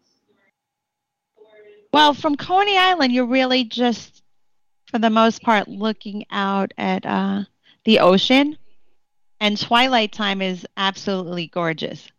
Well, 1.94 2.14
from 2.14 2.36
Coney 2.36 2.78
Island, 2.78 3.12
you're 3.12 3.26
really 3.26 3.66
just, 3.66 4.24
for 4.90 5.00
the 5.00 5.10
most 5.10 5.42
part, 5.42 5.68
looking 5.68 6.26
out 6.32 6.72
at 6.78 7.06
uh, 7.06 7.44
the 7.84 8.00
ocean, 8.00 8.58
and 9.42 9.60
twilight 9.60 10.12
time 10.14 10.42
is 10.42 10.66
absolutely 10.78 11.48
gorgeous. 11.48 12.10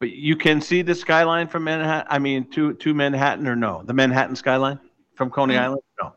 But 0.00 0.10
you 0.10 0.34
can 0.34 0.60
see 0.60 0.82
the 0.82 0.94
skyline 0.94 1.46
from 1.46 1.64
Manhattan. 1.64 2.08
I 2.10 2.18
mean, 2.18 2.50
to 2.50 2.74
to 2.74 2.92
Manhattan 2.92 3.46
or 3.46 3.54
no? 3.54 3.82
The 3.84 3.92
Manhattan 3.92 4.34
skyline 4.34 4.80
from 5.14 5.30
Coney 5.30 5.54
Mm. 5.54 5.60
Island? 5.60 5.82
No. 6.02 6.12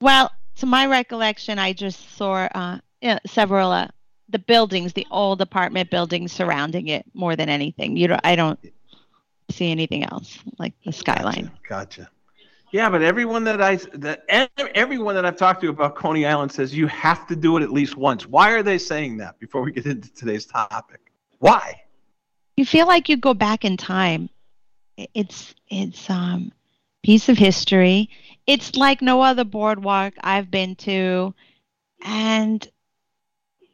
Well, 0.00 0.32
to 0.56 0.66
my 0.66 0.86
recollection, 0.86 1.56
I 1.60 1.72
just 1.72 2.16
saw 2.16 2.48
uh, 2.52 2.78
yeah, 3.00 3.20
several 3.26 3.70
uh, 3.70 3.86
the 4.28 4.40
buildings, 4.40 4.94
the 4.94 5.06
old 5.12 5.40
apartment 5.40 5.90
buildings 5.90 6.32
surrounding 6.32 6.88
it 6.88 7.04
more 7.14 7.36
than 7.36 7.48
anything. 7.48 7.96
You 7.96 8.08
don't, 8.08 8.20
I 8.24 8.34
don't 8.34 8.58
see 9.52 9.70
anything 9.70 10.04
else 10.04 10.38
like 10.58 10.74
the 10.84 10.92
skyline. 10.92 11.50
Gotcha. 11.68 12.10
Yeah, 12.72 12.88
but 12.88 13.02
everyone 13.02 13.42
that 13.44 13.60
I 13.60 13.76
that 13.94 14.24
everyone 14.28 15.16
that 15.16 15.26
I've 15.26 15.36
talked 15.36 15.60
to 15.62 15.68
about 15.68 15.96
Coney 15.96 16.24
Island 16.24 16.52
says 16.52 16.74
you 16.74 16.86
have 16.86 17.26
to 17.26 17.36
do 17.36 17.56
it 17.56 17.62
at 17.62 17.72
least 17.72 17.96
once. 17.96 18.26
Why 18.26 18.50
are 18.52 18.62
they 18.62 18.78
saying 18.78 19.16
that? 19.16 19.40
Before 19.40 19.62
we 19.62 19.72
get 19.72 19.86
into 19.86 20.12
today's 20.14 20.46
topic, 20.46 21.12
why? 21.38 21.82
You 22.56 22.64
feel 22.64 22.86
like 22.86 23.08
you 23.08 23.16
go 23.16 23.34
back 23.34 23.64
in 23.64 23.76
time. 23.76 24.30
It's 25.14 25.54
it's 25.68 26.08
um 26.08 26.52
piece 27.02 27.28
of 27.28 27.38
history. 27.38 28.08
It's 28.46 28.76
like 28.76 29.02
no 29.02 29.20
other 29.20 29.44
boardwalk 29.44 30.14
I've 30.20 30.50
been 30.50 30.76
to, 30.76 31.34
and 32.02 32.66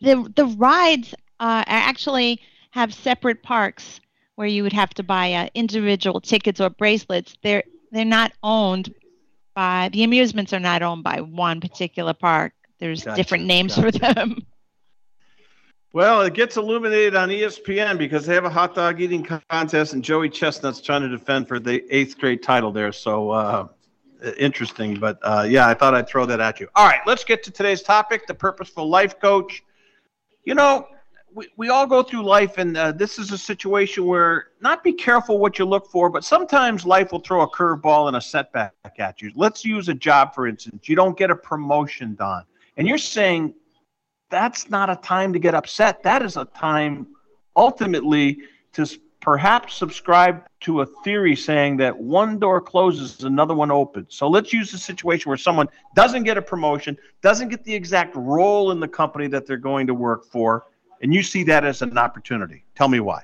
the 0.00 0.32
the 0.34 0.46
rides 0.46 1.14
uh, 1.38 1.64
actually 1.66 2.40
have 2.70 2.94
separate 2.94 3.42
parks 3.42 4.00
where 4.36 4.46
you 4.46 4.62
would 4.62 4.72
have 4.72 4.94
to 4.94 5.02
buy 5.02 5.32
uh, 5.32 5.48
individual 5.54 6.20
tickets 6.20 6.60
or 6.60 6.70
bracelets. 6.70 7.36
They're 7.42 7.64
they're 7.90 8.04
not 8.04 8.32
owned 8.42 8.94
by 9.54 9.90
the 9.92 10.04
amusements 10.04 10.52
are 10.52 10.60
not 10.60 10.82
owned 10.82 11.02
by 11.02 11.20
one 11.20 11.60
particular 11.60 12.14
park. 12.14 12.52
There's 12.78 13.04
Gotcha, 13.04 13.16
different 13.16 13.46
names 13.46 13.74
for 13.74 13.90
them. 13.90 14.46
Well, 15.92 16.20
it 16.20 16.34
gets 16.34 16.58
illuminated 16.58 17.16
on 17.16 17.30
ESPN 17.30 17.96
because 17.96 18.26
they 18.26 18.34
have 18.34 18.44
a 18.44 18.50
hot 18.50 18.74
dog 18.74 19.00
eating 19.00 19.24
contest, 19.24 19.94
and 19.94 20.04
Joey 20.04 20.28
Chestnut's 20.28 20.82
trying 20.82 21.00
to 21.00 21.08
defend 21.08 21.48
for 21.48 21.58
the 21.58 21.82
eighth 21.88 22.10
straight 22.10 22.42
title 22.42 22.70
there. 22.70 22.92
So 22.92 23.30
uh, 23.30 23.68
interesting, 24.36 25.00
but 25.00 25.18
uh, 25.22 25.46
yeah, 25.48 25.66
I 25.66 25.72
thought 25.72 25.94
I'd 25.94 26.06
throw 26.06 26.26
that 26.26 26.38
at 26.38 26.60
you. 26.60 26.68
All 26.74 26.86
right, 26.86 27.00
let's 27.06 27.24
get 27.24 27.42
to 27.44 27.50
today's 27.50 27.80
topic: 27.80 28.26
the 28.26 28.34
purposeful 28.34 28.90
life 28.90 29.18
coach. 29.18 29.62
You 30.44 30.54
know, 30.54 30.86
we, 31.34 31.48
we 31.56 31.68
all 31.68 31.86
go 31.86 32.02
through 32.02 32.22
life, 32.22 32.58
and 32.58 32.76
uh, 32.76 32.92
this 32.92 33.18
is 33.18 33.32
a 33.32 33.38
situation 33.38 34.06
where 34.06 34.48
not 34.60 34.82
be 34.82 34.92
careful 34.92 35.38
what 35.38 35.58
you 35.58 35.64
look 35.64 35.90
for, 35.90 36.08
but 36.08 36.24
sometimes 36.24 36.86
life 36.86 37.12
will 37.12 37.20
throw 37.20 37.42
a 37.42 37.50
curveball 37.50 38.08
and 38.08 38.16
a 38.16 38.20
setback 38.20 38.72
at 38.98 39.20
you. 39.20 39.30
Let's 39.34 39.64
use 39.64 39.88
a 39.88 39.94
job, 39.94 40.34
for 40.34 40.46
instance. 40.46 40.88
You 40.88 40.96
don't 40.96 41.16
get 41.16 41.30
a 41.30 41.36
promotion, 41.36 42.14
Don, 42.14 42.44
and 42.76 42.88
you're 42.88 42.98
saying 42.98 43.54
that's 44.30 44.70
not 44.70 44.90
a 44.90 44.96
time 44.96 45.32
to 45.32 45.38
get 45.38 45.54
upset. 45.54 46.02
That 46.02 46.22
is 46.22 46.36
a 46.36 46.46
time 46.46 47.06
ultimately 47.54 48.40
to 48.72 48.86
perhaps 49.20 49.74
subscribe 49.74 50.44
to 50.60 50.82
a 50.82 50.86
theory 50.86 51.34
saying 51.34 51.76
that 51.76 51.96
one 51.96 52.38
door 52.38 52.60
closes, 52.60 53.24
another 53.24 53.54
one 53.54 53.70
opens. 53.70 54.14
So 54.14 54.28
let's 54.28 54.52
use 54.52 54.72
a 54.72 54.78
situation 54.78 55.28
where 55.28 55.36
someone 55.36 55.68
doesn't 55.94 56.22
get 56.22 56.38
a 56.38 56.42
promotion, 56.42 56.96
doesn't 57.22 57.48
get 57.48 57.64
the 57.64 57.74
exact 57.74 58.14
role 58.14 58.70
in 58.70 58.80
the 58.80 58.88
company 58.88 59.26
that 59.28 59.46
they're 59.46 59.56
going 59.56 59.86
to 59.88 59.94
work 59.94 60.24
for, 60.26 60.66
and 61.02 61.12
you 61.12 61.22
see 61.22 61.44
that 61.44 61.64
as 61.64 61.82
an 61.82 61.96
opportunity. 61.98 62.64
Tell 62.74 62.88
me 62.88 63.00
why. 63.00 63.22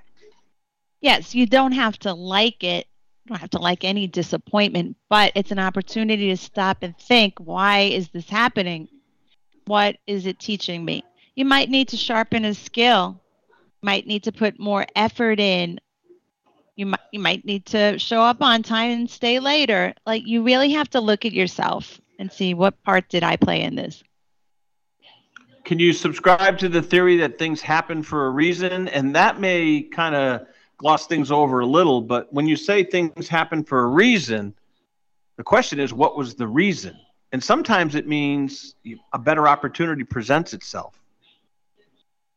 Yes, 1.01 1.35
you 1.35 1.47
don't 1.47 1.73
have 1.73 1.99
to 2.01 2.13
like 2.13 2.63
it. 2.63 2.87
You 3.25 3.31
don't 3.31 3.41
have 3.41 3.51
to 3.51 3.59
like 3.59 3.85
any 3.85 4.07
disappointment, 4.07 4.97
but 5.09 5.33
it's 5.35 5.51
an 5.51 5.59
opportunity 5.59 6.29
to 6.29 6.37
stop 6.37 6.79
and 6.83 6.97
think 6.99 7.35
why 7.39 7.81
is 7.81 8.09
this 8.09 8.29
happening? 8.29 8.89
What 9.67 9.97
is 10.07 10.27
it 10.27 10.39
teaching 10.39 10.85
me? 10.85 11.05
You 11.35 11.45
might 11.45 11.71
need 11.71 11.89
to 11.89 11.97
sharpen 11.97 12.45
a 12.45 12.55
skill, 12.55 13.21
you 13.49 13.87
might 13.87 14.07
need 14.07 14.25
to 14.25 14.33
put 14.33 14.59
more 14.59 14.87
effort 14.97 15.41
in, 15.41 15.79
you 16.77 16.87
might 16.87 17.01
you 17.13 17.21
might 17.21 17.45
need 17.45 17.67
to 17.67 17.99
show 17.99 18.21
up 18.21 18.41
on 18.41 18.63
time 18.63 18.91
and 18.91 19.11
stay 19.11 19.39
later 19.39 19.95
like 20.07 20.27
you 20.27 20.43
really 20.43 20.71
have 20.73 20.89
to 20.91 21.01
look 21.01 21.25
at 21.25 21.33
yourself 21.33 22.01
and 22.19 22.33
see 22.33 22.55
what 22.55 22.83
part 22.83 23.09
did 23.09 23.23
i 23.23 23.37
play 23.37 23.63
in 23.63 23.75
this 23.75 24.03
can 25.65 25.79
you 25.79 25.93
subscribe 25.93 26.59
to 26.59 26.69
the 26.69 26.83
theory 26.83 27.17
that 27.19 27.39
things 27.39 27.61
happen 27.61 28.03
for 28.03 28.27
a 28.27 28.31
reason? 28.31 28.89
And 28.89 29.15
that 29.15 29.41
may 29.41 29.83
kind 29.83 30.15
of 30.15 30.47
gloss 30.83 31.07
things 31.07 31.31
over 31.31 31.61
a 31.61 31.67
little 31.67 32.01
but 32.01 32.33
when 32.33 32.49
you 32.49 32.57
say 32.57 32.83
things 32.83 33.29
happen 33.29 33.63
for 33.63 33.85
a 33.85 33.87
reason 33.87 34.53
the 35.37 35.45
question 35.45 35.79
is 35.79 35.95
what 35.95 36.17
was 36.17 36.35
the 36.35 36.47
reason? 36.47 36.97
And 37.31 37.43
sometimes 37.43 37.95
it 37.95 38.07
means 38.07 38.75
a 39.13 39.19
better 39.19 39.49
opportunity 39.49 40.05
presents 40.05 40.53
itself. 40.53 41.01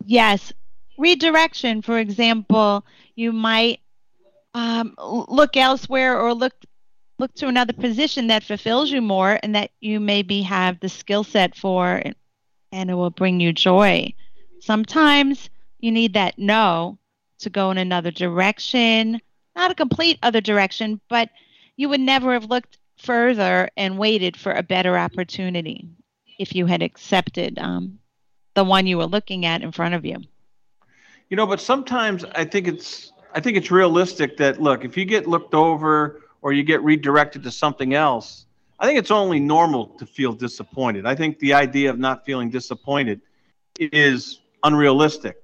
Yes. 0.06 0.54
Redirection 0.98 1.82
for 1.82 1.98
example 1.98 2.86
you 3.16 3.32
might 3.32 3.80
um, 4.54 4.94
look 4.98 5.58
elsewhere 5.58 6.18
or 6.20 6.34
look 6.34 6.54
look 7.18 7.34
to 7.36 7.48
another 7.48 7.74
position 7.74 8.28
that 8.28 8.44
fulfills 8.44 8.92
you 8.92 9.02
more 9.02 9.40
and 9.42 9.56
that 9.56 9.72
you 9.82 10.00
maybe 10.00 10.42
have 10.44 10.80
the 10.82 10.90
skill 10.90 11.24
set 11.24 11.56
for 11.56 12.02
and 12.76 12.90
it 12.90 12.94
will 12.94 13.10
bring 13.10 13.40
you 13.40 13.54
joy. 13.54 14.14
Sometimes 14.60 15.50
you 15.80 15.92
need 15.92 16.14
that 16.14 16.38
no 16.38 16.98
to 17.40 17.50
go 17.50 17.72
in 17.72 17.78
another 17.78 18.12
direction 18.12 19.22
not 19.56 19.72
a 19.72 19.76
complete 19.76 20.18
other 20.24 20.42
direction 20.42 21.00
but 21.10 21.30
you 21.76 21.90
would 21.90 22.00
never 22.00 22.34
have 22.34 22.46
looked 22.46 22.78
further 22.98 23.70
and 23.78 23.98
waited 23.98 24.38
for 24.38 24.54
a 24.54 24.64
better 24.64 24.98
opportunity 24.98 25.88
if 26.40 26.56
you 26.56 26.66
had 26.66 26.82
accepted 26.82 27.60
um, 27.60 28.00
the 28.54 28.64
one 28.64 28.88
you 28.88 28.98
were 28.98 29.06
looking 29.06 29.46
at 29.46 29.62
in 29.62 29.72
front 29.72 29.94
of 29.94 30.06
you. 30.06 30.18
You 31.30 31.38
know 31.38 31.46
but 31.46 31.60
sometimes 31.60 32.24
i 32.36 32.46
think 32.46 32.68
it's 32.68 33.12
I 33.36 33.42
think 33.42 33.58
it's 33.58 33.70
realistic 33.70 34.38
that 34.38 34.62
look, 34.62 34.86
if 34.86 34.96
you 34.96 35.04
get 35.04 35.28
looked 35.28 35.54
over 35.54 36.22
or 36.42 36.54
you 36.54 36.64
get 36.64 36.82
redirected 36.82 37.44
to 37.44 37.52
something 37.52 37.94
else, 37.94 38.45
I 38.80 38.86
think 38.86 39.00
it's 39.00 39.12
only 39.12 39.40
normal 39.40 39.88
to 39.88 40.06
feel 40.06 40.34
disappointed. 40.34 41.06
I 41.06 41.16
think 41.16 41.40
the 41.40 41.54
idea 41.54 41.90
of 41.90 41.98
not 41.98 42.26
feeling 42.26 42.50
disappointed 42.50 43.22
is 43.80 44.40
unrealistic. 44.64 45.42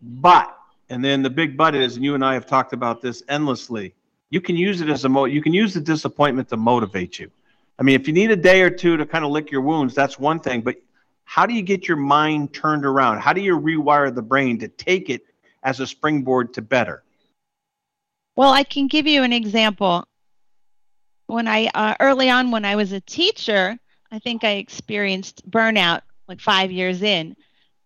But 0.00 0.56
and 0.90 1.04
then 1.04 1.22
the 1.22 1.30
big 1.30 1.56
but 1.56 1.74
is, 1.74 1.96
and 1.96 2.04
you 2.04 2.14
and 2.14 2.24
I 2.24 2.34
have 2.34 2.46
talked 2.46 2.72
about 2.72 3.00
this 3.00 3.22
endlessly. 3.28 3.94
You 4.30 4.40
can 4.40 4.56
use 4.56 4.80
it 4.80 4.88
as 4.88 5.04
a 5.04 5.08
mo. 5.08 5.24
You 5.24 5.42
can 5.42 5.54
use 5.54 5.72
the 5.74 5.80
disappointment 5.80 6.48
to 6.50 6.56
motivate 6.56 7.18
you. 7.18 7.30
I 7.78 7.82
mean, 7.82 7.98
if 7.98 8.06
you 8.06 8.12
need 8.12 8.30
a 8.30 8.36
day 8.36 8.60
or 8.62 8.70
two 8.70 8.96
to 8.96 9.06
kind 9.06 9.24
of 9.24 9.30
lick 9.30 9.50
your 9.50 9.62
wounds, 9.62 9.94
that's 9.94 10.18
one 10.18 10.40
thing. 10.40 10.60
But 10.60 10.76
how 11.24 11.46
do 11.46 11.54
you 11.54 11.62
get 11.62 11.88
your 11.88 11.96
mind 11.96 12.52
turned 12.52 12.84
around? 12.84 13.20
How 13.20 13.32
do 13.32 13.40
you 13.40 13.58
rewire 13.58 14.14
the 14.14 14.22
brain 14.22 14.58
to 14.58 14.68
take 14.68 15.08
it 15.08 15.22
as 15.62 15.80
a 15.80 15.86
springboard 15.86 16.52
to 16.54 16.62
better? 16.62 17.02
Well, 18.36 18.52
I 18.52 18.64
can 18.64 18.86
give 18.88 19.06
you 19.06 19.22
an 19.22 19.32
example. 19.32 20.06
When 21.34 21.48
I 21.48 21.68
uh, 21.74 21.96
early 21.98 22.30
on 22.30 22.52
when 22.52 22.64
I 22.64 22.76
was 22.76 22.92
a 22.92 23.00
teacher, 23.00 23.76
I 24.12 24.20
think 24.20 24.44
I 24.44 24.52
experienced 24.52 25.50
burnout 25.50 26.02
like 26.28 26.40
5 26.40 26.70
years 26.70 27.02
in. 27.02 27.34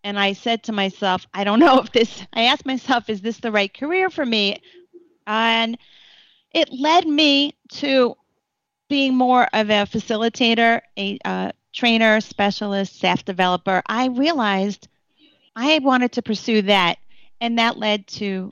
And 0.03 0.19
I 0.19 0.33
said 0.33 0.61
to 0.63 0.71
myself, 0.71 1.25
I 1.33 1.43
don't 1.43 1.59
know 1.59 1.79
if 1.83 1.91
this 1.91 2.21
I 2.31 2.43
asked 2.43 2.67
myself 2.67 3.09
is 3.09 3.21
this 3.21 3.39
the 3.39 3.51
right 3.51 3.73
career 3.73 4.11
for 4.11 4.23
me? 4.23 4.61
And 5.25 5.79
it 6.53 6.71
led 6.71 7.07
me 7.07 7.55
to 7.69 8.15
being 8.87 9.15
more 9.15 9.47
of 9.51 9.71
a 9.71 9.87
facilitator, 9.87 10.81
a 10.95 11.17
uh, 11.25 11.51
trainer, 11.73 12.21
specialist, 12.21 12.97
staff 12.97 13.25
developer. 13.25 13.81
I 13.87 14.09
realized 14.09 14.87
I 15.55 15.79
wanted 15.79 16.11
to 16.11 16.21
pursue 16.21 16.61
that, 16.63 16.99
and 17.41 17.57
that 17.57 17.79
led 17.79 18.05
to 18.19 18.51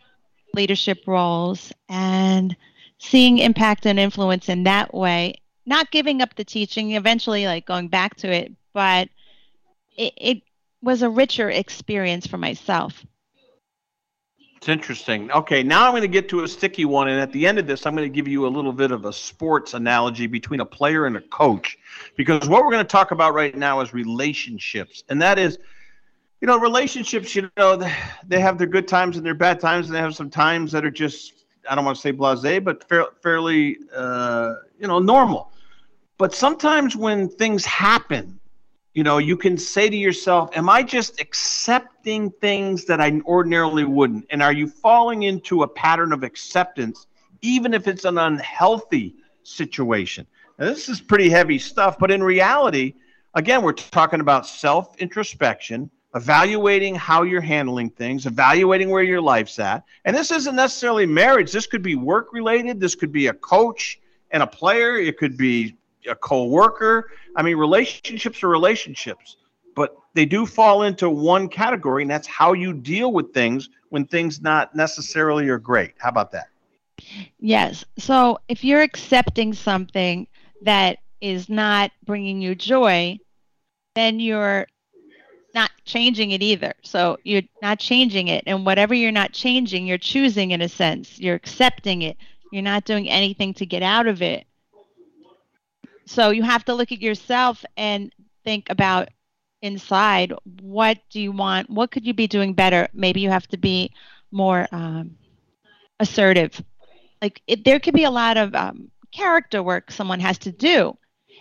leadership 0.55 1.03
roles 1.05 1.71
and 1.87 2.55
seeing 2.99 3.37
impact 3.37 3.85
and 3.85 3.99
influence 3.99 4.49
in 4.49 4.63
that 4.63 4.93
way 4.93 5.35
not 5.65 5.91
giving 5.91 6.21
up 6.21 6.33
the 6.35 6.43
teaching 6.43 6.91
eventually 6.91 7.45
like 7.45 7.65
going 7.65 7.87
back 7.87 8.15
to 8.15 8.31
it 8.31 8.51
but 8.73 9.09
it, 9.97 10.13
it 10.17 10.41
was 10.81 11.01
a 11.01 11.09
richer 11.09 11.49
experience 11.49 12.27
for 12.27 12.37
myself. 12.37 13.03
It's 14.55 14.69
interesting. 14.69 15.31
Okay 15.31 15.63
now 15.63 15.85
i'm 15.85 15.91
going 15.91 16.01
to 16.01 16.07
get 16.07 16.29
to 16.29 16.43
a 16.43 16.47
sticky 16.47 16.85
one 16.85 17.07
and 17.07 17.19
at 17.19 17.31
the 17.31 17.45
end 17.45 17.59
of 17.59 17.67
this 17.67 17.85
i'm 17.85 17.95
going 17.95 18.09
to 18.09 18.15
give 18.15 18.27
you 18.27 18.47
a 18.47 18.49
little 18.49 18.73
bit 18.73 18.91
of 18.91 19.05
a 19.05 19.13
sports 19.13 19.73
analogy 19.73 20.27
between 20.27 20.59
a 20.59 20.65
player 20.65 21.05
and 21.05 21.17
a 21.17 21.21
coach 21.21 21.77
because 22.15 22.47
what 22.49 22.63
we're 22.63 22.71
going 22.71 22.83
to 22.83 22.91
talk 22.91 23.11
about 23.11 23.33
right 23.33 23.55
now 23.55 23.81
is 23.81 23.93
relationships 23.93 25.03
and 25.09 25.21
that 25.21 25.37
is 25.37 25.59
you 26.41 26.47
know, 26.47 26.59
relationships, 26.59 27.35
you 27.35 27.49
know, 27.57 27.77
they 28.27 28.39
have 28.39 28.57
their 28.57 28.67
good 28.67 28.87
times 28.87 29.17
and 29.17 29.25
their 29.25 29.33
bad 29.33 29.59
times, 29.59 29.87
and 29.87 29.95
they 29.95 29.99
have 29.99 30.15
some 30.15 30.29
times 30.29 30.71
that 30.71 30.85
are 30.85 30.91
just, 30.91 31.45
I 31.69 31.75
don't 31.75 31.85
want 31.85 31.95
to 31.97 32.01
say 32.01 32.11
blase, 32.11 32.59
but 32.63 32.87
fair, 32.87 33.05
fairly, 33.21 33.77
uh, 33.95 34.55
you 34.79 34.87
know, 34.87 34.99
normal. 34.99 35.51
But 36.17 36.33
sometimes 36.33 36.95
when 36.95 37.29
things 37.29 37.65
happen, 37.65 38.39
you 38.93 39.03
know, 39.03 39.19
you 39.19 39.37
can 39.37 39.57
say 39.57 39.89
to 39.89 39.95
yourself, 39.95 40.49
Am 40.57 40.69
I 40.69 40.81
just 40.81 41.21
accepting 41.21 42.31
things 42.41 42.85
that 42.85 42.99
I 42.99 43.21
ordinarily 43.25 43.83
wouldn't? 43.83 44.25
And 44.31 44.41
are 44.41 44.53
you 44.53 44.67
falling 44.67 45.23
into 45.23 45.63
a 45.63 45.67
pattern 45.67 46.11
of 46.11 46.23
acceptance, 46.23 47.05
even 47.41 47.73
if 47.73 47.87
it's 47.87 48.05
an 48.05 48.17
unhealthy 48.17 49.15
situation? 49.43 50.25
Now, 50.57 50.65
this 50.65 50.89
is 50.89 50.99
pretty 50.99 51.29
heavy 51.29 51.59
stuff, 51.59 51.99
but 51.99 52.09
in 52.09 52.23
reality, 52.23 52.95
again, 53.35 53.61
we're 53.61 53.73
talking 53.73 54.19
about 54.19 54.47
self 54.47 54.97
introspection 54.97 55.91
evaluating 56.17 56.95
how 56.95 57.21
you're 57.21 57.41
handling 57.41 57.91
things, 57.91 58.25
evaluating 58.25 58.89
where 58.89 59.03
your 59.03 59.21
life's 59.21 59.59
at. 59.59 59.83
And 60.03 60.15
this 60.15 60.31
isn't 60.31 60.55
necessarily 60.55 61.05
marriage. 61.05 61.51
This 61.51 61.67
could 61.67 61.83
be 61.83 61.95
work 61.95 62.33
related. 62.33 62.79
This 62.79 62.95
could 62.95 63.11
be 63.11 63.27
a 63.27 63.33
coach 63.33 63.99
and 64.31 64.41
a 64.41 64.47
player. 64.47 64.97
It 64.97 65.17
could 65.17 65.37
be 65.37 65.77
a 66.09 66.15
co-worker. 66.15 67.11
I 67.35 67.43
mean, 67.43 67.55
relationships 67.55 68.43
are 68.43 68.49
relationships, 68.49 69.37
but 69.75 69.95
they 70.15 70.25
do 70.25 70.45
fall 70.47 70.83
into 70.83 71.07
one 71.09 71.47
category, 71.47 72.01
and 72.01 72.09
that's 72.09 72.27
how 72.27 72.53
you 72.53 72.73
deal 72.73 73.13
with 73.13 73.31
things 73.33 73.69
when 73.89 74.05
things 74.05 74.41
not 74.41 74.75
necessarily 74.75 75.47
are 75.49 75.59
great. 75.59 75.93
How 75.99 76.09
about 76.09 76.31
that? 76.31 76.47
Yes. 77.39 77.85
So 77.99 78.39
if 78.47 78.63
you're 78.63 78.81
accepting 78.81 79.53
something 79.53 80.27
that 80.63 80.97
is 81.21 81.47
not 81.47 81.91
bringing 82.03 82.41
you 82.41 82.55
joy, 82.55 83.19
then 83.93 84.19
you're 84.19 84.67
not 85.53 85.71
changing 85.85 86.31
it 86.31 86.41
either. 86.41 86.73
So 86.83 87.17
you're 87.23 87.43
not 87.61 87.79
changing 87.79 88.27
it. 88.27 88.43
And 88.47 88.65
whatever 88.65 88.93
you're 88.93 89.11
not 89.11 89.33
changing, 89.33 89.87
you're 89.87 89.97
choosing 89.97 90.51
in 90.51 90.61
a 90.61 90.69
sense. 90.69 91.19
You're 91.19 91.35
accepting 91.35 92.01
it. 92.03 92.17
You're 92.51 92.63
not 92.63 92.85
doing 92.85 93.09
anything 93.09 93.53
to 93.55 93.65
get 93.65 93.83
out 93.83 94.07
of 94.07 94.21
it. 94.21 94.45
So 96.05 96.29
you 96.29 96.43
have 96.43 96.63
to 96.65 96.73
look 96.73 96.91
at 96.91 97.01
yourself 97.01 97.65
and 97.75 98.13
think 98.45 98.69
about 98.69 99.09
inside 99.61 100.33
what 100.61 100.99
do 101.09 101.19
you 101.19 101.31
want? 101.31 101.69
What 101.69 101.91
could 101.91 102.05
you 102.05 102.13
be 102.13 102.27
doing 102.27 102.53
better? 102.53 102.87
Maybe 102.93 103.21
you 103.21 103.29
have 103.29 103.47
to 103.47 103.57
be 103.57 103.91
more 104.31 104.67
um, 104.71 105.17
assertive. 105.99 106.61
Like 107.21 107.41
it, 107.47 107.65
there 107.65 107.79
could 107.79 107.93
be 107.93 108.05
a 108.05 108.11
lot 108.11 108.37
of 108.37 108.53
um, 108.55 108.89
character 109.11 109.63
work 109.63 109.91
someone 109.91 110.19
has 110.19 110.37
to 110.39 110.51
do. 110.51 110.97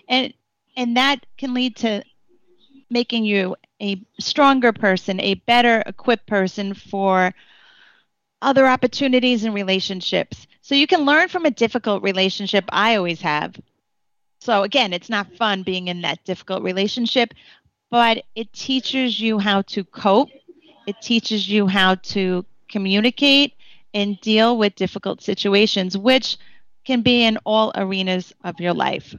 And 0.09 0.33
and 0.77 0.97
that 0.97 1.25
can 1.39 1.55
lead 1.55 1.77
to 1.77 2.03
making 2.91 3.25
you 3.25 3.57
a 3.81 4.01
stronger 4.19 4.73
person, 4.73 5.21
a 5.21 5.35
better 5.35 5.83
equipped 5.87 6.27
person 6.27 6.75
for 6.75 7.35
other 8.43 8.67
opportunities 8.67 9.45
and 9.45 9.55
relationships. 9.55 10.47
So 10.61 10.75
you 10.75 10.87
can 10.87 11.05
learn 11.05 11.29
from 11.29 11.45
a 11.47 11.51
difficult 11.51 12.03
relationship. 12.03 12.65
I 12.71 12.97
always 12.97 13.21
have. 13.21 13.57
So 14.41 14.63
again, 14.63 14.93
it's 14.93 15.09
not 15.09 15.37
fun 15.37 15.63
being 15.63 15.89
in 15.89 16.03
that 16.03 16.25
difficult 16.25 16.63
relationship, 16.63 17.35
but 17.91 18.25
it 18.35 18.53
teaches 18.53 19.21
you 19.21 19.39
how 19.39 19.63
to 19.63 19.85
cope. 19.85 20.31
It 20.87 21.01
teaches 21.01 21.49
you 21.49 21.67
how 21.67 21.97
to 21.97 22.45
communicate 22.69 23.55
and 23.95 24.21
deal 24.21 24.59
with 24.59 24.75
difficult 24.75 25.23
situations, 25.23 25.97
which 25.97 26.37
can 26.85 27.03
be 27.03 27.25
in 27.25 27.39
all 27.45 27.73
arenas 27.75 28.33
of 28.45 28.61
your 28.61 28.75
life. 28.75 29.15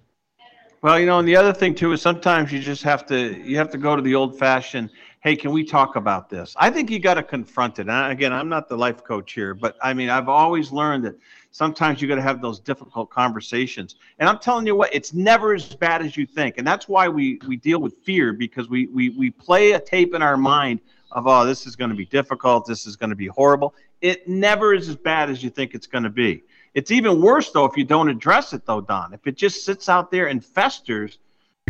Well, 0.83 0.99
you 0.99 1.07
know, 1.07 1.17
and 1.17 1.27
the 1.27 1.35
other 1.35 1.53
thing 1.53 1.73
too 1.73 1.91
is 1.93 2.03
sometimes 2.03 2.51
you 2.51 2.59
just 2.59 2.83
have 2.83 3.05
to 3.07 3.35
you 3.41 3.57
have 3.57 3.71
to 3.71 3.79
go 3.79 3.95
to 3.95 4.01
the 4.01 4.13
old 4.13 4.37
fashioned. 4.37 4.91
hey, 5.21 5.35
can 5.35 5.51
we 5.51 5.63
talk 5.63 5.95
about 5.95 6.29
this? 6.29 6.53
I 6.57 6.69
think 6.69 6.91
you 6.91 6.99
got 6.99 7.15
to 7.15 7.23
confront 7.23 7.79
it. 7.79 7.89
And 7.89 8.11
again, 8.11 8.31
I'm 8.31 8.47
not 8.47 8.69
the 8.69 8.77
life 8.77 9.03
coach 9.03 9.33
here, 9.33 9.55
but 9.55 9.75
I 9.81 9.93
mean, 9.95 10.09
I've 10.09 10.29
always 10.29 10.71
learned 10.71 11.03
that 11.05 11.15
sometimes 11.49 11.99
you 11.99 12.07
got 12.07 12.15
to 12.15 12.21
have 12.21 12.41
those 12.41 12.59
difficult 12.59 13.09
conversations. 13.09 13.95
And 14.19 14.29
I'm 14.29 14.37
telling 14.37 14.67
you 14.67 14.75
what, 14.75 14.93
it's 14.93 15.13
never 15.13 15.55
as 15.55 15.73
bad 15.73 16.03
as 16.03 16.15
you 16.15 16.27
think. 16.27 16.59
And 16.59 16.67
that's 16.67 16.87
why 16.87 17.09
we 17.09 17.39
we 17.47 17.57
deal 17.57 17.79
with 17.79 17.97
fear 18.03 18.31
because 18.31 18.69
we 18.69 18.85
we 18.87 19.09
we 19.09 19.31
play 19.31 19.71
a 19.71 19.79
tape 19.79 20.13
in 20.13 20.21
our 20.21 20.37
mind 20.37 20.79
of 21.11 21.25
oh, 21.25 21.43
this 21.43 21.65
is 21.65 21.75
going 21.75 21.89
to 21.89 21.97
be 21.97 22.05
difficult, 22.05 22.67
this 22.67 22.85
is 22.85 22.95
going 22.95 23.09
to 23.09 23.15
be 23.15 23.27
horrible. 23.27 23.73
It 24.01 24.27
never 24.27 24.75
is 24.75 24.89
as 24.89 24.95
bad 24.95 25.31
as 25.31 25.43
you 25.43 25.49
think 25.49 25.73
it's 25.73 25.87
going 25.87 26.03
to 26.03 26.11
be. 26.11 26.43
It's 26.77 26.91
even 26.91 27.19
worse 27.19 27.49
though 27.49 27.65
if 27.65 27.75
you 27.75 27.83
don't 27.83 28.07
address 28.07 28.53
it 28.53 28.63
though, 28.67 28.81
Don. 28.81 29.11
If 29.11 29.25
it 29.25 29.35
just 29.35 29.65
sits 29.65 29.89
out 29.89 30.11
there 30.11 30.27
and 30.27 30.45
festers, 30.45 31.17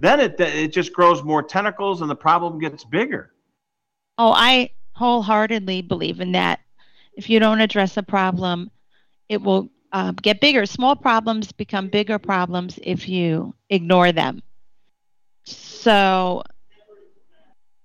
then 0.01 0.19
it 0.19 0.37
it 0.37 0.73
just 0.73 0.91
grows 0.91 1.23
more 1.23 1.41
tentacles 1.41 2.01
and 2.01 2.09
the 2.09 2.15
problem 2.15 2.59
gets 2.59 2.83
bigger. 2.83 3.31
Oh, 4.17 4.33
I 4.33 4.71
wholeheartedly 4.91 5.83
believe 5.83 6.19
in 6.19 6.33
that. 6.33 6.59
If 7.13 7.29
you 7.29 7.39
don't 7.39 7.61
address 7.61 7.95
a 7.95 8.03
problem, 8.03 8.69
it 9.29 9.41
will 9.41 9.69
um, 9.93 10.15
get 10.15 10.41
bigger. 10.41 10.65
Small 10.65 10.93
problems 10.93 11.53
become 11.53 11.87
bigger 11.87 12.19
problems 12.19 12.77
if 12.83 13.07
you 13.07 13.55
ignore 13.69 14.11
them. 14.11 14.43
So, 15.45 16.43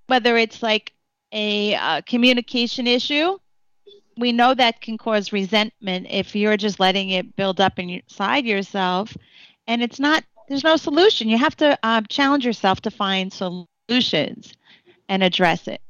whether 0.08 0.36
it's 0.36 0.60
like 0.60 0.92
a 1.30 1.76
uh, 1.76 2.00
communication 2.04 2.88
issue, 2.88 3.38
we 4.16 4.32
know 4.32 4.54
that 4.54 4.80
can 4.80 4.98
cause 4.98 5.32
resentment 5.32 6.06
if 6.10 6.34
you're 6.34 6.56
just 6.56 6.80
letting 6.80 7.10
it 7.10 7.36
build 7.36 7.60
up 7.60 7.78
inside 7.78 8.44
yourself, 8.44 9.16
and 9.66 9.82
it's 9.82 9.98
not. 9.98 10.24
There's 10.48 10.64
no 10.64 10.76
solution. 10.76 11.28
You 11.28 11.38
have 11.38 11.56
to 11.58 11.78
uh, 11.82 12.02
challenge 12.08 12.44
yourself 12.44 12.80
to 12.82 12.90
find 12.90 13.32
solutions 13.32 14.52
and 15.08 15.22
address 15.22 15.68
it. 15.68 15.80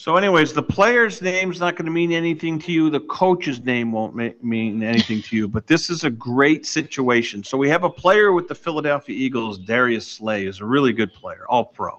So, 0.00 0.16
anyways, 0.16 0.54
the 0.54 0.62
player's 0.62 1.20
name's 1.20 1.60
not 1.60 1.76
going 1.76 1.84
to 1.84 1.92
mean 1.92 2.10
anything 2.10 2.58
to 2.60 2.72
you. 2.72 2.88
The 2.88 3.00
coach's 3.00 3.62
name 3.62 3.92
won't 3.92 4.14
ma- 4.14 4.30
mean 4.42 4.82
anything 4.82 5.20
to 5.20 5.36
you. 5.36 5.46
But 5.46 5.66
this 5.66 5.90
is 5.90 6.04
a 6.04 6.10
great 6.10 6.64
situation. 6.64 7.44
So 7.44 7.58
we 7.58 7.68
have 7.68 7.84
a 7.84 7.90
player 7.90 8.32
with 8.32 8.48
the 8.48 8.54
Philadelphia 8.54 9.14
Eagles, 9.14 9.58
Darius 9.58 10.06
Slay, 10.06 10.46
is 10.46 10.60
a 10.60 10.64
really 10.64 10.94
good 10.94 11.12
player, 11.12 11.44
all 11.50 11.66
pro. 11.66 11.98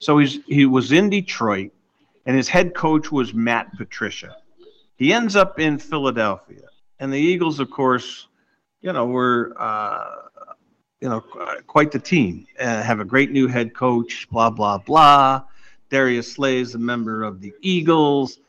So 0.00 0.16
he's 0.16 0.38
he 0.46 0.64
was 0.64 0.92
in 0.92 1.10
Detroit, 1.10 1.70
and 2.26 2.36
his 2.36 2.48
head 2.48 2.74
coach 2.74 3.10
was 3.10 3.34
Matt 3.34 3.76
Patricia. 3.76 4.36
He 4.96 5.12
ends 5.12 5.36
up 5.36 5.58
in 5.58 5.78
Philadelphia, 5.78 6.68
and 7.00 7.12
the 7.12 7.18
Eagles, 7.18 7.60
of 7.60 7.70
course, 7.70 8.28
you 8.80 8.92
know, 8.92 9.06
were 9.06 9.54
uh, 9.58 10.28
you 11.00 11.08
know 11.08 11.20
quite 11.66 11.90
the 11.90 11.98
team. 11.98 12.46
Uh, 12.58 12.82
have 12.82 13.00
a 13.00 13.04
great 13.04 13.32
new 13.32 13.48
head 13.48 13.74
coach. 13.74 14.28
Blah 14.30 14.50
blah 14.50 14.78
blah 14.78 15.42
Darius 15.92 16.32
Slay 16.32 16.56
is 16.56 16.74
a 16.74 16.78
member 16.78 17.22
of 17.22 17.42
the 17.42 17.52
Eagles. 17.60 18.40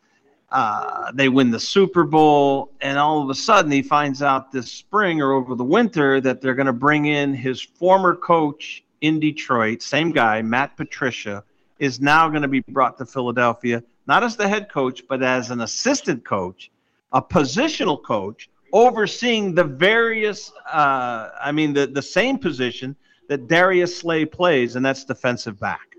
Uh, 0.49 1.11
they 1.13 1.27
win 1.27 1.51
the 1.51 1.59
Super 1.59 2.05
Bowl, 2.05 2.71
and 2.79 2.97
all 2.97 3.21
of 3.21 3.29
a 3.29 3.35
sudden 3.35 3.69
he 3.69 3.81
finds 3.81 4.21
out 4.21 4.49
this 4.49 4.71
spring 4.71 5.21
or 5.21 5.33
over 5.33 5.53
the 5.53 5.63
winter 5.63 6.21
that 6.21 6.39
they're 6.39 6.55
going 6.55 6.67
to 6.67 6.73
bring 6.73 7.05
in 7.05 7.33
his 7.33 7.61
former 7.61 8.15
coach 8.15 8.85
in 9.01 9.19
Detroit, 9.19 9.81
same 9.81 10.11
guy, 10.11 10.41
Matt 10.41 10.77
Patricia, 10.77 11.43
is 11.83 11.99
now 11.99 12.29
going 12.29 12.41
to 12.41 12.47
be 12.47 12.61
brought 12.61 12.97
to 12.97 13.05
Philadelphia, 13.05 13.83
not 14.07 14.23
as 14.23 14.37
the 14.37 14.47
head 14.47 14.69
coach, 14.69 15.03
but 15.09 15.21
as 15.21 15.51
an 15.51 15.59
assistant 15.59 16.23
coach, 16.23 16.71
a 17.11 17.21
positional 17.21 18.01
coach, 18.01 18.49
overseeing 18.71 19.53
the 19.53 19.65
various, 19.65 20.49
uh, 20.71 21.29
I 21.41 21.51
mean, 21.51 21.73
the, 21.73 21.85
the 21.85 22.01
same 22.01 22.37
position 22.37 22.95
that 23.27 23.49
Darius 23.49 23.97
Slay 23.97 24.23
plays, 24.23 24.77
and 24.77 24.85
that's 24.85 25.03
defensive 25.03 25.59
back. 25.59 25.97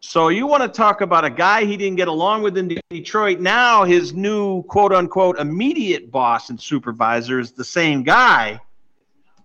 So 0.00 0.28
you 0.28 0.46
want 0.46 0.62
to 0.62 0.68
talk 0.68 1.02
about 1.02 1.26
a 1.26 1.30
guy 1.30 1.66
he 1.66 1.76
didn't 1.76 1.96
get 1.96 2.08
along 2.08 2.40
with 2.40 2.56
in 2.56 2.80
Detroit. 2.88 3.40
Now 3.40 3.84
his 3.84 4.14
new 4.14 4.62
quote 4.62 4.94
unquote 4.94 5.38
immediate 5.38 6.10
boss 6.10 6.48
and 6.48 6.58
supervisor 6.58 7.38
is 7.38 7.52
the 7.52 7.64
same 7.64 8.02
guy. 8.02 8.58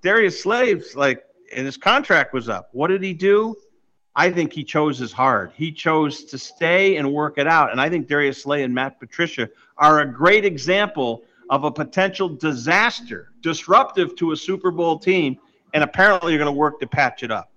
Darius 0.02 0.44
Slay's, 0.44 0.96
like, 0.96 1.26
and 1.54 1.66
his 1.66 1.76
contract 1.76 2.34
was 2.34 2.48
up. 2.48 2.70
What 2.72 2.88
did 2.88 3.04
he 3.04 3.14
do? 3.14 3.56
I 4.16 4.30
think 4.30 4.52
he 4.52 4.64
chose 4.64 4.98
his 4.98 5.12
heart. 5.14 5.54
He 5.56 5.72
chose 5.72 6.26
to 6.26 6.38
stay 6.38 6.98
and 6.98 7.14
work 7.14 7.38
it 7.38 7.48
out. 7.48 7.72
And 7.72 7.80
I 7.80 7.90
think 7.90 8.08
Darius 8.08 8.44
Slay 8.44 8.64
and 8.64 8.74
Matt 8.74 9.00
Patricia 9.00 9.50
are 9.78 10.02
a 10.02 10.06
great 10.06 10.44
example 10.44 11.24
of 11.50 11.64
a 11.64 11.72
potential 11.72 12.28
disaster, 12.30 13.32
disruptive 13.42 14.16
to 14.18 14.32
a 14.32 14.38
Super 14.38 14.72
Bowl 14.72 15.00
team. 15.00 15.38
And 15.74 15.84
apparently, 15.84 16.34
you're 16.34 16.40
going 16.40 16.54
to 16.54 16.60
work 16.60 16.80
to 16.82 16.88
patch 16.88 17.24
it 17.24 17.32
up. 17.32 17.52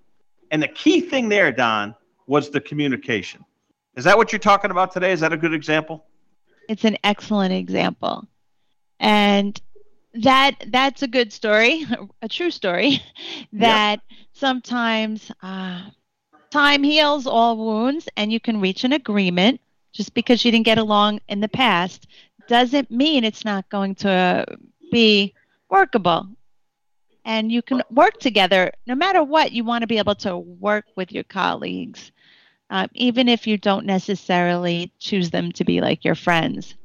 And 0.51 0.63
the 0.63 0.69
key 0.69 1.01
thing 1.01 1.27
there, 1.27 1.51
Don, 1.51 1.93
was 2.27 2.49
the 2.49 2.61
communication. 2.61 3.43
Is 3.95 4.05
that 4.05 4.17
what 4.17 4.31
you're 4.31 4.39
talking 4.39 4.71
about 4.71 4.91
today? 4.91 5.11
Is 5.11 5.19
that 5.19 5.33
a 5.33 5.37
good 5.37 5.53
example? 5.53 6.05
It's 6.69 6.85
an 6.85 6.97
excellent 7.03 7.53
example. 7.53 8.25
And 8.99 9.59
that 10.13 10.55
that's 10.67 11.03
a 11.03 11.07
good 11.07 11.33
story, 11.33 11.85
a 12.21 12.27
true 12.29 12.51
story, 12.51 13.01
that 13.53 13.99
yep. 14.09 14.17
sometimes 14.33 15.31
uh, 15.41 15.81
time 16.49 16.83
heals 16.83 17.27
all 17.27 17.57
wounds 17.57 18.07
and 18.17 18.31
you 18.31 18.39
can 18.39 18.61
reach 18.61 18.83
an 18.83 18.93
agreement 18.93 19.59
just 19.91 20.13
because 20.13 20.43
you 20.43 20.51
didn't 20.51 20.65
get 20.65 20.77
along 20.77 21.19
in 21.27 21.39
the 21.39 21.47
past 21.47 22.07
doesn't 22.47 22.91
mean 22.91 23.23
it's 23.23 23.45
not 23.45 23.67
going 23.69 23.95
to 23.95 24.45
be 24.91 25.33
workable 25.69 26.27
and 27.25 27.51
you 27.51 27.61
can 27.61 27.81
work 27.89 28.19
together 28.19 28.71
no 28.85 28.95
matter 28.95 29.23
what 29.23 29.51
you 29.51 29.63
want 29.63 29.81
to 29.81 29.87
be 29.87 29.97
able 29.97 30.15
to 30.15 30.37
work 30.37 30.85
with 30.95 31.11
your 31.11 31.23
colleagues 31.23 32.11
um, 32.69 32.89
even 32.93 33.29
if 33.29 33.45
you 33.45 33.57
don't 33.57 33.85
necessarily 33.85 34.91
choose 34.99 35.29
them 35.29 35.51
to 35.53 35.63
be 35.63 35.81
like 35.81 36.03
your 36.03 36.15
friends. 36.15 36.75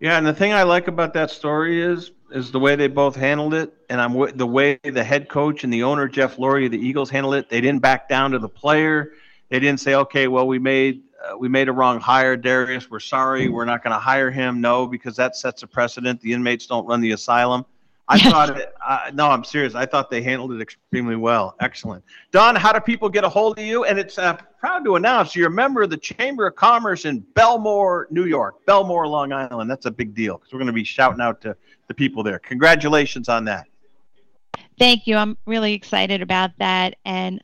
Yeah, 0.00 0.16
and 0.16 0.26
the 0.26 0.32
thing 0.32 0.54
I 0.54 0.62
like 0.62 0.88
about 0.88 1.12
that 1.14 1.30
story 1.30 1.82
is 1.82 2.10
is 2.32 2.50
the 2.50 2.60
way 2.60 2.74
they 2.74 2.86
both 2.86 3.16
handled 3.16 3.52
it, 3.52 3.74
and 3.90 4.00
I'm 4.00 4.36
the 4.36 4.46
way 4.46 4.78
the 4.82 5.04
head 5.04 5.28
coach 5.28 5.62
and 5.62 5.72
the 5.72 5.82
owner 5.82 6.08
Jeff 6.08 6.36
Lurie 6.36 6.66
of 6.66 6.72
the 6.72 6.78
Eagles 6.78 7.10
handled 7.10 7.34
it. 7.34 7.50
They 7.50 7.60
didn't 7.60 7.82
back 7.82 8.08
down 8.08 8.30
to 8.30 8.38
the 8.38 8.48
player. 8.48 9.12
They 9.50 9.60
didn't 9.60 9.80
say, 9.80 9.94
"Okay, 9.94 10.26
well, 10.26 10.46
we 10.46 10.58
made 10.58 11.02
uh, 11.22 11.36
we 11.36 11.48
made 11.48 11.68
a 11.68 11.72
wrong 11.72 12.00
hire, 12.00 12.34
Darius. 12.34 12.90
We're 12.90 12.98
sorry. 13.00 13.48
We're 13.48 13.66
not 13.66 13.84
going 13.84 13.92
to 13.92 14.00
hire 14.00 14.30
him." 14.30 14.62
No, 14.62 14.86
because 14.86 15.16
that 15.16 15.36
sets 15.36 15.62
a 15.64 15.66
precedent. 15.66 16.22
The 16.22 16.32
inmates 16.32 16.66
don't 16.66 16.86
run 16.86 17.02
the 17.02 17.12
asylum. 17.12 17.66
I 18.10 18.18
thought 18.18 18.58
it. 18.58 18.74
Uh, 18.84 19.12
no, 19.14 19.30
I'm 19.30 19.44
serious. 19.44 19.76
I 19.76 19.86
thought 19.86 20.10
they 20.10 20.20
handled 20.20 20.50
it 20.52 20.60
extremely 20.60 21.14
well. 21.14 21.54
Excellent, 21.60 22.02
Don. 22.32 22.56
How 22.56 22.72
do 22.72 22.80
people 22.80 23.08
get 23.08 23.22
a 23.22 23.28
hold 23.28 23.56
of 23.58 23.64
you? 23.64 23.84
And 23.84 24.00
it's 24.00 24.18
uh, 24.18 24.36
proud 24.58 24.84
to 24.84 24.96
announce 24.96 25.36
you're 25.36 25.46
a 25.46 25.50
member 25.50 25.82
of 25.82 25.90
the 25.90 25.96
Chamber 25.96 26.48
of 26.48 26.56
Commerce 26.56 27.04
in 27.04 27.24
Bellmore, 27.34 28.10
New 28.10 28.24
York, 28.24 28.66
Bellmore, 28.66 29.08
Long 29.08 29.32
Island. 29.32 29.70
That's 29.70 29.86
a 29.86 29.92
big 29.92 30.12
deal 30.12 30.38
because 30.38 30.52
we're 30.52 30.58
going 30.58 30.66
to 30.66 30.72
be 30.72 30.82
shouting 30.82 31.20
out 31.20 31.40
to 31.42 31.56
the 31.86 31.94
people 31.94 32.24
there. 32.24 32.40
Congratulations 32.40 33.28
on 33.28 33.44
that. 33.44 33.68
Thank 34.76 35.06
you. 35.06 35.14
I'm 35.16 35.38
really 35.46 35.74
excited 35.74 36.20
about 36.20 36.50
that. 36.58 36.96
And 37.04 37.40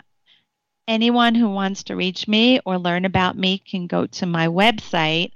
anyone 0.89 1.37
who 1.37 1.49
wants 1.49 1.85
to 1.85 1.95
reach 1.95 2.27
me 2.27 2.59
or 2.67 2.77
learn 2.77 3.05
about 3.05 3.39
me 3.39 3.59
can 3.59 3.87
go 3.87 4.07
to 4.07 4.27
my 4.27 4.49
website, 4.49 5.31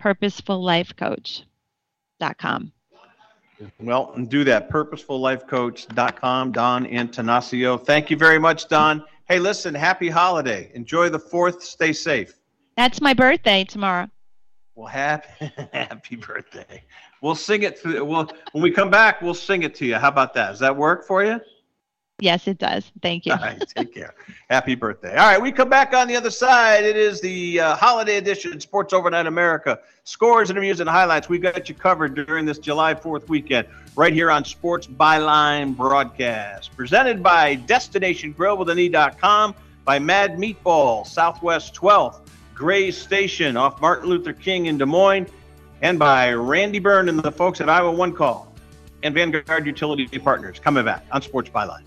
purposefullifecoach.com. 0.00 2.72
Well, 3.78 4.12
and 4.16 4.28
do 4.28 4.44
that. 4.44 4.70
PurposefulLifeCoach.com, 4.70 6.52
Don 6.52 6.86
Antanasio. 6.86 7.84
Thank 7.84 8.10
you 8.10 8.16
very 8.16 8.38
much, 8.38 8.68
Don. 8.68 9.04
Hey, 9.28 9.38
listen, 9.38 9.74
happy 9.74 10.08
holiday. 10.08 10.70
Enjoy 10.74 11.08
the 11.08 11.18
fourth. 11.18 11.62
Stay 11.62 11.92
safe. 11.92 12.34
That's 12.76 13.00
my 13.00 13.14
birthday 13.14 13.64
tomorrow. 13.64 14.08
Well, 14.74 14.86
happy, 14.86 15.52
happy 15.72 16.16
birthday. 16.16 16.82
We'll 17.20 17.34
sing 17.34 17.62
it 17.62 17.78
through. 17.78 18.04
We'll, 18.04 18.30
when 18.52 18.62
we 18.62 18.70
come 18.70 18.90
back, 18.90 19.20
we'll 19.20 19.34
sing 19.34 19.62
it 19.62 19.74
to 19.76 19.86
you. 19.86 19.96
How 19.96 20.08
about 20.08 20.32
that? 20.34 20.50
Does 20.50 20.60
that 20.60 20.74
work 20.74 21.06
for 21.06 21.22
you? 21.22 21.40
Yes, 22.20 22.46
it 22.46 22.58
does. 22.58 22.90
Thank 23.02 23.26
you. 23.26 23.32
All 23.32 23.38
right, 23.38 23.62
take 23.74 23.94
care. 23.94 24.14
Happy 24.48 24.74
birthday. 24.74 25.16
All 25.16 25.26
right, 25.26 25.40
we 25.40 25.52
come 25.52 25.68
back 25.68 25.94
on 25.94 26.08
the 26.08 26.16
other 26.16 26.30
side. 26.30 26.84
It 26.84 26.96
is 26.96 27.20
the 27.20 27.60
uh, 27.60 27.76
holiday 27.76 28.16
edition, 28.16 28.60
Sports 28.60 28.92
Overnight 28.92 29.26
America. 29.26 29.80
Scores, 30.04 30.50
interviews, 30.50 30.80
and 30.80 30.88
highlights. 30.88 31.28
We've 31.28 31.42
got 31.42 31.68
you 31.68 31.74
covered 31.74 32.14
during 32.14 32.46
this 32.46 32.58
July 32.58 32.94
4th 32.94 33.28
weekend, 33.28 33.68
right 33.96 34.12
here 34.12 34.30
on 34.30 34.44
Sports 34.44 34.86
Byline 34.86 35.76
Broadcast. 35.76 36.76
Presented 36.76 37.22
by 37.22 37.54
Destination 37.54 38.32
Grill 38.32 38.56
with 38.56 38.68
an 38.70 38.78
E.com, 38.78 39.54
by 39.84 39.98
Mad 39.98 40.36
Meatball, 40.36 41.06
Southwest 41.06 41.74
12th, 41.74 42.20
Gray 42.54 42.90
Station 42.90 43.56
off 43.56 43.80
Martin 43.80 44.08
Luther 44.08 44.32
King 44.32 44.66
in 44.66 44.76
Des 44.78 44.84
Moines, 44.84 45.26
and 45.82 45.98
by 45.98 46.32
Randy 46.32 46.78
Byrne 46.78 47.08
and 47.08 47.18
the 47.18 47.32
folks 47.32 47.60
at 47.60 47.70
Iowa 47.70 47.90
One 47.90 48.12
Call 48.12 48.52
and 49.02 49.14
Vanguard 49.14 49.66
Utility 49.66 50.06
Partners. 50.18 50.58
Coming 50.58 50.84
back 50.84 51.06
on 51.10 51.22
Sports 51.22 51.48
Byline. 51.50 51.86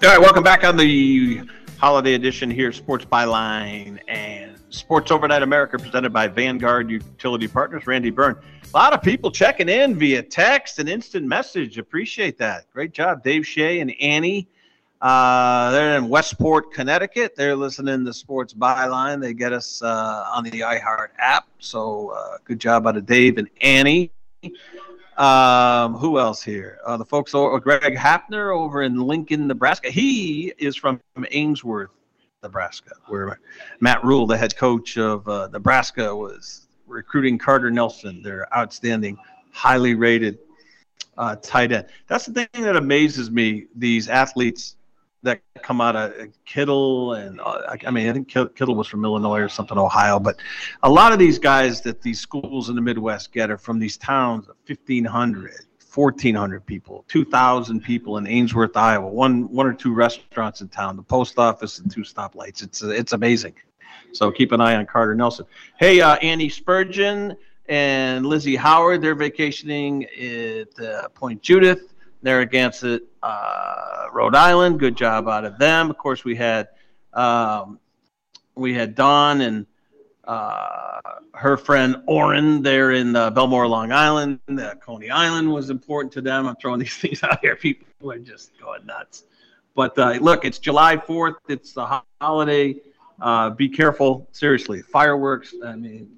All 0.00 0.08
right, 0.08 0.20
welcome 0.20 0.44
back 0.44 0.62
on 0.62 0.76
the 0.76 1.40
holiday 1.76 2.14
edition 2.14 2.52
here, 2.52 2.70
Sports 2.70 3.04
Byline 3.04 3.98
and 4.06 4.56
Sports 4.70 5.10
Overnight 5.10 5.42
America, 5.42 5.76
presented 5.76 6.12
by 6.12 6.28
Vanguard 6.28 6.88
Utility 6.88 7.48
Partners. 7.48 7.84
Randy 7.84 8.10
Byrne. 8.10 8.36
A 8.62 8.76
lot 8.76 8.92
of 8.92 9.02
people 9.02 9.32
checking 9.32 9.68
in 9.68 9.98
via 9.98 10.22
text 10.22 10.78
and 10.78 10.88
instant 10.88 11.26
message. 11.26 11.78
Appreciate 11.78 12.38
that. 12.38 12.70
Great 12.72 12.92
job, 12.92 13.24
Dave 13.24 13.44
Shea 13.44 13.80
and 13.80 13.92
Annie. 14.00 14.46
Uh, 15.00 15.72
they're 15.72 15.98
in 15.98 16.08
Westport, 16.08 16.72
Connecticut. 16.72 17.34
They're 17.34 17.56
listening 17.56 18.04
to 18.04 18.12
Sports 18.12 18.54
Byline. 18.54 19.20
They 19.20 19.34
get 19.34 19.52
us 19.52 19.82
uh, 19.82 20.30
on 20.32 20.44
the 20.44 20.60
iHeart 20.60 21.08
app. 21.18 21.48
So 21.58 22.10
uh, 22.10 22.38
good 22.44 22.60
job 22.60 22.86
out 22.86 22.96
of 22.96 23.04
Dave 23.04 23.36
and 23.36 23.48
Annie. 23.60 24.12
Um, 25.18 25.94
who 25.94 26.20
else 26.20 26.42
here? 26.44 26.78
Uh, 26.86 26.96
the 26.96 27.04
folks, 27.04 27.34
over, 27.34 27.58
Greg 27.58 27.96
Hapner 27.96 28.56
over 28.56 28.82
in 28.82 29.00
Lincoln, 29.00 29.48
Nebraska. 29.48 29.90
He 29.90 30.52
is 30.58 30.76
from 30.76 31.00
Ainsworth, 31.32 31.90
Nebraska, 32.44 32.92
where 33.08 33.40
Matt 33.80 34.04
Rhule, 34.04 34.28
the 34.28 34.36
head 34.36 34.56
coach 34.56 34.96
of 34.96 35.26
uh, 35.28 35.48
Nebraska, 35.52 36.14
was 36.14 36.68
recruiting 36.86 37.36
Carter 37.36 37.68
Nelson, 37.68 38.22
their 38.22 38.46
outstanding, 38.56 39.18
highly 39.50 39.94
rated 39.94 40.38
uh, 41.16 41.34
tight 41.42 41.72
end. 41.72 41.86
That's 42.06 42.26
the 42.26 42.46
thing 42.46 42.62
that 42.62 42.76
amazes 42.76 43.28
me. 43.28 43.66
These 43.74 44.08
athletes 44.08 44.76
that 45.22 45.40
come 45.62 45.80
out 45.80 45.96
of 45.96 46.12
Kittle 46.44 47.14
and 47.14 47.40
uh, 47.40 47.76
I 47.86 47.90
mean 47.90 48.08
I 48.08 48.12
think 48.12 48.28
Kittle 48.28 48.74
was 48.74 48.86
from 48.86 49.04
Illinois 49.04 49.40
or 49.40 49.48
something 49.48 49.76
Ohio 49.76 50.18
but 50.18 50.36
a 50.82 50.90
lot 50.90 51.12
of 51.12 51.18
these 51.18 51.38
guys 51.38 51.80
that 51.82 52.00
these 52.02 52.20
schools 52.20 52.68
in 52.68 52.76
the 52.76 52.80
Midwest 52.80 53.32
get 53.32 53.50
are 53.50 53.58
from 53.58 53.78
these 53.78 53.96
towns 53.96 54.48
of 54.48 54.56
1500 54.66 55.66
1400 55.94 56.64
people 56.66 57.04
2000 57.08 57.80
people 57.82 58.18
in 58.18 58.26
Ainsworth 58.26 58.76
Iowa 58.76 59.08
one 59.08 59.50
one 59.50 59.66
or 59.66 59.72
two 59.72 59.92
restaurants 59.92 60.60
in 60.60 60.68
town 60.68 60.96
the 60.96 61.02
post 61.02 61.38
office 61.38 61.78
and 61.78 61.90
two 61.90 62.02
stoplights. 62.02 62.62
It's 62.62 62.82
it's 62.82 63.12
amazing. 63.12 63.54
So 64.12 64.30
keep 64.30 64.52
an 64.52 64.60
eye 64.60 64.76
on 64.76 64.86
Carter 64.86 65.14
Nelson. 65.14 65.46
Hey 65.78 66.00
uh, 66.00 66.16
Andy 66.16 66.48
Spurgeon 66.48 67.36
and 67.68 68.24
Lizzie 68.24 68.56
Howard 68.56 69.02
they're 69.02 69.16
vacationing 69.16 70.04
at 70.04 70.80
uh, 70.80 71.08
Point 71.08 71.42
Judith 71.42 71.94
Narragansett, 72.22 73.02
uh, 73.22 74.06
Rhode 74.12 74.34
Island. 74.34 74.80
Good 74.80 74.96
job 74.96 75.28
out 75.28 75.44
of 75.44 75.58
them. 75.58 75.90
Of 75.90 75.98
course, 75.98 76.24
we 76.24 76.34
had 76.34 76.68
um, 77.12 77.78
we 78.54 78.74
had 78.74 78.94
Dawn 78.94 79.40
and 79.40 79.66
uh, 80.24 81.00
her 81.34 81.56
friend 81.56 81.96
Oren 82.06 82.62
there 82.62 82.92
in 82.92 83.16
uh, 83.16 83.30
Bellmore, 83.30 83.68
Long 83.68 83.92
Island. 83.92 84.40
Uh, 84.48 84.74
Coney 84.74 85.10
Island 85.10 85.50
was 85.50 85.70
important 85.70 86.12
to 86.12 86.20
them. 86.20 86.46
I'm 86.46 86.56
throwing 86.56 86.80
these 86.80 86.96
things 86.96 87.22
out 87.22 87.40
here. 87.40 87.56
People 87.56 88.12
are 88.12 88.18
just 88.18 88.50
going 88.60 88.84
nuts. 88.84 89.24
But 89.74 89.98
uh, 89.98 90.18
look, 90.20 90.44
it's 90.44 90.58
July 90.58 90.96
4th. 90.96 91.36
It's 91.48 91.72
the 91.72 92.02
holiday. 92.20 92.76
Uh, 93.20 93.50
be 93.50 93.68
careful. 93.68 94.28
Seriously, 94.32 94.82
fireworks. 94.82 95.54
I 95.64 95.76
mean, 95.76 96.17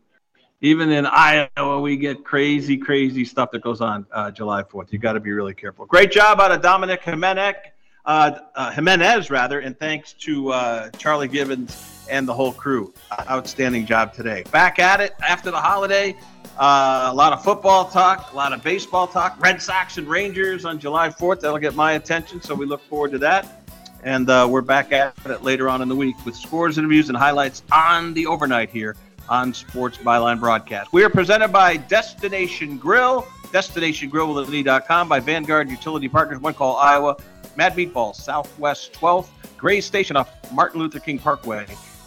even 0.61 0.91
in 0.91 1.07
Iowa, 1.07 1.81
we 1.81 1.97
get 1.97 2.25
crazy, 2.25 2.77
crazy 2.77 3.25
stuff 3.25 3.51
that 3.53 3.63
goes 3.63 3.81
on 3.81 4.07
uh, 4.13 4.31
July 4.31 4.63
4th. 4.63 4.93
You 4.93 4.99
got 4.99 5.15
to 5.15 5.21
be 5.21 5.33
really 5.33 5.55
careful. 5.55 5.87
Great 5.87 6.11
job 6.11 6.41
out 6.41 6.53
of 6.53 6.61
Dominic 6.63 7.03
Jimenez 7.03 7.57
uh, 8.05 8.39
uh, 8.55 8.71
Jimenez, 8.73 9.31
rather, 9.31 9.61
and 9.61 9.79
thanks 9.79 10.13
to 10.15 10.53
uh, 10.53 10.91
Charlie 10.91 11.29
Gibbons 11.29 12.07
and 12.11 12.27
the 12.27 12.35
whole 12.35 12.53
crew. 12.53 12.93
Outstanding 13.29 13.87
job 13.87 14.13
today. 14.13 14.43
Back 14.51 14.79
at 14.79 15.01
it 15.01 15.15
after 15.23 15.51
the 15.51 15.61
holiday. 15.61 16.17
Uh, 16.59 17.09
a 17.11 17.15
lot 17.15 17.33
of 17.33 17.43
football 17.43 17.89
talk, 17.89 18.33
a 18.33 18.37
lot 18.37 18.53
of 18.53 18.63
baseball 18.63 19.07
talk. 19.07 19.41
Red 19.41 19.63
Sox 19.63 19.97
and 19.99 20.09
Rangers 20.09 20.65
on 20.65 20.79
July 20.79 21.09
4th. 21.09 21.41
That'll 21.41 21.59
get 21.59 21.75
my 21.75 21.93
attention, 21.93 22.43
so 22.43 22.55
we 22.55 22.67
look 22.67 22.83
forward 22.83 23.13
to 23.13 23.19
that. 23.19 23.63
And 24.03 24.29
uh, 24.31 24.49
we're 24.51 24.63
back 24.63 24.93
at 24.93 25.15
it 25.27 25.43
later 25.43 25.69
on 25.69 25.83
in 25.83 25.89
the 25.89 25.97
week 25.97 26.17
with 26.25 26.35
scores, 26.35 26.79
interviews, 26.79 27.11
and 27.11 27.19
highlights 27.19 27.63
on 27.71 28.15
the 28.15 28.27
overnight 28.27 28.71
here 28.71 28.97
on 29.31 29.55
Sports 29.55 29.97
Byline 29.99 30.39
Broadcast. 30.41 30.93
We 30.93 31.05
are 31.05 31.09
presented 31.09 31.49
by 31.49 31.77
Destination 31.77 32.77
Grille, 32.77 33.23
DestinationGrillWithAE.com, 33.53 35.09
by 35.09 35.21
Vanguard 35.21 35.71
Utility 35.71 36.09
Partners, 36.09 36.41
One 36.41 36.53
Call 36.53 36.77
Iowa, 36.77 37.17
Mad 37.57 37.75
Meatballs, 37.75 38.17
Southwest 38.17 38.93
12th, 38.93 39.29
Gray 39.57 39.81
Station 39.81 40.17
off 40.17 40.53
Martin 40.53 40.81
Luther 40.81 40.99
King 40.99 41.19
Parkway 41.19 41.67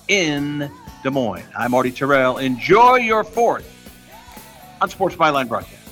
in 0.09 0.69
Des 1.01 1.09
Moines. 1.09 1.45
I'm 1.57 1.71
Marty 1.71 1.91
Tirrell. 1.91 2.41
Enjoy 2.41 2.97
your 2.97 3.23
fourth 3.23 3.69
on 4.81 4.89
Sports 4.89 5.15
Byline 5.15 5.47
Broadcast. 5.47 5.82